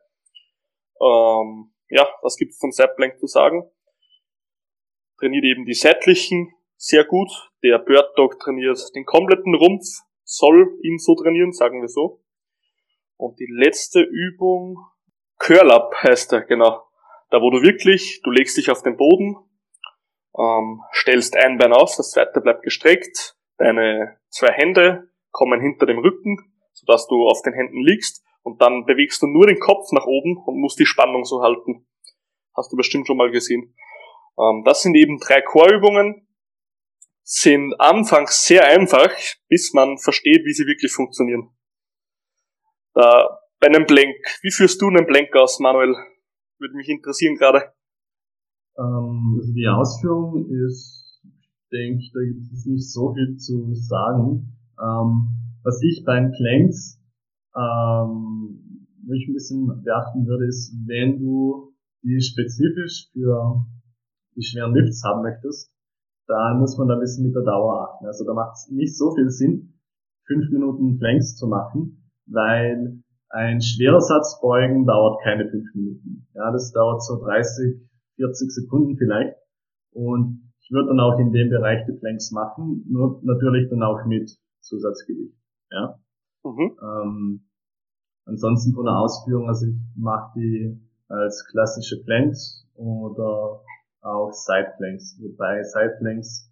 [1.00, 3.70] Ähm, ja, was gibt's zum Sideplank zu sagen?
[5.18, 7.30] Trainiert eben die seitlichen sehr gut.
[7.62, 9.84] Der Bird Dog trainiert den kompletten Rumpf,
[10.24, 12.24] soll ihn so trainieren, sagen wir so.
[13.16, 14.78] Und die letzte Übung,
[15.38, 16.82] Curl Up heißt er, genau.
[17.28, 19.36] Da wo du wirklich, du legst dich auf den Boden,
[20.38, 25.98] ähm, stellst ein Bein auf, das zweite bleibt gestreckt, deine zwei Hände kommen hinter dem
[25.98, 26.38] Rücken,
[26.72, 30.38] sodass du auf den Händen liegst und dann bewegst du nur den Kopf nach oben
[30.46, 31.86] und musst die Spannung so halten.
[32.56, 33.76] Hast du bestimmt schon mal gesehen.
[34.38, 36.26] Ähm, das sind eben drei Chorübungen,
[37.22, 39.10] sind anfangs sehr einfach,
[39.48, 41.50] bis man versteht, wie sie wirklich funktionieren.
[42.94, 45.94] Da, bei einem Blank, wie führst du einen Blank aus, Manuel?
[46.58, 47.72] Würde mich interessieren gerade.
[48.78, 54.56] Ähm, also die Ausführung ist, ich denke, da gibt es nicht so viel zu sagen.
[54.80, 55.28] Ähm,
[55.62, 56.98] was ich beim Planks,
[57.54, 63.66] ähm, ich ein bisschen beachten würde, ist, wenn du die spezifisch für
[64.36, 65.70] die schweren Lifts haben möchtest,
[66.30, 68.06] dann muss man da ein bisschen mit der Dauer achten.
[68.06, 69.74] Also da macht es nicht so viel Sinn,
[70.26, 76.28] fünf Minuten Planks zu machen, weil ein schwerer Satz beugen dauert keine fünf Minuten.
[76.34, 77.80] Ja, das dauert so 30,
[78.14, 79.36] 40 Sekunden vielleicht.
[79.92, 84.04] Und ich würde dann auch in dem Bereich die Planks machen, nur natürlich dann auch
[84.06, 84.30] mit
[84.60, 85.36] Zusatzgewicht.
[85.72, 85.98] Ja.
[86.44, 86.76] Mhm.
[86.80, 87.40] Ähm,
[88.24, 93.62] ansonsten von der Ausführung, also ich mache die als klassische Planks oder
[94.02, 95.18] auch Sideplanks.
[95.20, 96.50] Wobei Sideplanks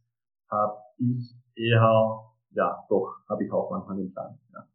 [0.51, 4.39] habe ich eher, ja, doch, habe ich auch manchmal den Plan.
[4.53, 4.69] Ja.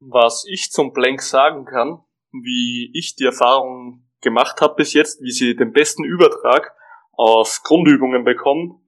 [0.00, 2.02] Was ich zum Plank sagen kann,
[2.32, 6.74] wie ich die Erfahrung gemacht habe bis jetzt, wie sie den besten Übertrag
[7.12, 8.86] auf Grundübungen bekommen.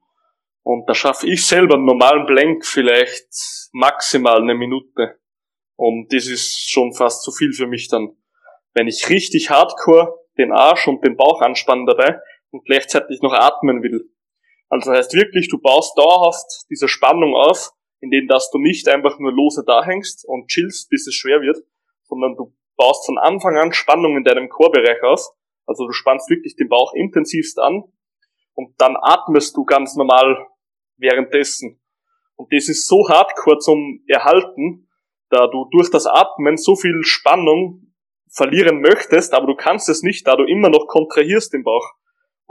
[0.63, 3.29] Und da schaffe ich selber einen normalen Blank vielleicht
[3.73, 5.19] maximal eine Minute.
[5.77, 8.17] Und das ist schon fast zu viel für mich dann.
[8.75, 12.21] Wenn ich richtig hardcore den Arsch und den Bauch anspannen dabei
[12.53, 14.09] und gleichzeitig noch atmen will.
[14.69, 19.19] Also das heißt wirklich, du baust dauerhaft diese Spannung auf, indem dass du nicht einfach
[19.19, 21.59] nur lose da hängst und chillst, bis es schwer wird,
[22.05, 25.29] sondern du baust von Anfang an Spannung in deinem Chorbereich auf.
[25.67, 27.85] Also du spannst wirklich den Bauch intensivst an
[28.55, 30.47] und dann atmest du ganz normal
[30.97, 31.81] währenddessen.
[32.37, 34.89] Und das ist so hardcore zum Erhalten,
[35.31, 37.95] da du durch das Atmen so viel Spannung
[38.31, 41.93] verlieren möchtest, aber du kannst es nicht, da du immer noch kontrahierst den Bauch.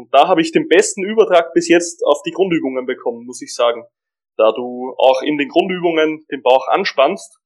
[0.01, 3.53] Und da habe ich den besten Übertrag bis jetzt auf die Grundübungen bekommen, muss ich
[3.53, 3.83] sagen.
[4.35, 7.39] Da du auch in den Grundübungen den Bauch anspannst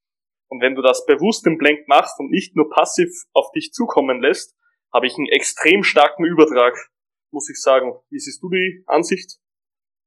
[0.48, 4.22] und wenn du das bewusst im Blank machst und nicht nur passiv auf dich zukommen
[4.22, 4.56] lässt,
[4.94, 6.74] habe ich einen extrem starken Übertrag,
[7.32, 7.94] muss ich sagen.
[8.10, 9.38] Wie siehst du die Ansicht?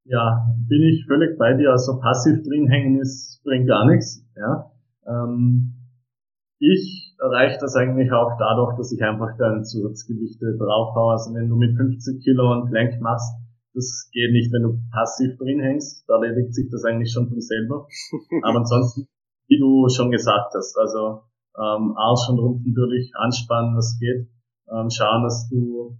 [0.05, 1.70] Ja, bin ich völlig bei dir.
[1.70, 4.25] Also passiv drin hängen ist, bringt gar nichts.
[4.37, 4.73] Ja.
[5.07, 5.75] Ähm,
[6.61, 11.12] ich erreiche das eigentlich auch dadurch, dass ich einfach dann Zusatzgewichte draufhaue.
[11.12, 13.35] Also wenn du mit 50 Kilo einen Plank machst,
[13.74, 16.05] das geht nicht, wenn du passiv drin hängst.
[16.09, 17.86] Da erledigt sich das eigentlich schon von selber.
[18.43, 19.09] Aber ansonsten,
[19.49, 21.23] wie du schon gesagt hast, also
[21.57, 24.28] ähm, Arsch und Rumpf natürlich anspannen, was geht.
[24.70, 25.97] Ähm, schauen, dass du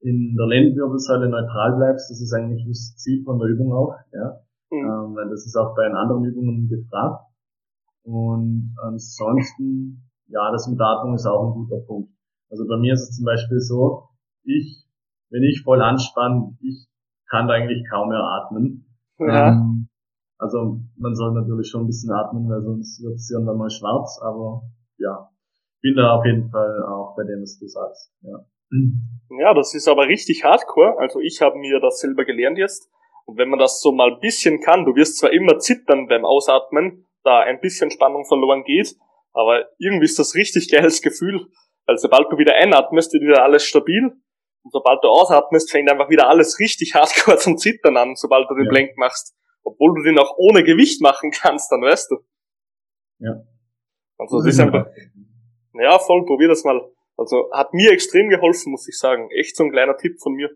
[0.00, 2.10] in der Lendenwirbelsäule neutral bleibst.
[2.10, 3.94] Das ist eigentlich das Ziel von der Übung auch.
[4.12, 4.40] Ja?
[4.70, 4.78] Mhm.
[4.78, 7.26] Ähm, weil das ist auch bei den anderen Übungen gefragt.
[8.02, 12.10] Und ansonsten, ja, das mit Atmung ist auch ein guter Punkt.
[12.50, 14.08] Also bei mir ist es zum Beispiel so,
[14.44, 14.84] ich,
[15.30, 16.88] wenn ich voll anspanne, ich
[17.28, 18.86] kann eigentlich kaum mehr atmen.
[19.18, 19.48] Ja.
[19.48, 19.88] Ähm,
[20.38, 24.18] also man soll natürlich schon ein bisschen atmen, weil sonst wird es irgendwann mal schwarz,
[24.22, 24.62] aber
[24.98, 25.30] ja,
[25.82, 28.12] bin da auf jeden Fall auch bei dem, was du sagst.
[28.22, 28.38] Ja.
[29.38, 30.98] ja, das ist aber richtig hardcore.
[30.98, 32.90] Also ich habe mir das selber gelernt jetzt.
[33.26, 36.24] Und wenn man das so mal ein bisschen kann, du wirst zwar immer zittern beim
[36.24, 38.96] Ausatmen, da ein bisschen Spannung verloren geht.
[39.32, 41.46] Aber irgendwie ist das richtig geiles Gefühl,
[41.86, 44.12] weil sobald du wieder einatmest, wird wieder alles stabil.
[44.62, 48.54] Und sobald du ausatmest, fängt einfach wieder alles richtig hardcore zum Zittern an, sobald du
[48.54, 48.70] den ja.
[48.70, 49.34] Blank machst.
[49.62, 52.16] Obwohl du den auch ohne Gewicht machen kannst, dann weißt du.
[53.18, 53.42] Ja.
[54.18, 54.86] Also das ist einfach,
[55.74, 56.80] ja, voll, probier das mal.
[57.16, 59.28] Also hat mir extrem geholfen, muss ich sagen.
[59.30, 60.50] Echt so ein kleiner Tipp von mir.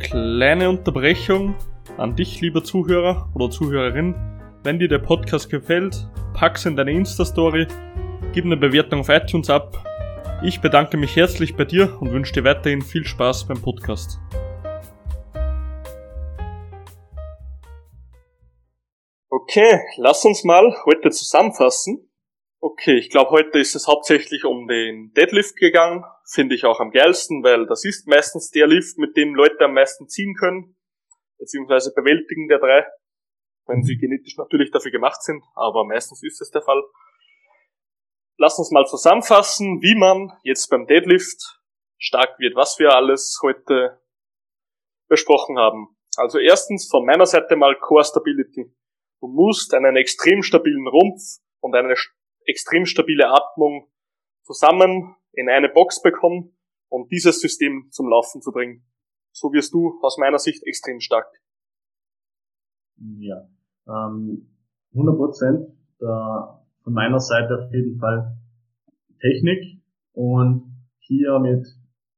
[0.00, 1.54] Kleine Unterbrechung
[1.96, 4.33] an dich, lieber Zuhörer oder Zuhörerin.
[4.64, 7.66] Wenn dir der Podcast gefällt, pack's in deine Insta-Story,
[8.32, 9.76] gib eine Bewertung auf iTunes ab.
[10.42, 14.18] Ich bedanke mich herzlich bei dir und wünsche dir weiterhin viel Spaß beim Podcast.
[19.28, 22.10] Okay, lass uns mal heute zusammenfassen.
[22.58, 26.04] Okay, ich glaube, heute ist es hauptsächlich um den Deadlift gegangen.
[26.32, 29.74] Finde ich auch am geilsten, weil das ist meistens der Lift, mit dem Leute am
[29.74, 30.74] meisten ziehen können
[31.38, 32.84] beziehungsweise bewältigen der drei,
[33.66, 36.82] wenn sie genetisch natürlich dafür gemacht sind, aber meistens ist es der Fall.
[38.36, 41.60] Lass uns mal zusammenfassen, wie man jetzt beim Deadlift
[41.98, 44.00] stark wird, was wir alles heute
[45.08, 45.96] besprochen haben.
[46.16, 48.72] Also erstens von meiner Seite mal Core Stability.
[49.20, 51.22] Du musst einen extrem stabilen Rumpf
[51.60, 51.94] und eine
[52.46, 53.90] extrem stabile Atmung
[54.42, 56.56] zusammen in eine Box bekommen,
[56.88, 58.84] um dieses System zum Laufen zu bringen
[59.34, 61.26] so wirst du aus meiner Sicht extrem stark.
[62.98, 63.48] Ja,
[63.88, 64.48] ähm,
[64.92, 65.68] 100 Prozent.
[65.98, 68.36] Von meiner Seite auf jeden Fall
[69.20, 69.80] Technik
[70.12, 70.64] und
[70.98, 71.66] hier mit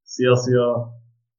[0.02, 0.92] sehr, sehr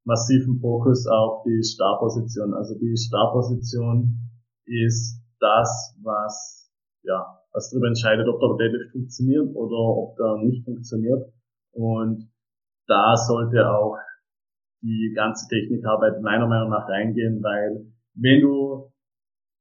[0.06, 2.54] massiven Fokus auf die Startposition.
[2.54, 4.18] Also die Startposition
[4.66, 6.72] ist das, was,
[7.04, 11.34] ja, was darüber entscheidet, ob der Deadlift funktioniert oder ob der nicht funktioniert.
[11.72, 12.32] Und
[12.88, 13.98] da sollte auch
[14.82, 18.92] die ganze Technikarbeit meiner Meinung nach reingehen, weil wenn du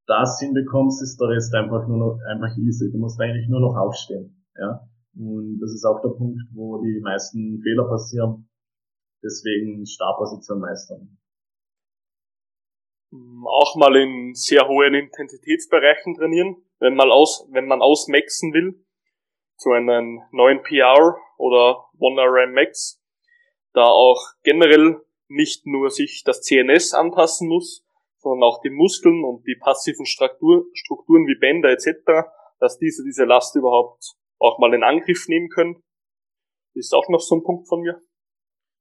[0.06, 2.90] das hinbekommst, ist der Rest einfach nur noch einfach easy.
[2.90, 4.44] Du musst eigentlich nur noch aufstehen.
[4.58, 4.88] Ja?
[5.16, 8.48] Und das ist auch der Punkt, wo die meisten Fehler passieren.
[9.22, 11.18] deswegen Startposition meistern.
[13.12, 18.84] Auch mal in sehr hohen Intensitätsbereichen trainieren, wenn man aus, wenn man ausmaxen will,
[19.56, 23.02] zu einem neuen PR oder One RM Max,
[23.72, 27.85] da auch generell nicht nur sich das CNS anpassen muss,
[28.26, 32.26] sondern auch die Muskeln und die passiven Struktur, Strukturen wie Bänder etc.,
[32.58, 34.02] dass diese diese Last überhaupt
[34.40, 35.76] auch mal in Angriff nehmen können.
[36.74, 38.00] Ist auch noch so ein Punkt von mir.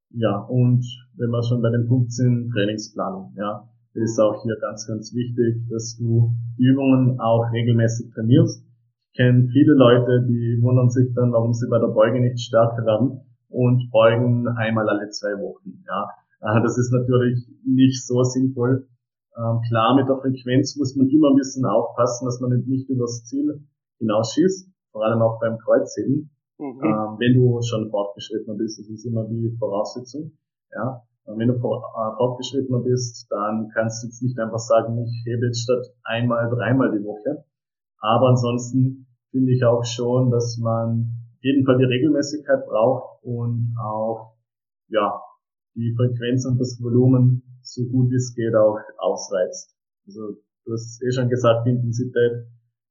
[0.10, 0.82] Ja, und
[1.18, 5.62] wenn wir schon bei dem Punkt sind, Trainingsplanung, ja, ist auch hier ganz, ganz wichtig,
[5.70, 8.66] dass du die Übungen auch regelmäßig trainierst.
[9.12, 12.84] Ich kenne viele Leute, die wundern sich dann, warum sie bei der Beuge nicht stärker
[12.86, 16.10] werden und beugen einmal alle zwei Wochen, ja.
[16.42, 18.88] Äh, das ist natürlich nicht so sinnvoll.
[19.38, 23.26] Ähm, klar, mit der Frequenz muss man immer ein bisschen aufpassen, dass man nicht übers
[23.26, 23.68] Ziel
[24.00, 26.80] hinausschießt, vor allem auch beim Kreuzheben, mhm.
[26.84, 28.80] ähm, wenn du schon fortgeschrittener bist.
[28.80, 30.32] Das ist immer die Voraussetzung.
[30.72, 31.02] Ja.
[31.26, 35.24] Und wenn du vor, äh, fortgeschrittener bist, dann kannst du jetzt nicht einfach sagen, ich
[35.26, 37.44] hebe jetzt statt einmal, dreimal die Woche.
[38.00, 43.76] Aber ansonsten finde ich auch schon, dass man auf jeden Fall die Regelmäßigkeit braucht und
[43.82, 44.36] auch,
[44.88, 45.20] ja,
[45.76, 49.76] die Frequenz und das Volumen so gut wie es geht auch ausreizt.
[50.08, 52.48] Also du hast eh schon gesagt, die Intensität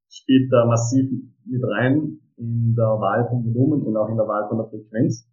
[0.08, 1.10] spielt da massiv
[1.44, 5.28] mit rein in der Wahl von Volumen und auch in der Wahl von der Frequenz.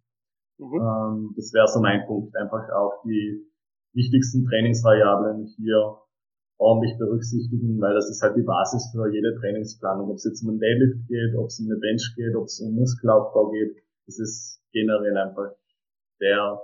[0.58, 0.80] Mhm.
[0.80, 3.44] Ähm, das wäre so mein Punkt, einfach auch die
[3.94, 5.98] wichtigsten Trainingsvariablen hier
[6.58, 10.10] ordentlich berücksichtigen, weil das ist halt die Basis für jede Trainingsplanung.
[10.10, 12.60] Ob es jetzt um einen Deadlift geht, ob es um eine Bench geht, ob es
[12.60, 15.50] um Muskelaufbau geht, das ist generell einfach
[16.20, 16.60] der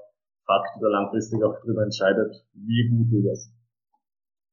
[0.49, 3.53] Fakt, der langfristig auch darüber entscheidet, wie gut du wirst.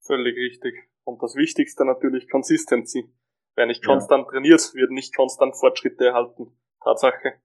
[0.05, 0.75] Völlig richtig.
[1.05, 3.09] Und das Wichtigste natürlich Consistency.
[3.55, 4.31] Wer nicht konstant ja.
[4.31, 6.51] trainiert, wird nicht konstant Fortschritte erhalten.
[6.83, 7.39] Tatsache.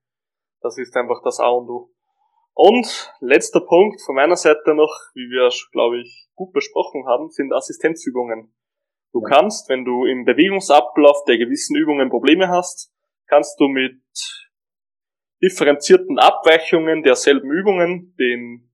[0.60, 1.92] Das ist einfach das A und O.
[2.52, 7.52] Und letzter Punkt von meiner Seite noch, wie wir, glaube ich, gut besprochen haben, sind
[7.52, 8.52] Assistenzübungen.
[9.12, 12.92] Du kannst, wenn du im Bewegungsablauf der gewissen Übungen Probleme hast,
[13.28, 14.02] kannst du mit
[15.42, 18.70] differenzierten Abweichungen derselben Übungen den,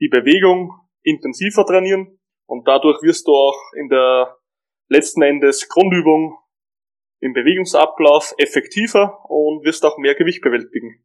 [0.00, 0.72] die Bewegung
[1.02, 4.36] intensiver trainieren und dadurch wirst du auch in der
[4.88, 6.38] letzten Endes Grundübung
[7.20, 11.02] im Bewegungsablauf effektiver und wirst auch mehr Gewicht bewältigen.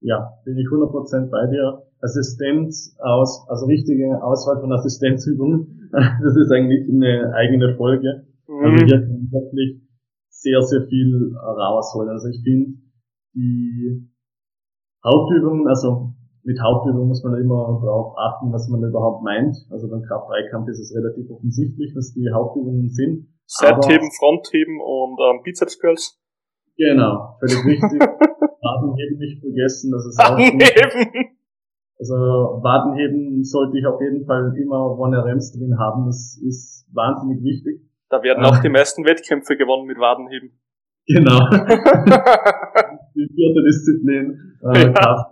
[0.00, 1.86] Ja, bin ich 100% bei dir.
[2.00, 8.26] Assistenz aus, also richtige Auswahl von Assistenzübungen, das ist eigentlich eine eigene Folge.
[8.48, 8.64] Mhm.
[8.64, 9.80] Also hier kann ich wirklich
[10.42, 12.10] sehr, sehr viel rausholen.
[12.10, 12.78] Also ich finde,
[13.34, 14.08] die
[15.04, 16.12] Hauptübungen, also
[16.44, 19.56] mit Hauptübungen muss man immer darauf achten, was man überhaupt meint.
[19.70, 23.28] Also beim Kraft-3-Kampf ist es relativ offensichtlich, was die Hauptübungen sind.
[23.46, 26.18] Seitheben, Frontheben und ähm, Bizeps Curls.
[26.76, 28.00] Genau, völlig richtig.
[28.62, 31.36] Wadenheben nicht vergessen, das ist Wadenheben.
[31.98, 37.42] Also Wadenheben sollte ich auf jeden Fall immer One RMs drin haben, das ist wahnsinnig
[37.44, 37.82] wichtig.
[38.12, 40.52] Da werden auch die meisten Wettkämpfe gewonnen mit Wadenheben.
[41.06, 41.48] Genau.
[43.14, 45.30] die vierte Disziplin, äh, ja.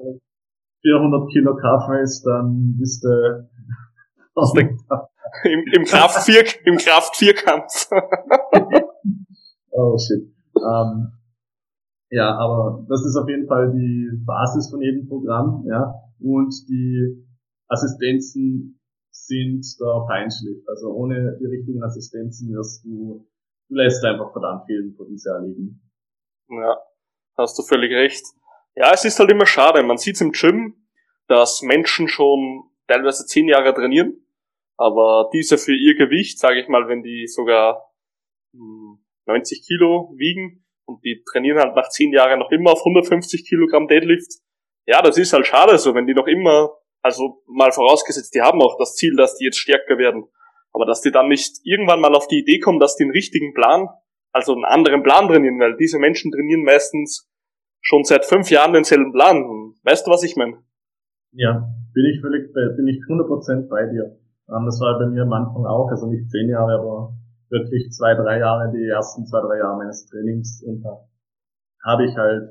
[0.80, 1.88] 400 Kilo Calf
[2.24, 3.48] dann bist du
[5.44, 7.90] im, im Kraft vier, im Kraft Vierkampf.
[9.72, 10.32] oh shit.
[10.56, 11.12] Ähm,
[12.08, 15.92] ja, aber das ist auf jeden Fall die Basis von jedem Programm, ja.
[16.18, 17.26] Und die
[17.68, 18.79] Assistenzen
[19.26, 20.62] sind der Feinschliff.
[20.66, 23.26] Also ohne die richtigen Assistenzen wirst du,
[23.68, 25.80] du lässt einfach verdammt viel Potenzial liegen.
[26.48, 26.78] Ja,
[27.36, 28.24] hast du völlig recht.
[28.74, 29.82] Ja, es ist halt immer schade.
[29.82, 30.74] Man sieht im Gym,
[31.28, 34.26] dass Menschen schon teilweise zehn Jahre trainieren,
[34.76, 37.92] aber diese für ihr Gewicht, sage ich mal, wenn die sogar
[38.52, 43.46] 90 hm, Kilo wiegen und die trainieren halt nach zehn Jahren noch immer auf 150
[43.48, 44.40] Kilogramm Deadlift,
[44.86, 48.60] ja, das ist halt schade so, wenn die noch immer also mal vorausgesetzt, die haben
[48.60, 50.24] auch das Ziel, dass die jetzt stärker werden.
[50.72, 53.54] Aber dass die dann nicht irgendwann mal auf die Idee kommen, dass die einen richtigen
[53.54, 53.88] Plan,
[54.32, 57.28] also einen anderen Plan trainieren, weil diese Menschen trainieren meistens
[57.80, 59.74] schon seit fünf Jahren denselben Plan.
[59.82, 60.62] Weißt du, was ich meine?
[61.32, 64.18] Ja, bin ich völlig, bin ich 100% bei dir.
[64.48, 67.14] Ähm, das war bei mir am Anfang auch, also nicht zehn Jahre, aber
[67.50, 71.06] wirklich zwei, drei Jahre, die ersten zwei, drei Jahre meines Trainings und da
[71.84, 72.50] habe ich halt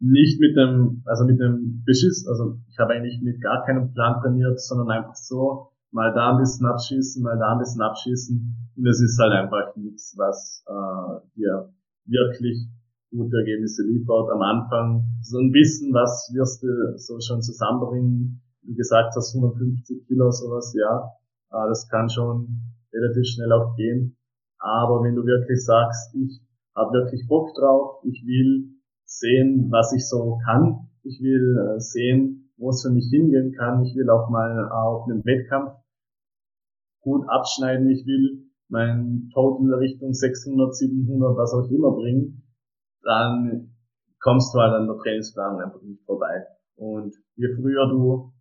[0.00, 4.20] nicht mit dem, also mit dem Beschiss, also ich habe eigentlich mit gar keinem Plan
[4.20, 8.56] trainiert, sondern einfach so, mal da ein bisschen abschießen, mal da ein bisschen abschießen.
[8.76, 11.72] Und es ist halt einfach nichts, was äh, dir
[12.06, 12.68] wirklich
[13.10, 14.30] gute Ergebnisse liefert.
[14.30, 18.40] Am Anfang so ein bisschen, was wirst du so schon zusammenbringen.
[18.62, 21.10] Du gesagt hast 150 Kilo sowas, ja,
[21.50, 22.48] äh, das kann schon
[22.92, 24.16] relativ schnell auch gehen.
[24.58, 26.40] Aber wenn du wirklich sagst, ich
[26.76, 28.79] habe wirklich Bock drauf, ich will
[29.10, 33.82] sehen, was ich so kann, Ich will äh, sehen, wo es für mich hingehen kann.
[33.84, 35.72] Ich will auch mal auf einem Wettkampf
[37.00, 37.88] gut abschneiden.
[37.90, 42.42] Ich will mein Total Richtung 600, 700, was auch immer bringen.
[43.02, 43.74] Dann
[44.20, 46.46] kommst du halt an der Trainingsplanung einfach nicht vorbei.
[46.76, 48.32] Und je früher du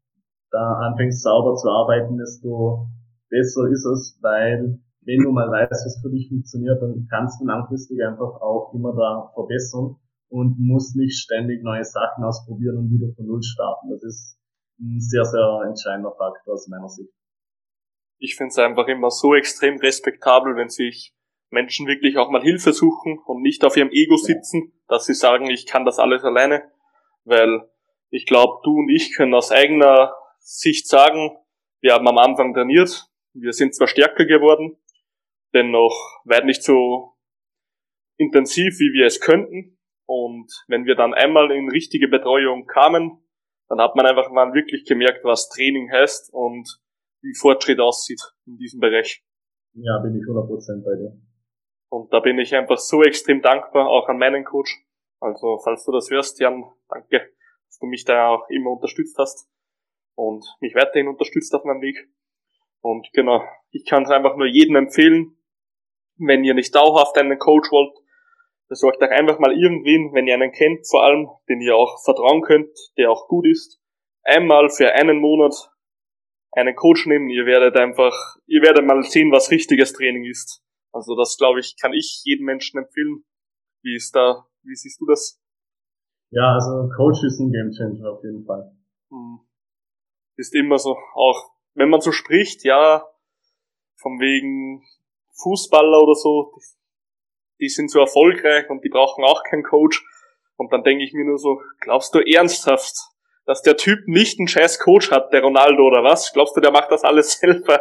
[0.52, 2.88] da anfängst sauber zu arbeiten, desto
[3.30, 7.46] besser ist es, weil wenn du mal weißt, was für dich funktioniert, dann kannst du
[7.46, 9.96] langfristig einfach auch immer da verbessern
[10.30, 13.90] und musst nicht ständig neue Sachen ausprobieren und wieder von Null starten.
[13.90, 14.40] Das ist
[14.80, 17.12] ein sehr, sehr entscheidender Faktor aus meiner Sicht.
[18.20, 21.14] Ich finde es einfach immer so extrem respektabel, wenn sich
[21.50, 25.50] Menschen wirklich auch mal Hilfe suchen und nicht auf ihrem Ego sitzen, dass sie sagen,
[25.50, 26.64] ich kann das alles alleine,
[27.24, 27.68] weil
[28.12, 31.38] ich glaube, du und ich können aus eigener Sicht sagen,
[31.82, 34.78] wir haben am Anfang trainiert, wir sind zwar stärker geworden,
[35.54, 37.16] dennoch weit nicht so
[38.18, 39.79] intensiv, wie wir es könnten.
[40.10, 43.22] Und wenn wir dann einmal in richtige Betreuung kamen,
[43.68, 46.68] dann hat man einfach mal wirklich gemerkt, was Training heißt und
[47.22, 49.24] wie Fortschritt aussieht in diesem Bereich.
[49.74, 51.16] Ja, bin ich 100% bei dir.
[51.92, 54.84] Und da bin ich einfach so extrem dankbar, auch an meinen Coach.
[55.20, 57.30] Also, falls du das hörst, Jan, danke,
[57.68, 59.48] dass du mich da auch immer unterstützt hast
[60.16, 62.10] und mich weiterhin unterstützt auf meinem Weg.
[62.82, 65.38] Und genau, ich kann es einfach nur jedem empfehlen,
[66.18, 67.96] wenn ihr nicht dauerhaft einen Coach wollt,
[68.70, 72.42] besorgt euch einfach mal irgendwen, wenn ihr einen kennt, vor allem, den ihr auch vertrauen
[72.42, 73.82] könnt, der auch gut ist.
[74.24, 75.54] Einmal für einen Monat
[76.52, 78.14] einen Coach nehmen, ihr werdet einfach,
[78.46, 80.64] ihr werdet mal sehen, was richtiges Training ist.
[80.92, 83.24] Also das glaube ich, kann ich jedem Menschen empfehlen.
[83.84, 85.40] Wie ist da, wie siehst du das?
[86.32, 88.72] Ja, also Coach ist ein Gamechanger auf jeden Fall.
[89.10, 89.40] Hm.
[90.38, 93.06] Ist immer so, auch wenn man so spricht, ja,
[93.98, 94.84] von wegen
[95.42, 96.54] Fußballer oder so,
[97.60, 100.04] die, sind so erfolgreich und die brauchen auch keinen Coach.
[100.58, 102.96] Und dann denke ich mir nur so, glaubst du ernsthaft,
[103.46, 106.34] dass der Typ nicht einen scheiß Coach hat, der Ronaldo oder was?
[106.34, 107.80] Glaubst du, der macht das alles selber?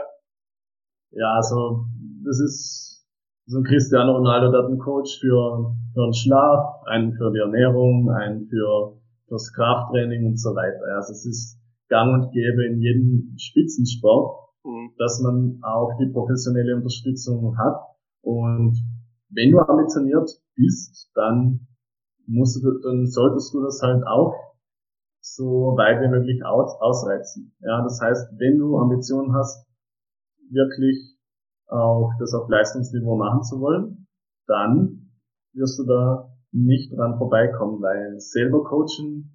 [1.10, 1.84] Ja, also
[2.24, 3.06] das ist
[3.46, 7.40] so ein Cristiano Ronaldo, der hat einen Coach für, für den Schlaf, einen für die
[7.40, 8.98] Ernährung, einen für
[9.28, 10.96] fürs Krafttraining und so weiter.
[10.96, 14.92] Also es ist gang und gäbe in jedem Spitzensport, mhm.
[14.98, 17.76] dass man auch die professionelle Unterstützung hat.
[18.22, 18.76] Und
[19.30, 21.66] wenn du ambitioniert bist, dann
[22.26, 24.34] musst du, dann solltest du das halt auch
[25.20, 27.54] so weit wie möglich aus, ausreizen.
[27.60, 29.66] Ja, das heißt, wenn du Ambitionen hast,
[30.50, 31.16] wirklich
[31.66, 34.06] auch das auf Leistungsniveau machen zu wollen,
[34.46, 35.10] dann
[35.52, 39.30] wirst du da nicht dran vorbeikommen, weil selber coachen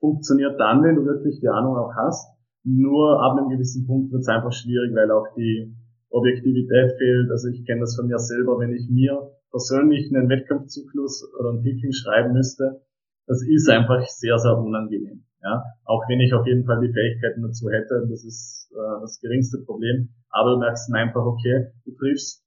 [0.00, 2.30] funktioniert dann, wenn du wirklich die Ahnung auch hast.
[2.62, 5.76] Nur ab einem gewissen Punkt wird es einfach schwierig, weil auch die
[6.10, 7.30] Objektivität fehlt.
[7.30, 11.62] Also ich kenne das von mir selber, wenn ich mir persönlich einen Wettkampfzyklus oder ein
[11.62, 12.82] Peaking schreiben müsste,
[13.26, 15.24] das ist einfach sehr, sehr unangenehm.
[15.42, 19.20] Ja, auch wenn ich auf jeden Fall die Fähigkeiten dazu hätte, das ist äh, das
[19.20, 20.08] geringste Problem.
[20.30, 22.42] Aber du merkst einfach, okay, du triffst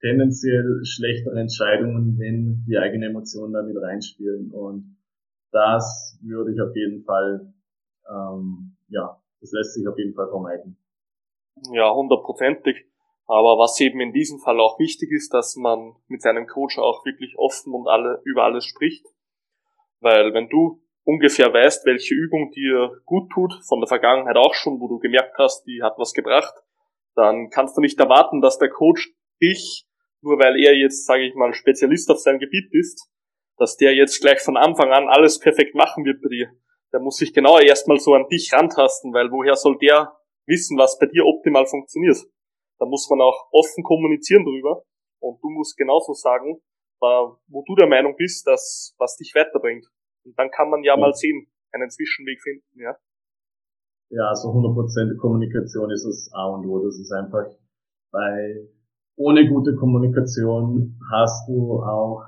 [0.00, 4.50] tendenziell schlechtere Entscheidungen, wenn die eigenen Emotionen da mit reinspielen.
[4.52, 4.98] Und
[5.50, 7.52] das würde ich auf jeden Fall,
[8.08, 10.76] ähm, ja, das lässt sich auf jeden Fall vermeiden.
[11.72, 12.86] Ja, hundertprozentig.
[13.26, 17.04] Aber was eben in diesem Fall auch wichtig ist, dass man mit seinem Coach auch
[17.04, 19.04] wirklich offen und alle, über alles spricht.
[20.00, 24.80] Weil wenn du ungefähr weißt, welche Übung dir gut tut, von der Vergangenheit auch schon,
[24.80, 26.54] wo du gemerkt hast, die hat was gebracht,
[27.14, 29.12] dann kannst du nicht erwarten, dass der Coach
[29.42, 29.86] dich,
[30.20, 33.08] nur weil er jetzt, sage ich mal, Spezialist auf seinem Gebiet ist,
[33.56, 36.50] dass der jetzt gleich von Anfang an alles perfekt machen wird bei dir.
[36.92, 40.12] Der muss sich genau erstmal so an dich rantasten, weil woher soll der
[40.46, 42.18] wissen, was bei dir optimal funktioniert?
[42.78, 44.82] Da muss man auch offen kommunizieren drüber
[45.20, 46.60] und du musst genauso sagen,
[47.00, 49.86] wo du der Meinung bist, dass was dich weiterbringt.
[50.24, 51.00] Und dann kann man ja, ja.
[51.00, 52.96] mal sehen, einen Zwischenweg finden, ja.
[54.10, 56.84] Ja, so 100% Kommunikation ist das A und O.
[56.84, 57.46] Das ist einfach,
[58.12, 58.70] weil
[59.16, 62.22] ohne gute Kommunikation hast du auch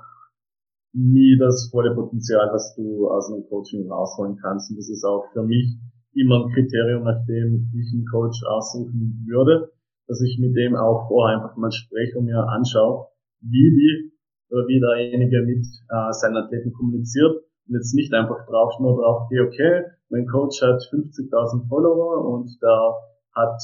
[0.93, 4.71] nie das volle Potenzial, was du aus einem Coaching rausholen kannst.
[4.71, 5.77] Und das ist auch für mich
[6.21, 9.71] immer ein Kriterium, nachdem ich einen Coach aussuchen würde,
[10.07, 13.07] dass ich mit dem auch vorher einfach mal spreche und mir anschaue,
[13.41, 14.11] wie die
[14.49, 19.29] oder wie derjenige mit äh, seinen Athleten kommuniziert und jetzt nicht einfach drauf, nur drauf
[19.29, 22.95] gehe, okay, mein Coach hat 50.000 Follower und da
[23.35, 23.61] hat,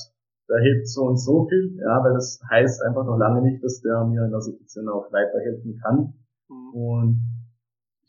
[0.47, 3.81] der hebt so und so viel, ja, weil das heißt einfach noch lange nicht, dass
[3.81, 6.13] der mir in der Situation auch weiterhelfen kann.
[6.47, 6.73] Mhm.
[6.73, 7.21] Und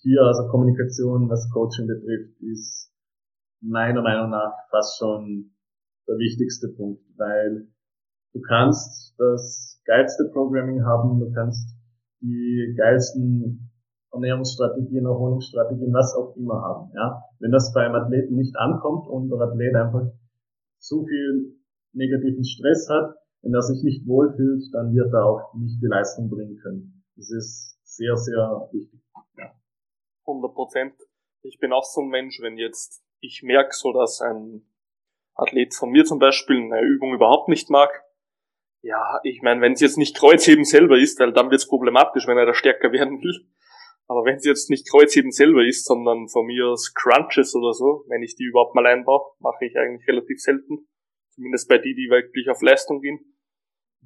[0.02, 2.92] hier also Kommunikation, was Coaching betrifft, ist
[3.60, 5.52] meiner Meinung nach fast schon
[6.08, 7.68] der wichtigste Punkt, weil
[8.32, 11.76] du kannst das geilste Programming haben, du kannst
[12.20, 13.70] die geilsten
[14.12, 16.90] Ernährungsstrategien, Erholungsstrategien, was auch immer haben.
[16.94, 17.22] Ja?
[17.38, 20.06] Wenn das beim Athleten nicht ankommt und der Athlet einfach
[20.78, 21.56] zu viel
[21.92, 26.28] negativen Stress hat, wenn er sich nicht wohlfühlt, dann wird er auch nicht die Leistung
[26.28, 27.04] bringen können.
[27.16, 29.00] Das ist sehr, sehr wichtig.
[29.38, 29.52] Ja.
[30.26, 30.94] 100 Prozent.
[31.42, 34.66] Ich bin auch so ein Mensch, wenn jetzt ich merke so, dass ein
[35.34, 38.06] Athlet von mir zum Beispiel eine Übung überhaupt nicht mag,
[38.86, 42.28] ja, ich meine, wenn es jetzt nicht Kreuzheben selber ist, weil dann wird es problematisch,
[42.28, 43.48] wenn er da stärker werden will.
[44.06, 48.04] Aber wenn es jetzt nicht Kreuzheben selber ist, sondern von mir aus Crunches oder so,
[48.08, 50.86] wenn ich die überhaupt mal einbaue, mache ich eigentlich relativ selten.
[51.30, 53.18] Zumindest bei die, die wirklich auf Leistung gehen.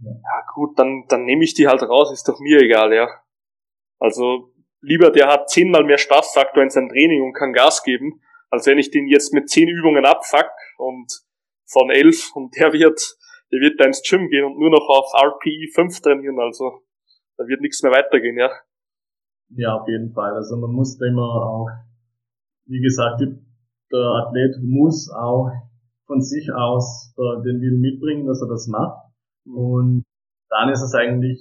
[0.01, 3.09] Ja, ja gut, dann, dann nehme ich die halt raus, ist doch mir egal, ja.
[3.99, 8.66] Also lieber der hat zehnmal mehr Spaßfaktor in seinem Training und kann Gas geben, als
[8.66, 11.10] wenn ich den jetzt mit zehn Übungen abfuck und
[11.66, 13.01] von elf und der wird,
[13.52, 16.82] der wird da ins Gym gehen und nur noch auf RPE 5 trainieren, also
[17.36, 18.51] da wird nichts mehr weitergehen, ja.
[19.56, 20.35] Ja, auf jeden Fall.
[20.35, 21.68] Also man muss da immer auch,
[22.66, 25.51] wie gesagt, der Athlet muss auch
[26.06, 29.10] von sich aus den Willen mitbringen, dass er das macht.
[29.44, 29.56] Mhm.
[29.56, 30.05] Und
[30.48, 31.40] dann ist es eigentlich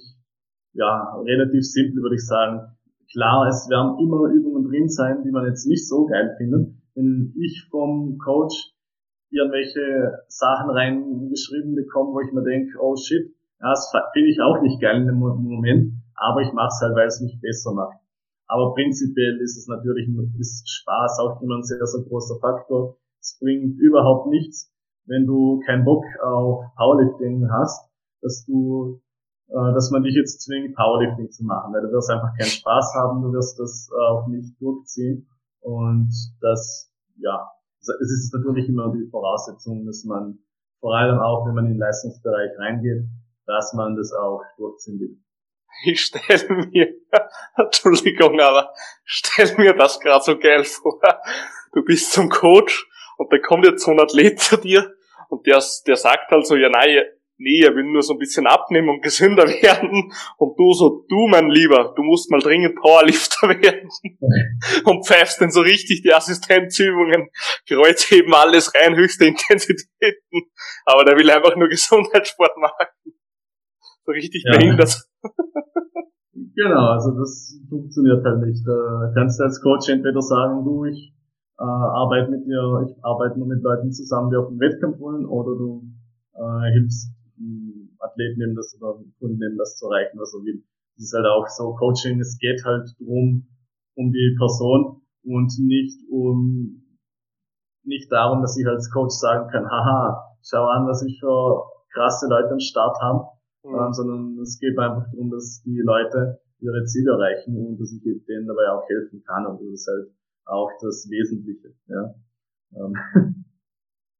[0.72, 2.76] ja relativ simpel, würde ich sagen.
[3.12, 6.74] Klar, es werden immer Übungen drin sein, die man jetzt nicht so geil findet.
[6.94, 8.74] Wenn ich vom Coach
[9.30, 14.80] irgendwelche Sachen reingeschrieben bekomme, wo ich mir denke, oh shit, das finde ich auch nicht
[14.80, 17.96] geil dem Moment, aber ich mache es halt, weil es mich besser macht.
[18.48, 20.08] Aber prinzipiell ist es natürlich,
[20.38, 22.96] ist Spaß auch immer ein sehr, sehr großer Faktor.
[23.20, 24.72] Es bringt überhaupt nichts,
[25.06, 27.88] wenn du keinen Bock auf Powerlifting hast,
[28.22, 29.00] dass du,
[29.48, 32.94] äh, dass man dich jetzt zwingt, Powerlifting zu machen, weil du wirst einfach keinen Spaß
[32.96, 35.29] haben, du wirst das auch nicht durchziehen
[35.60, 36.10] und
[36.40, 37.50] das, ja,
[37.80, 40.38] es ist natürlich immer die Voraussetzung, dass man
[40.80, 43.04] vor allem auch, wenn man in den Leistungsbereich reingeht,
[43.46, 45.18] dass man das auch durchziehen will.
[45.84, 46.94] Ich stelle mir,
[47.56, 48.72] Entschuldigung, aber
[49.04, 51.00] stell mir das gerade so geil vor.
[51.72, 54.94] Du bist zum Coach und da kommt jetzt so ein Athlet zu dir
[55.28, 57.04] und der, der sagt halt so, ja nein,
[57.40, 60.12] nee, er will nur so ein bisschen abnehmen und gesünder werden.
[60.36, 63.88] Und du so, du mein Lieber, du musst mal dringend Powerlifter werden.
[64.84, 67.28] und pfeifst dann so richtig die Assistenzübungen,
[67.66, 70.50] Kreuzheben, alles rein, höchste Intensitäten.
[70.84, 72.86] Aber der will einfach nur Gesundheitssport machen.
[74.04, 74.56] So richtig ja.
[74.56, 75.02] behindert.
[76.54, 78.62] genau, also das funktioniert halt nicht.
[78.66, 81.12] Da kannst du als Coach entweder sagen, du, ich
[81.58, 85.26] äh, arbeite mit dir, ich arbeite nur mit Leuten zusammen, die auf den Wettkampf wollen,
[85.26, 85.84] oder du
[86.34, 87.12] äh, hilfst
[88.00, 90.64] Athleten nehmen das oder Kunden nehmen das zu erreichen, was er will.
[90.96, 93.46] Das ist halt auch so Coaching, es geht halt drum,
[93.94, 96.98] um die Person und nicht um,
[97.84, 102.26] nicht darum, dass ich als Coach sagen kann, haha, schau an, was ich für krasse
[102.28, 103.28] Leute am Start habe,
[103.64, 103.74] mhm.
[103.74, 108.02] ähm, sondern es geht einfach darum, dass die Leute ihre Ziele erreichen und dass ich
[108.02, 110.12] denen dabei auch helfen kann und das ist halt
[110.46, 112.14] auch das Wesentliche, ja.
[112.74, 113.44] Ähm.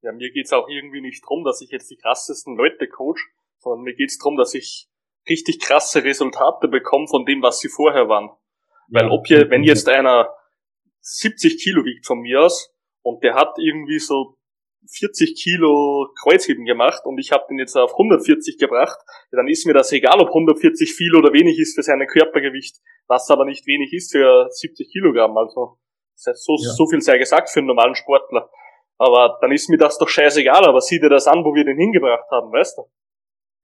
[0.03, 3.21] Ja, mir geht's auch irgendwie nicht drum, dass ich jetzt die krassesten Leute coach,
[3.61, 4.89] sondern mir geht's drum, dass ich
[5.29, 8.31] richtig krasse Resultate bekomme von dem, was sie vorher waren.
[8.89, 10.29] Weil ob hier, wenn jetzt einer
[11.01, 14.37] 70 Kilo wiegt von mir aus und der hat irgendwie so
[14.89, 18.99] 40 Kilo Kreuzheben gemacht und ich habe den jetzt auf 140 gebracht,
[19.31, 22.79] ja, dann ist mir das egal, ob 140 viel oder wenig ist für sein Körpergewicht,
[23.07, 25.37] was aber nicht wenig ist für 70 Kilogramm.
[25.37, 25.79] Also
[26.15, 26.71] so, ja.
[26.71, 28.51] so viel sei gesagt für einen normalen Sportler.
[28.99, 31.79] Aber dann ist mir das doch scheißegal, aber sieh dir das an, wo wir den
[31.79, 32.83] hingebracht haben, weißt du?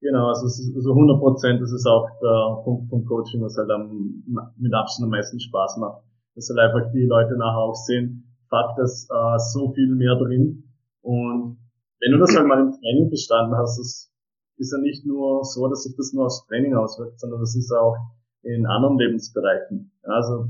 [0.00, 4.22] Genau, also, also 100 Prozent, das ist auch der Punkt vom Coaching, was halt am,
[4.56, 6.02] mit Abstand am meisten Spaß macht.
[6.34, 10.64] Dass halt einfach die Leute nachher auch sehen, fuck, das äh, so viel mehr drin.
[11.00, 11.58] Und
[12.00, 14.12] wenn du das halt mal im Training verstanden hast, ist,
[14.58, 17.72] ist ja nicht nur so, dass sich das nur aufs Training auswirkt, sondern das ist
[17.72, 17.96] auch
[18.42, 19.92] in anderen Lebensbereichen.
[20.02, 20.48] Also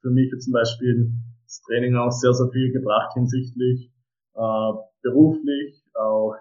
[0.00, 1.12] für mich zum Beispiel
[1.44, 3.90] das Training auch sehr, sehr viel gebracht hinsichtlich
[4.34, 6.34] äh, beruflich, auch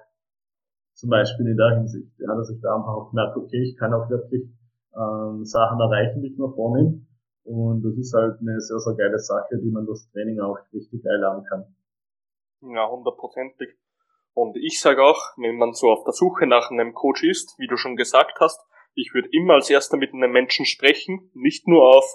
[0.96, 3.94] zum Beispiel in der Hinsicht, ja, dass ich da einfach auch merke, okay, ich kann
[3.94, 4.44] auch wirklich
[4.96, 7.06] ähm, Sachen erreichen, die ich mir vornehme.
[7.44, 11.04] Und das ist halt eine sehr, sehr geile Sache, die man durch Training auch richtig
[11.04, 11.66] geil lernen kann.
[12.62, 13.78] Ja, hundertprozentig.
[14.34, 17.68] Und ich sage auch, wenn man so auf der Suche nach einem Coach ist, wie
[17.68, 18.60] du schon gesagt hast,
[18.96, 22.06] ich würde immer als erster mit einem Menschen sprechen, nicht nur auf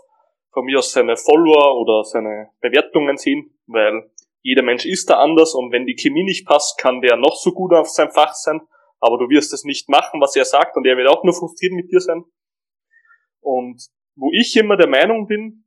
[0.52, 4.10] von mir aus seine Follower oder seine Bewertungen sehen, weil
[4.42, 7.52] jeder Mensch ist da anders und wenn die Chemie nicht passt, kann der noch so
[7.52, 8.60] gut auf sein Fach sein,
[9.00, 11.72] aber du wirst es nicht machen, was er sagt und er wird auch nur frustriert
[11.72, 12.24] mit dir sein.
[13.40, 13.82] Und
[14.16, 15.64] wo ich immer der Meinung bin,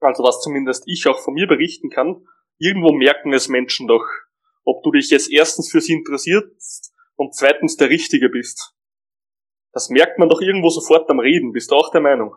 [0.00, 2.26] also was zumindest ich auch von mir berichten kann,
[2.58, 4.04] irgendwo merken es Menschen doch,
[4.64, 8.74] ob du dich jetzt erstens für sie interessierst und zweitens der Richtige bist.
[9.72, 12.34] Das merkt man doch irgendwo sofort am Reden, bist du auch der Meinung?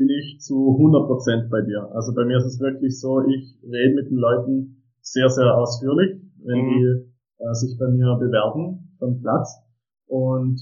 [0.00, 1.92] Bin ich zu 100% bei dir.
[1.92, 6.16] Also bei mir ist es wirklich so, ich rede mit den Leuten sehr, sehr ausführlich,
[6.42, 6.68] wenn mhm.
[6.72, 9.60] die äh, sich bei mir bewerben von Platz.
[10.06, 10.58] Und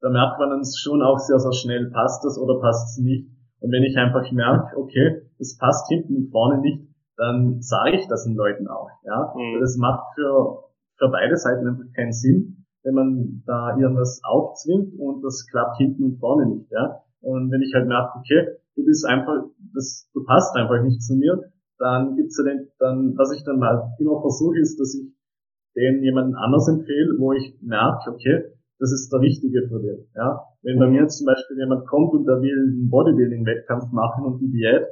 [0.00, 3.30] da merkt man dann schon auch sehr, sehr schnell, passt das oder passt es nicht.
[3.60, 6.82] Und wenn ich einfach merke, okay, das passt hinten und vorne nicht,
[7.16, 8.90] dann sage ich das den Leuten auch.
[9.04, 9.60] Ja, mhm.
[9.60, 15.22] das macht für für beide Seiten einfach keinen Sinn, wenn man da irgendwas aufzwingt und
[15.22, 16.70] das klappt hinten und vorne nicht.
[16.70, 21.02] Ja, und wenn ich halt merke, okay, du bist einfach, das, du passt einfach nicht
[21.02, 21.40] zu mir,
[21.78, 25.10] dann gibt's ja den, dann, was ich dann mal immer versuche, ist, dass ich
[25.74, 28.44] den jemanden anders empfehle, wo ich merke, okay,
[28.78, 30.06] das ist der Richtige für den.
[30.14, 34.24] Ja, wenn bei mir jetzt zum Beispiel jemand kommt und der will einen Bodybuilding-Wettkampf machen
[34.24, 34.86] und die Diät,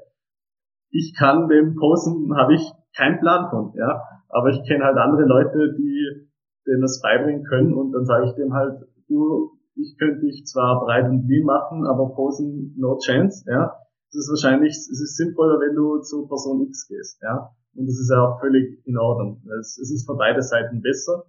[0.90, 2.62] ich kann dem Posen, habe ich
[2.97, 6.28] keinen Plan von, ja, aber ich kenne halt andere Leute, die
[6.66, 10.84] denen das beibringen können und dann sage ich dem halt, du, ich könnte dich zwar
[10.84, 13.76] breit und lean machen, aber Posen no chance, ja.
[14.09, 17.55] Es ist wahrscheinlich, es ist sinnvoller, wenn du zu Person X gehst, ja.
[17.74, 19.42] Und das ist ja auch völlig in Ordnung.
[19.60, 21.24] Es, es ist für beide Seiten besser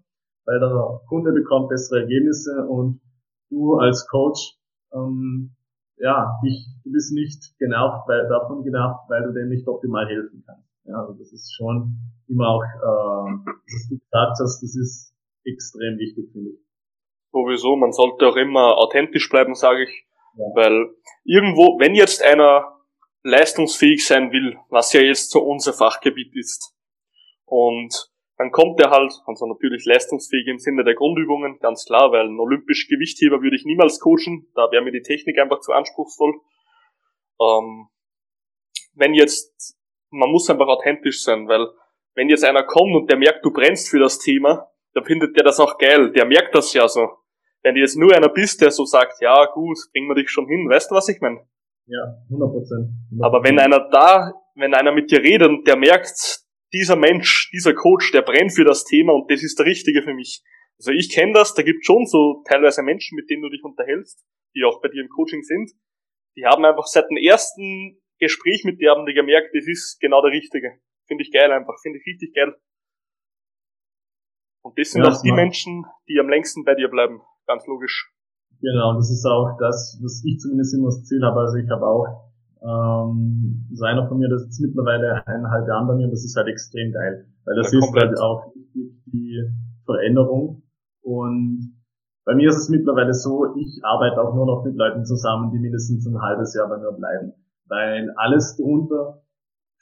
[0.45, 3.01] weil der Kunde bekommt bessere Ergebnisse und
[3.49, 4.57] du als Coach,
[4.93, 5.55] ähm,
[5.97, 10.43] ja, dich, du bist nicht genervt, weil, davon genervt, weil du dem nicht optimal helfen
[10.45, 10.67] kannst.
[10.85, 11.95] Ja, also das ist schon
[12.27, 15.13] immer auch, äh, was du gesagt hast, das ist
[15.45, 16.59] extrem wichtig, finde ich.
[17.31, 20.05] Sowieso, man sollte auch immer authentisch bleiben, sage ich,
[20.37, 20.45] ja.
[20.55, 20.93] weil
[21.23, 22.77] irgendwo, wenn jetzt einer
[23.23, 26.75] leistungsfähig sein will, was ja jetzt so unser Fachgebiet ist,
[27.45, 32.27] und dann kommt er halt, also natürlich leistungsfähig im Sinne der Grundübungen, ganz klar, weil
[32.27, 36.33] ein olympisch Gewichtheber würde ich niemals coachen, da wäre mir die Technik einfach zu anspruchsvoll.
[37.39, 37.89] Ähm,
[38.93, 39.77] wenn jetzt,
[40.09, 41.67] man muss einfach authentisch sein, weil
[42.15, 45.43] wenn jetzt einer kommt und der merkt, du brennst für das Thema, dann findet der
[45.43, 47.09] das auch geil, der merkt das ja so.
[47.63, 50.47] Wenn du jetzt nur einer bist, der so sagt, ja gut, bringen wir dich schon
[50.47, 51.41] hin, weißt du, was ich meine?
[51.85, 52.89] Ja, 100 Prozent.
[53.21, 56.41] Aber wenn einer da, wenn einer mit dir redet und der merkt,
[56.73, 60.13] dieser Mensch, dieser Coach, der brennt für das Thema und das ist der Richtige für
[60.13, 60.41] mich.
[60.79, 64.25] Also ich kenne das, da gibt schon so teilweise Menschen, mit denen du dich unterhältst,
[64.55, 65.71] die auch bei dir im Coaching sind,
[66.35, 70.21] die haben einfach seit dem ersten Gespräch mit dir haben die gemerkt, das ist genau
[70.21, 70.79] der Richtige.
[71.07, 72.55] Finde ich geil einfach, finde ich richtig geil.
[74.63, 77.21] Und das sind ja, auch die Menschen, die am längsten bei dir bleiben,
[77.51, 78.11] ganz logisch.
[78.61, 81.39] Genau, das ist auch das, was ich zumindest immer das Ziel habe.
[81.39, 85.95] Also ich habe auch ähm, so einer von mir, das ist mittlerweile eineinhalb Jahre bei
[85.95, 87.25] mir und das ist halt extrem geil.
[87.45, 88.53] Weil das ja, ist halt auch
[89.07, 89.41] die
[89.85, 90.61] Veränderung.
[91.01, 91.81] Und
[92.23, 95.59] bei mir ist es mittlerweile so, ich arbeite auch nur noch mit Leuten zusammen, die
[95.59, 97.33] mindestens ein halbes Jahr bei mir bleiben.
[97.67, 99.23] Weil alles drunter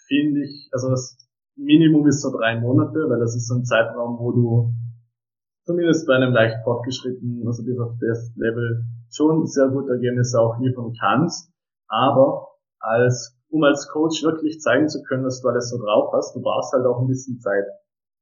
[0.07, 1.17] finde ich, also das
[1.57, 4.73] Minimum ist so drei Monate, weil das ist so ein Zeitraum, wo du
[5.69, 10.57] zumindest bei einem leicht fortgeschrittenen, also bis auf das Level, schon sehr gute Ergebnisse auch
[10.59, 11.53] liefern kannst.
[11.87, 16.35] Aber als, um als Coach wirklich zeigen zu können, was du alles so drauf hast,
[16.35, 17.65] du brauchst halt auch ein bisschen Zeit.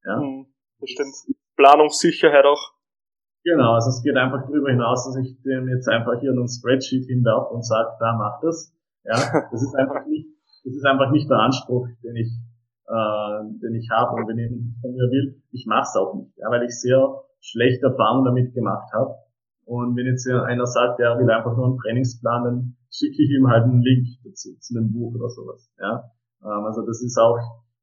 [0.04, 0.20] Ja?
[0.20, 0.48] Mhm,
[0.82, 1.16] bestimmt.
[1.56, 2.74] Planungssicherheit auch.
[3.46, 7.06] Genau, also es geht einfach darüber hinaus, dass ich dem jetzt einfach hier einen Spreadsheet
[7.06, 8.76] hinwerfe und sage, da mach das.
[9.06, 9.16] Ja,
[9.52, 10.28] das ist einfach nicht,
[10.66, 12.28] das ist einfach nicht der Anspruch, den ich,
[12.88, 16.52] äh, den ich habe und wenn jemand von mir will, ich mach's auch nicht, ja,
[16.52, 19.16] weil ich sehr schlechte Erfahrungen damit gemacht habe.
[19.66, 23.48] Und wenn jetzt einer sagt, der will einfach nur einen Trainingsplan, dann schicke ich ihm
[23.48, 25.70] halt einen Link dazu, zu einem Buch oder sowas.
[25.80, 26.12] Ja?
[26.44, 27.38] Ähm, also das ist auch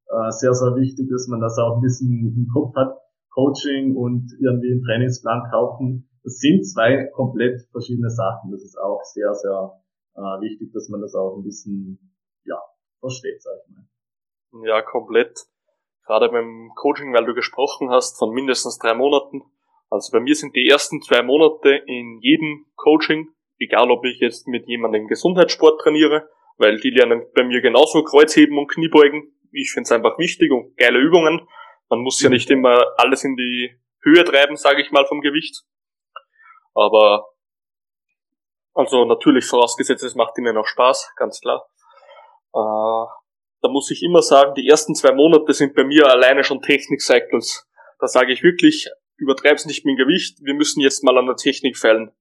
[0.09, 2.97] äh, sehr, sehr wichtig, dass man das auch ein bisschen im Kopf hat.
[3.31, 8.51] Coaching und irgendwie einen Trainingsplan kaufen, das sind zwei komplett verschiedene Sachen.
[8.51, 9.83] Das ist auch sehr, sehr
[10.15, 11.99] äh, wichtig, dass man das auch ein bisschen
[12.45, 12.59] ja,
[13.01, 14.67] versteht, sag ich mal.
[14.67, 15.47] Ja, komplett.
[16.07, 19.43] Gerade beim Coaching, weil du gesprochen hast von mindestens drei Monaten.
[19.91, 24.47] Also bei mir sind die ersten zwei Monate in jedem Coaching egal ob ich jetzt
[24.47, 29.33] mit jemandem Gesundheitssport trainiere, weil die lernen bei mir genauso Kreuzheben und Kniebeugen.
[29.53, 31.47] Ich finde es einfach wichtig und geile Übungen.
[31.89, 35.63] Man muss ja nicht immer alles in die Höhe treiben, sage ich mal, vom Gewicht.
[36.75, 37.27] Aber
[38.75, 41.69] also natürlich vorausgesetzt, es macht ihnen auch Spaß, ganz klar.
[42.53, 43.24] Äh,
[43.65, 47.67] da muss ich immer sagen, die ersten zwei Monate sind bei mir alleine schon Technik-Cycles.
[47.99, 51.37] Da sage ich wirklich, übertreib's nicht mit dem Gewicht, wir müssen jetzt mal an der
[51.37, 52.13] Technik feilen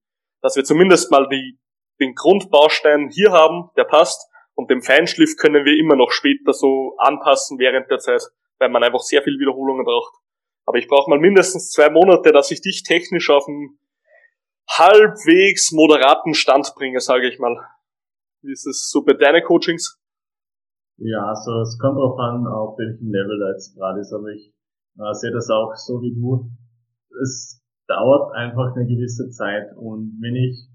[0.44, 1.58] dass wir zumindest mal die,
[2.00, 6.94] den Grundbaustein hier haben, der passt, und den Feinschliff können wir immer noch später so
[6.98, 8.22] anpassen während der Zeit,
[8.58, 10.14] weil man einfach sehr viel Wiederholungen braucht.
[10.66, 13.78] Aber ich brauche mal mindestens zwei Monate, dass ich dich technisch auf einen
[14.68, 17.56] halbwegs moderaten Stand bringe, sage ich mal.
[18.42, 19.98] Wie ist es so bei deinen Coachings?
[20.98, 24.52] Ja, also es kommt darauf an, auf welchem Level da jetzt gerade ist, aber ich
[24.98, 26.50] äh, sehe das auch so wie du.
[27.22, 29.76] Es dauert einfach eine gewisse Zeit.
[29.76, 30.68] Und wenn ich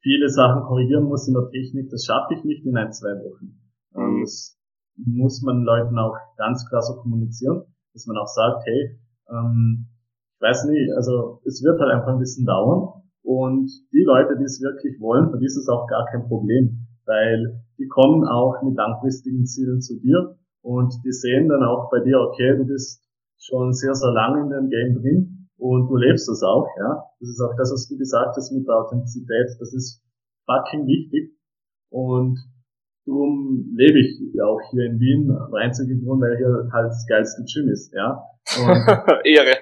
[0.00, 3.60] viele Sachen korrigieren muss in der Technik, das schaffe ich nicht in ein, zwei Wochen.
[3.92, 4.22] Mhm.
[4.22, 4.58] Das
[4.96, 8.98] muss man Leuten auch ganz klar so kommunizieren, dass man auch sagt, hey,
[9.28, 9.88] ähm,
[10.36, 14.44] ich weiß nicht, also es wird halt einfach ein bisschen dauern und die Leute, die
[14.44, 18.62] es wirklich wollen, für die ist es auch gar kein Problem, weil die kommen auch
[18.62, 23.02] mit langfristigen Zielen zu dir und die sehen dann auch bei dir, okay, du bist
[23.38, 27.04] schon sehr, sehr lange in dem Game drin und du lebst das auch, ja.
[27.20, 30.02] Das ist auch das, was du gesagt hast mit der Authentizität, das ist
[30.46, 31.36] fucking wichtig
[31.90, 32.38] und
[33.04, 37.44] darum lebe ich auch hier in Wien, der einzige Grund, weil hier halt das geilste
[37.44, 38.22] Gym ist, ja.
[39.24, 39.56] Ehre.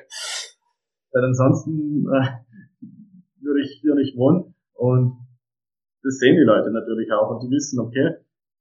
[1.12, 2.44] Weil ansonsten äh,
[3.40, 5.18] würde ich hier nicht wohnen und
[6.05, 8.14] das sehen die Leute natürlich auch und die wissen, okay,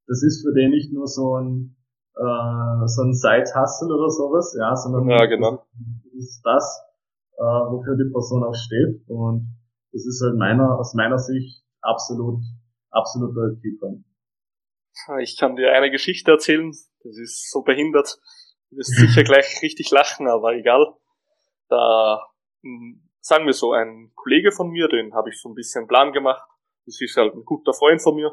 [0.07, 1.75] das ist für den nicht nur so ein
[2.15, 5.65] äh, so ein Side-Hustle oder sowas, ja, sondern ja, genau.
[6.03, 6.81] das ist das,
[7.37, 9.49] äh, wofür die Person auch steht und
[9.91, 12.41] das ist halt meiner, aus meiner Sicht absolut,
[12.89, 14.05] absoluter Keypoint.
[15.21, 18.19] Ich kann dir eine Geschichte erzählen, das ist so behindert.
[18.69, 20.93] Du wirst sicher gleich richtig lachen, aber egal.
[21.67, 22.21] Da,
[23.19, 26.47] sagen wir so, ein Kollege von mir, den habe ich so ein bisschen Plan gemacht.
[26.85, 28.31] Das ist halt ein guter Freund von mir.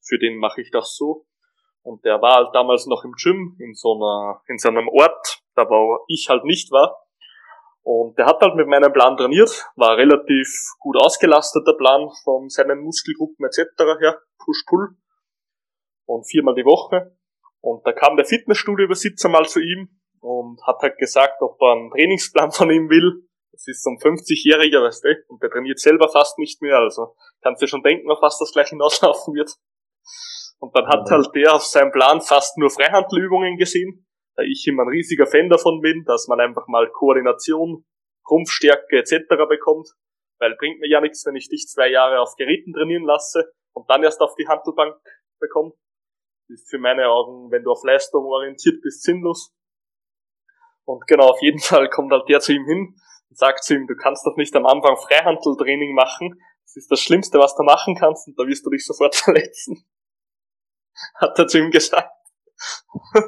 [0.00, 1.26] Für den mache ich das so.
[1.82, 5.42] Und der war halt damals noch im Gym, in so einer, in so einem Ort,
[5.54, 7.02] da wo ich halt nicht war.
[7.82, 10.48] Und der hat halt mit meinem Plan trainiert, war relativ
[10.78, 13.72] gut ausgelastet, der Plan von seinen Muskelgruppen etc.
[14.00, 14.96] her, Push-Pull
[16.06, 17.16] und viermal die Woche.
[17.60, 21.90] Und da kam der Fitnessstudio-Übersitzer mal zu ihm und hat halt gesagt, ob er einen
[21.90, 23.28] Trainingsplan von ihm will.
[23.52, 27.14] Das ist so ein 50-Jähriger, weißt du, und der trainiert selber fast nicht mehr, also
[27.42, 29.50] kannst dir schon denken, auf was das gleich hinauslaufen wird.
[30.58, 34.06] Und dann hat halt der auf seinem Plan fast nur Freihandelübungen gesehen,
[34.36, 37.84] da ich immer ein riesiger Fan davon bin, dass man einfach mal Koordination,
[38.30, 39.26] Rumpfstärke etc.
[39.48, 39.88] bekommt,
[40.38, 43.90] weil bringt mir ja nichts, wenn ich dich zwei Jahre auf Geräten trainieren lasse und
[43.90, 44.96] dann erst auf die Handelbank
[45.40, 45.72] bekomme
[46.48, 49.52] ist für meine Augen, wenn du auf Leistung orientiert bist, sinnlos.
[50.84, 52.94] Und genau, auf jeden Fall kommt halt der zu ihm hin
[53.34, 56.40] sagt zu ihm, du kannst doch nicht am Anfang Freihandeltraining machen.
[56.64, 59.84] Das ist das Schlimmste, was du machen kannst und da wirst du dich sofort verletzen.
[61.16, 62.10] Hat er zu ihm gesagt.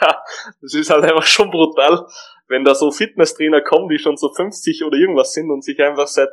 [0.00, 0.22] ja,
[0.60, 2.06] das ist halt einfach schon brutal,
[2.48, 6.08] wenn da so Fitnesstrainer kommen, die schon so 50 oder irgendwas sind und sich einfach
[6.08, 6.30] seit,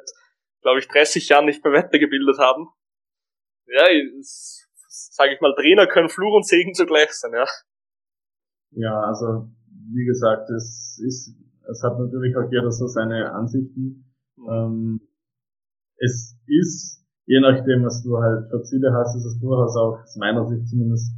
[0.62, 2.70] glaube ich, 30 Jahren nicht mehr weitergebildet haben
[3.68, 3.86] ja,
[4.88, 7.46] sage ich mal, Trainer können Fluch und Segen zugleich sein, ja.
[8.72, 9.50] Ja, also
[9.92, 11.36] wie gesagt, es ist,
[11.70, 14.14] es hat natürlich auch jeder so seine Ansichten.
[14.38, 14.50] Mhm.
[14.50, 15.02] Ähm,
[15.98, 20.16] es ist, je nachdem, was du halt für Ziele hast, ist es durchaus auch aus
[20.18, 21.14] meiner Sicht zumindest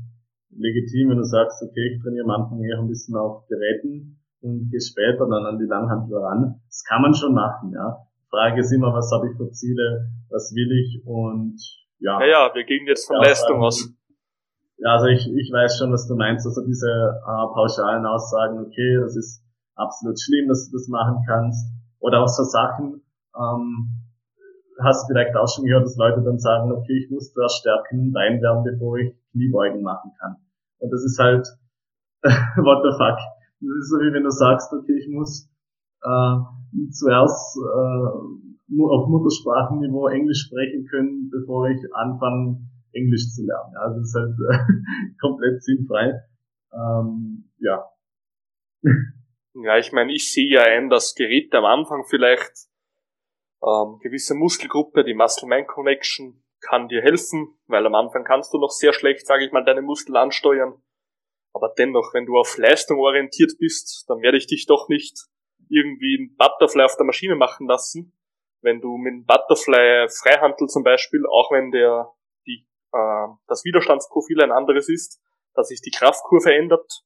[0.51, 4.69] legitim, wenn du sagst, okay, ich trainiere am Anfang eher ein bisschen auf Geräten und
[4.71, 6.61] gehe später dann an die Langhantel ran.
[6.67, 8.05] Das kann man schon machen, ja.
[8.29, 11.57] Frage ist immer, was habe ich für Ziele, was will ich und
[11.99, 12.19] ja.
[12.21, 13.93] Ja, ja, wir gehen jetzt von ja, Leistung ähm, aus.
[14.79, 16.45] Ja, also ich, ich weiß schon, was du meinst.
[16.45, 19.43] Also diese äh, pauschalen Aussagen, okay, das ist
[19.75, 21.69] absolut schlimm, dass du das machen kannst.
[21.99, 23.01] Oder auch so Sachen,
[23.35, 23.89] ähm,
[24.81, 28.13] hast du vielleicht auch schon gehört, dass Leute dann sagen, okay, ich muss zuerst stärken,
[28.13, 30.37] Bein werden, bevor ich Kniebeugen machen kann.
[30.79, 31.45] Und das ist halt,
[32.23, 33.19] what the fuck.
[33.59, 35.49] Das ist so wie wenn du sagst, okay, ich muss
[36.03, 42.61] äh, zuerst äh, auf Muttersprachenniveau Englisch sprechen können, bevor ich anfange,
[42.93, 43.75] Englisch zu lernen.
[43.77, 46.21] Also es ist halt äh, komplett sinnfrei.
[46.73, 47.85] Ähm, ja.
[49.61, 52.69] Ja, ich meine, ich sehe ja ein, dass Geräte am Anfang vielleicht
[53.61, 58.93] ähm, gewisse Muskelgruppe, die Muscle-Man-Connection, kann dir helfen, weil am Anfang kannst du noch sehr
[58.93, 60.81] schlecht, sage ich mal, deine Muskeln ansteuern.
[61.53, 65.17] Aber dennoch, wenn du auf Leistung orientiert bist, dann werde ich dich doch nicht
[65.69, 68.13] irgendwie ein Butterfly auf der Maschine machen lassen,
[68.61, 72.11] wenn du mit Butterfly Freihandel zum Beispiel, auch wenn der
[72.93, 75.21] äh, das Widerstandsprofil ein anderes ist,
[75.53, 77.03] dass sich die Kraftkurve ändert,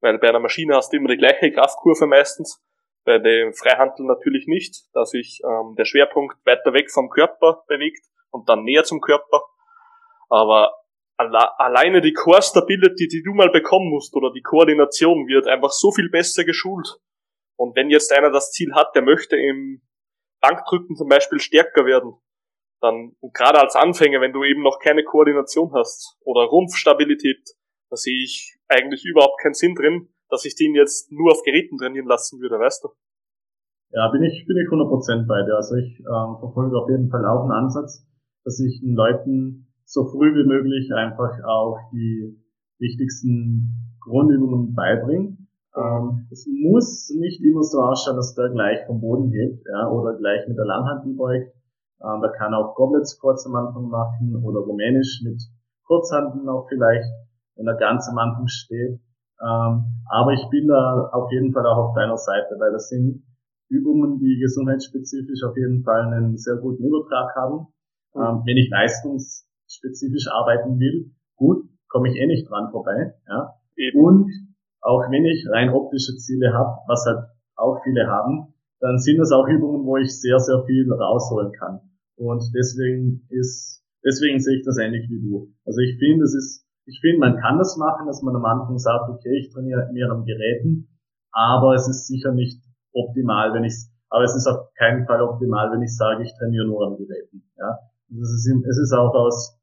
[0.00, 2.62] weil bei einer Maschine hast du immer die gleiche Kraftkurve meistens,
[3.04, 8.04] bei dem Freihandel natürlich nicht, dass sich ähm, der Schwerpunkt weiter weg vom Körper bewegt
[8.30, 9.44] und dann näher zum Körper.
[10.28, 10.74] Aber
[11.16, 15.70] alle alleine die Core Stability, die du mal bekommen musst, oder die Koordination wird einfach
[15.70, 17.00] so viel besser geschult.
[17.56, 19.80] Und wenn jetzt einer das Ziel hat, der möchte im
[20.40, 22.14] Bankdrücken zum Beispiel stärker werden,
[22.80, 27.42] dann, und gerade als Anfänger, wenn du eben noch keine Koordination hast oder Rumpfstabilität,
[27.90, 31.78] da sehe ich eigentlich überhaupt keinen Sinn drin, dass ich den jetzt nur auf Geräten
[31.78, 32.88] trainieren lassen würde, weißt du?
[33.90, 35.56] Ja, bin ich, bin ich 100% bei dir.
[35.56, 38.06] Also ich ähm, verfolge auf jeden Fall auch einen Ansatz,
[38.44, 42.36] dass ich den Leuten so früh wie möglich einfach auch die
[42.78, 45.38] wichtigsten Grundübungen beibringe
[45.78, 50.16] ähm, es muss nicht immer so ausschauen, dass der gleich vom Boden hebt, ja, oder
[50.16, 51.52] gleich mit der Langhantel beugt.
[52.02, 55.42] Ähm, der kann auch Goblet Squats am Anfang machen oder Rumänisch mit
[55.84, 57.08] Kurzhanden auch vielleicht,
[57.56, 59.00] wenn er ganz am Anfang steht.
[59.40, 63.24] Ähm, aber ich bin da auf jeden Fall auch auf deiner Seite, weil das sind
[63.68, 67.66] Übungen, die gesundheitsspezifisch auf jeden Fall einen sehr guten Übertrag haben.
[68.14, 68.22] Mhm.
[68.22, 73.14] Ähm, wenn ich leistungsspezifisch arbeiten will, gut, komme ich eh nicht dran vorbei.
[73.28, 73.54] Ja.
[73.76, 73.98] Eben.
[74.00, 74.30] Und
[74.80, 79.32] auch wenn ich rein optische Ziele habe, was halt auch viele haben, dann sind es
[79.32, 81.80] auch Übungen, wo ich sehr, sehr viel rausholen kann.
[82.18, 85.54] Und deswegen ist, deswegen sehe ich das ähnlich wie du.
[85.64, 88.78] Also ich finde, es ist, ich finde, man kann das machen, dass man am Anfang
[88.78, 90.88] sagt, okay, ich trainiere mehr am Geräten,
[91.30, 92.60] aber es ist sicher nicht
[92.92, 93.74] optimal, wenn ich,
[94.10, 97.44] aber es ist auf keinen Fall optimal, wenn ich sage, ich trainiere nur am Geräten.
[97.56, 97.78] Ja,
[98.10, 99.56] also es ist, es ist auch aus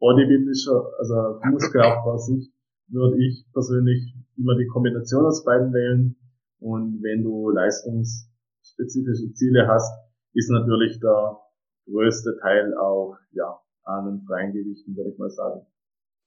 [0.00, 2.50] bodybuildischer, also Muskelaufbau-Sicht
[2.88, 6.16] würde ich persönlich immer die Kombination aus beiden wählen.
[6.58, 9.92] Und wenn du leistungsspezifische Ziele hast,
[10.34, 11.38] ist natürlich der
[11.86, 15.66] größte Teil auch, ja, an den freien Gewichten, würde ich mal sagen.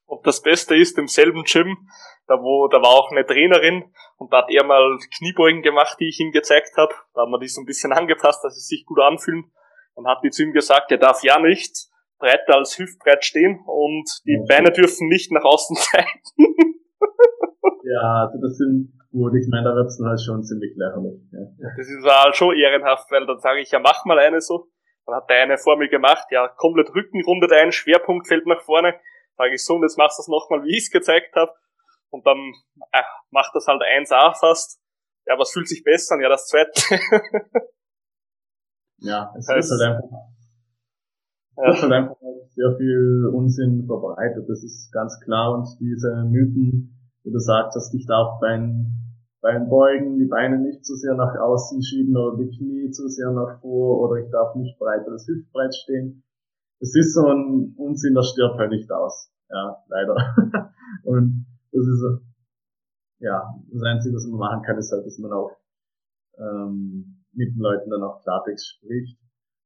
[0.07, 1.77] Und das Beste ist, im selben Gym,
[2.27, 6.09] da wo, da war auch eine Trainerin und da hat er mal Kniebeugen gemacht, die
[6.09, 6.93] ich ihm gezeigt habe.
[7.13, 9.51] Da haben wir die so ein bisschen angepasst, dass sie sich gut anfühlen.
[9.95, 11.87] Und hat die zu ihm gesagt, er darf ja nicht
[12.19, 14.47] breiter als hüftbreit stehen und die okay.
[14.47, 16.21] Beine dürfen nicht nach außen zeigen.
[17.83, 21.21] ja, also das sind gut, ich meine, da wird's dann halt schon ziemlich lächerlich.
[21.31, 21.69] Ja.
[21.77, 24.67] Das ist halt schon ehrenhaft, weil dann sage ich, ja, mach mal eine so.
[25.05, 28.61] Dann hat der eine vor mir gemacht, ja, komplett Rücken rundet ein, Schwerpunkt fällt nach
[28.61, 28.99] vorne.
[29.37, 31.51] Sage ich so, und jetzt machst du das nochmal, wie ich es gezeigt habe.
[32.09, 32.37] Und dann
[32.91, 34.79] äh, macht das halt 1A fast.
[35.27, 36.21] Ja, was fühlt sich besser an?
[36.21, 36.71] Ja, das zweite.
[38.97, 40.09] ja, es heißt, ist halt einfach,
[41.57, 41.69] ja.
[41.69, 42.17] es ist halt einfach
[42.55, 45.53] sehr viel Unsinn verbreitet, das ist ganz klar.
[45.53, 49.04] Und diese Mythen, wie du sagst, dass dich darf beim,
[49.45, 53.29] beim Beugen die Beine nicht zu sehr nach außen schieben oder die Knie zu sehr
[53.29, 56.23] nach vor oder ich darf nicht breit oder hüftbreit stehen.
[56.79, 59.31] Das ist so ein Unsinn, das stirbt halt nicht aus.
[59.47, 60.15] Ja, leider.
[61.03, 62.03] Und das ist,
[63.19, 65.51] ja, das Einzige, was man machen kann, ist halt, dass man auch
[66.39, 69.19] ähm, mit den Leuten dann auch Klartext spricht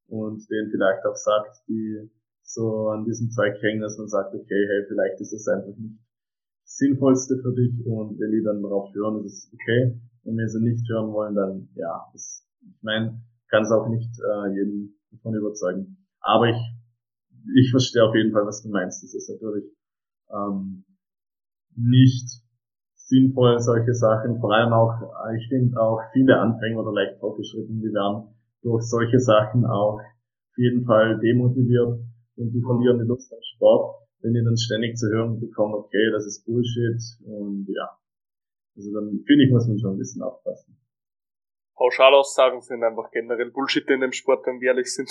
[0.10, 2.11] und denen vielleicht auch sagt, die
[2.41, 5.99] so an diesem Zeug hängen, dass man sagt, okay, hey, vielleicht ist es einfach nicht
[5.99, 6.09] das
[6.70, 10.00] Sinnvollste für dich und wenn die dann darauf hören, ist es okay.
[10.24, 14.12] Und wenn sie nicht hören wollen, dann ja, das, ich meine, kann es auch nicht
[14.20, 15.98] äh, jeden davon überzeugen.
[16.22, 16.62] Aber ich,
[17.56, 19.04] ich verstehe auf jeden Fall, was du meinst.
[19.04, 19.66] Das ist natürlich
[20.30, 20.86] ähm,
[21.76, 22.30] nicht
[22.96, 24.40] sinnvoll, solche Sachen.
[24.40, 24.94] Vor allem auch,
[25.36, 30.58] ich finde auch viele Anfänger oder leicht fortgeschritten, die werden durch solche Sachen auch auf
[30.58, 32.00] jeden Fall demotiviert
[32.36, 36.12] und die verlieren die Lust am Sport, wenn die dann ständig zu hören bekommen, okay,
[36.12, 37.98] das ist Bullshit und ja.
[38.76, 40.78] Also dann finde ich, muss man schon ein bisschen aufpassen.
[41.76, 45.10] Pauschalaussagen sind einfach generell Bullshit in dem Sport, wenn wir ehrlich sind.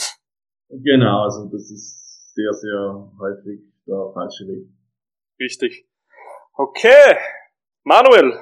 [0.68, 4.68] Genau, also das ist sehr, sehr häufig der falsche Weg.
[5.40, 5.88] Richtig.
[6.52, 7.16] Okay,
[7.84, 8.38] Manuel,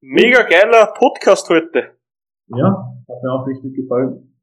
[0.00, 1.96] mega geiler Podcast heute.
[2.48, 4.36] Ja, hat mir auch richtig gefallen.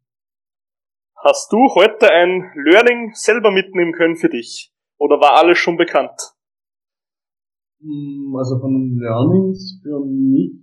[1.24, 4.74] Hast du heute ein Learning selber mitnehmen können für dich?
[5.02, 6.14] Oder war alles schon bekannt?
[7.82, 10.62] Hm, also von den Learnings für mich,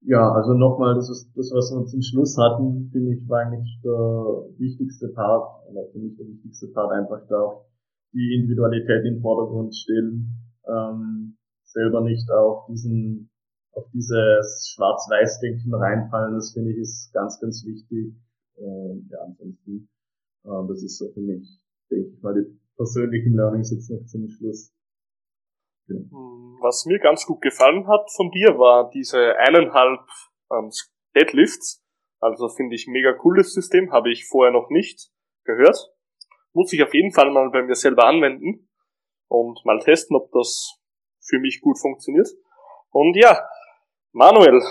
[0.00, 3.78] ja, also nochmal, das ist das, was wir zum Schluss hatten, finde ich, war eigentlich
[3.84, 7.66] der wichtigste Part, oder für mich der wichtigste Part einfach da auch
[8.12, 13.30] die Individualität in den Vordergrund stellen, ähm, selber nicht auf diesen,
[13.70, 18.16] auf dieses Schwarz-Weiß-Denken reinfallen, das finde ich ist ganz, ganz wichtig.
[18.56, 19.88] Und ja, ansonsten,
[20.42, 24.28] äh, das ist so für mich, denke ich mal, die persönlichen Learnings jetzt noch zum
[24.28, 24.72] Schluss.
[25.88, 25.96] Ja.
[25.96, 30.00] Hm, was mir ganz gut gefallen hat von dir, war diese eineinhalb
[30.52, 30.70] ähm,
[31.14, 31.82] Deadlifts.
[32.20, 35.10] Also finde ich mega cooles System, habe ich vorher noch nicht
[35.44, 35.78] gehört.
[36.52, 38.68] Muss ich auf jeden Fall mal bei mir selber anwenden
[39.28, 40.78] und mal testen, ob das
[41.20, 42.28] für mich gut funktioniert.
[42.90, 43.38] Und ja,
[44.12, 44.62] Manuel,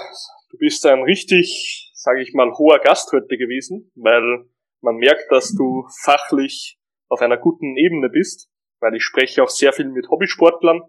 [0.50, 4.46] du bist ein richtig sage ich mal, hoher Gast heute gewesen, weil
[4.82, 6.78] man merkt, dass du fachlich
[7.10, 8.50] auf einer guten Ebene bist,
[8.80, 10.82] weil ich spreche auch sehr viel mit Hobbysportlern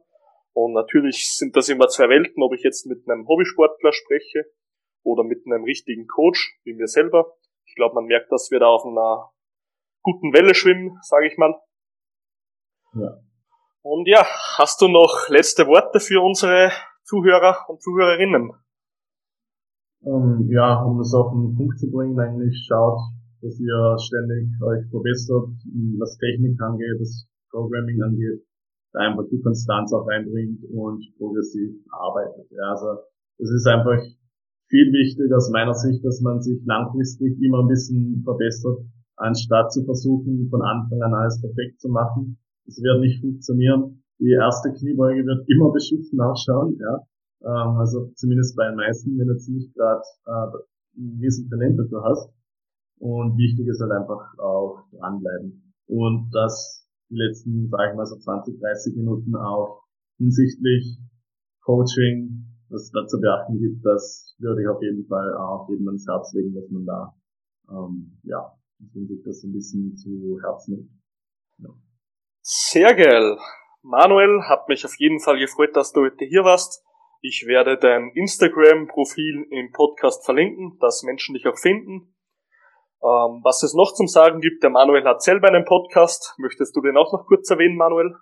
[0.52, 4.44] und natürlich sind das immer zwei Welten, ob ich jetzt mit einem Hobbysportler spreche
[5.02, 7.36] oder mit einem richtigen Coach, wie mir selber.
[7.66, 9.30] Ich glaube, man merkt, dass wir da auf einer
[10.02, 11.54] guten Welle schwimmen, sage ich mal.
[12.94, 13.18] Ja.
[13.82, 14.26] Und ja,
[14.56, 16.72] hast du noch letzte Worte für unsere
[17.04, 18.52] Zuhörer und Zuhörerinnen?
[20.06, 23.00] ähm, ja, um es auf den Punkt zu bringen, eigentlich schaut,
[23.42, 25.48] dass ihr ständig euch verbessert,
[25.98, 28.42] was Technik angeht, was Programming angeht,
[28.92, 32.50] da einfach die Konstanz auch reinbringt und progressiv arbeitet.
[32.50, 33.02] Ja, also
[33.38, 34.00] es ist einfach
[34.68, 38.78] viel wichtiger aus meiner Sicht, dass man sich langfristig immer ein bisschen verbessert,
[39.16, 42.38] anstatt zu versuchen, von Anfang an alles perfekt zu machen.
[42.66, 44.02] Das wird nicht funktionieren.
[44.18, 47.06] Die erste Kniebeuge wird immer beschissen ausschauen, ja.
[47.44, 51.78] Ähm, also zumindest bei den meisten, wenn du jetzt nicht gerade äh, ein riesen Talent
[51.78, 52.35] dafür hast.
[52.98, 55.74] Und wichtig ist halt einfach auch dranbleiben.
[55.86, 59.82] Und das die letzten, sag ich mal, so 20, 30 Minuten auch
[60.18, 60.98] hinsichtlich
[61.62, 65.86] Coaching, was es da zu beachten gibt, das würde ich auf jeden Fall auch jedem
[65.88, 67.14] ans Herz legen, dass man da,
[67.70, 70.90] ähm, ja, dass man sich das ein bisschen zu Herzen nimmt.
[71.58, 71.70] Ja.
[72.42, 73.38] Sehr geil.
[73.82, 76.84] Manuel, hat mich auf jeden Fall gefreut, dass du heute hier warst.
[77.20, 82.15] Ich werde dein Instagram-Profil im Podcast verlinken, dass Menschen dich auch finden.
[83.02, 86.34] Ähm, was es noch zum Sagen gibt, der Manuel hat selber einen Podcast.
[86.38, 88.14] Möchtest du den auch noch kurz erwähnen, Manuel?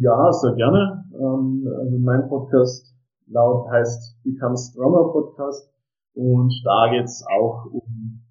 [0.00, 1.04] Ja, sehr gerne.
[1.14, 2.94] Ähm, also mein Podcast
[3.26, 5.70] laut heißt Become Stronger Podcast
[6.14, 8.24] und da geht's auch um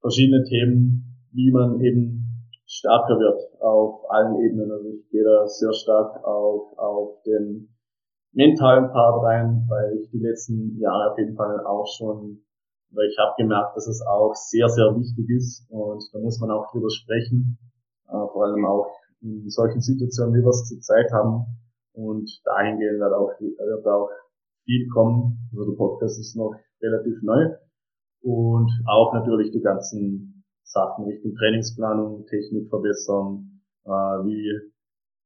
[0.00, 2.28] verschiedene Themen, wie man eben
[2.66, 4.70] stärker wird auf allen Ebenen.
[4.70, 7.74] Also ich gehe da sehr stark auf, auf den
[8.32, 12.44] mentalen Part rein, weil ich die letzten Jahre auf jeden Fall auch schon
[12.90, 16.50] weil ich habe gemerkt, dass es auch sehr, sehr wichtig ist und da muss man
[16.50, 17.58] auch drüber sprechen,
[18.08, 18.88] äh, vor allem auch
[19.20, 21.44] in solchen Situationen, wie wir es zurzeit haben
[21.92, 24.10] und dahingehend wird auch, wird auch
[24.64, 25.38] viel kommen.
[25.50, 27.56] Also der Podcast ist noch relativ neu
[28.22, 34.72] und auch natürlich die ganzen Sachen Richtung Trainingsplanung, Technik verbessern, äh, wie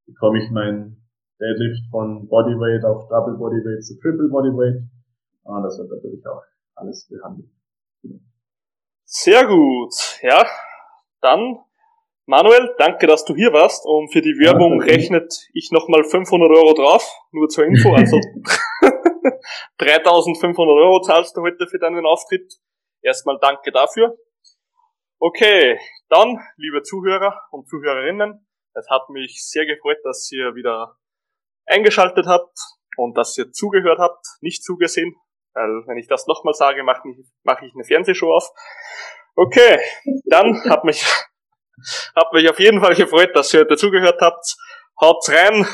[0.07, 0.97] bekomme ich mein
[1.41, 4.77] Deadlift von Bodyweight auf Double Bodyweight zu Triple Bodyweight.
[4.77, 6.43] Äh, das wird natürlich auch
[6.83, 7.49] alles behandelt.
[9.05, 9.95] Sehr gut.
[10.23, 10.47] Ja,
[11.21, 11.59] dann
[12.27, 16.51] Manuel, danke, dass du hier warst und für die Werbung ja, rechnet ich nochmal 500
[16.51, 18.17] Euro drauf, nur zur Info, also
[19.79, 22.61] 3500 Euro zahlst du heute für deinen Auftritt.
[23.03, 24.17] Erstmal danke dafür.
[25.19, 25.79] Okay,
[26.09, 30.97] dann, liebe Zuhörer und Zuhörerinnen, es hat mich sehr gefreut, dass ihr wieder
[31.67, 32.57] eingeschaltet habt
[32.97, 35.17] und dass ihr zugehört habt, nicht zugesehen,
[35.55, 38.51] weil wenn ich das nochmal sage, mache ich, mach ich eine Fernsehshow auf.
[39.35, 39.79] Okay,
[40.27, 41.05] dann hat mich,
[42.17, 44.57] hat mich auf jeden Fall gefreut, dass ihr heute zugehört habt.
[45.01, 45.67] Haut's rein,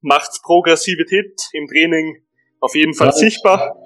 [0.00, 2.22] macht's Progressivität im Training
[2.60, 3.76] auf jeden Fall ja, sichtbar.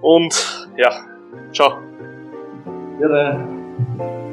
[0.00, 0.90] Und ja,
[1.52, 1.78] ciao.
[3.00, 4.28] Ja,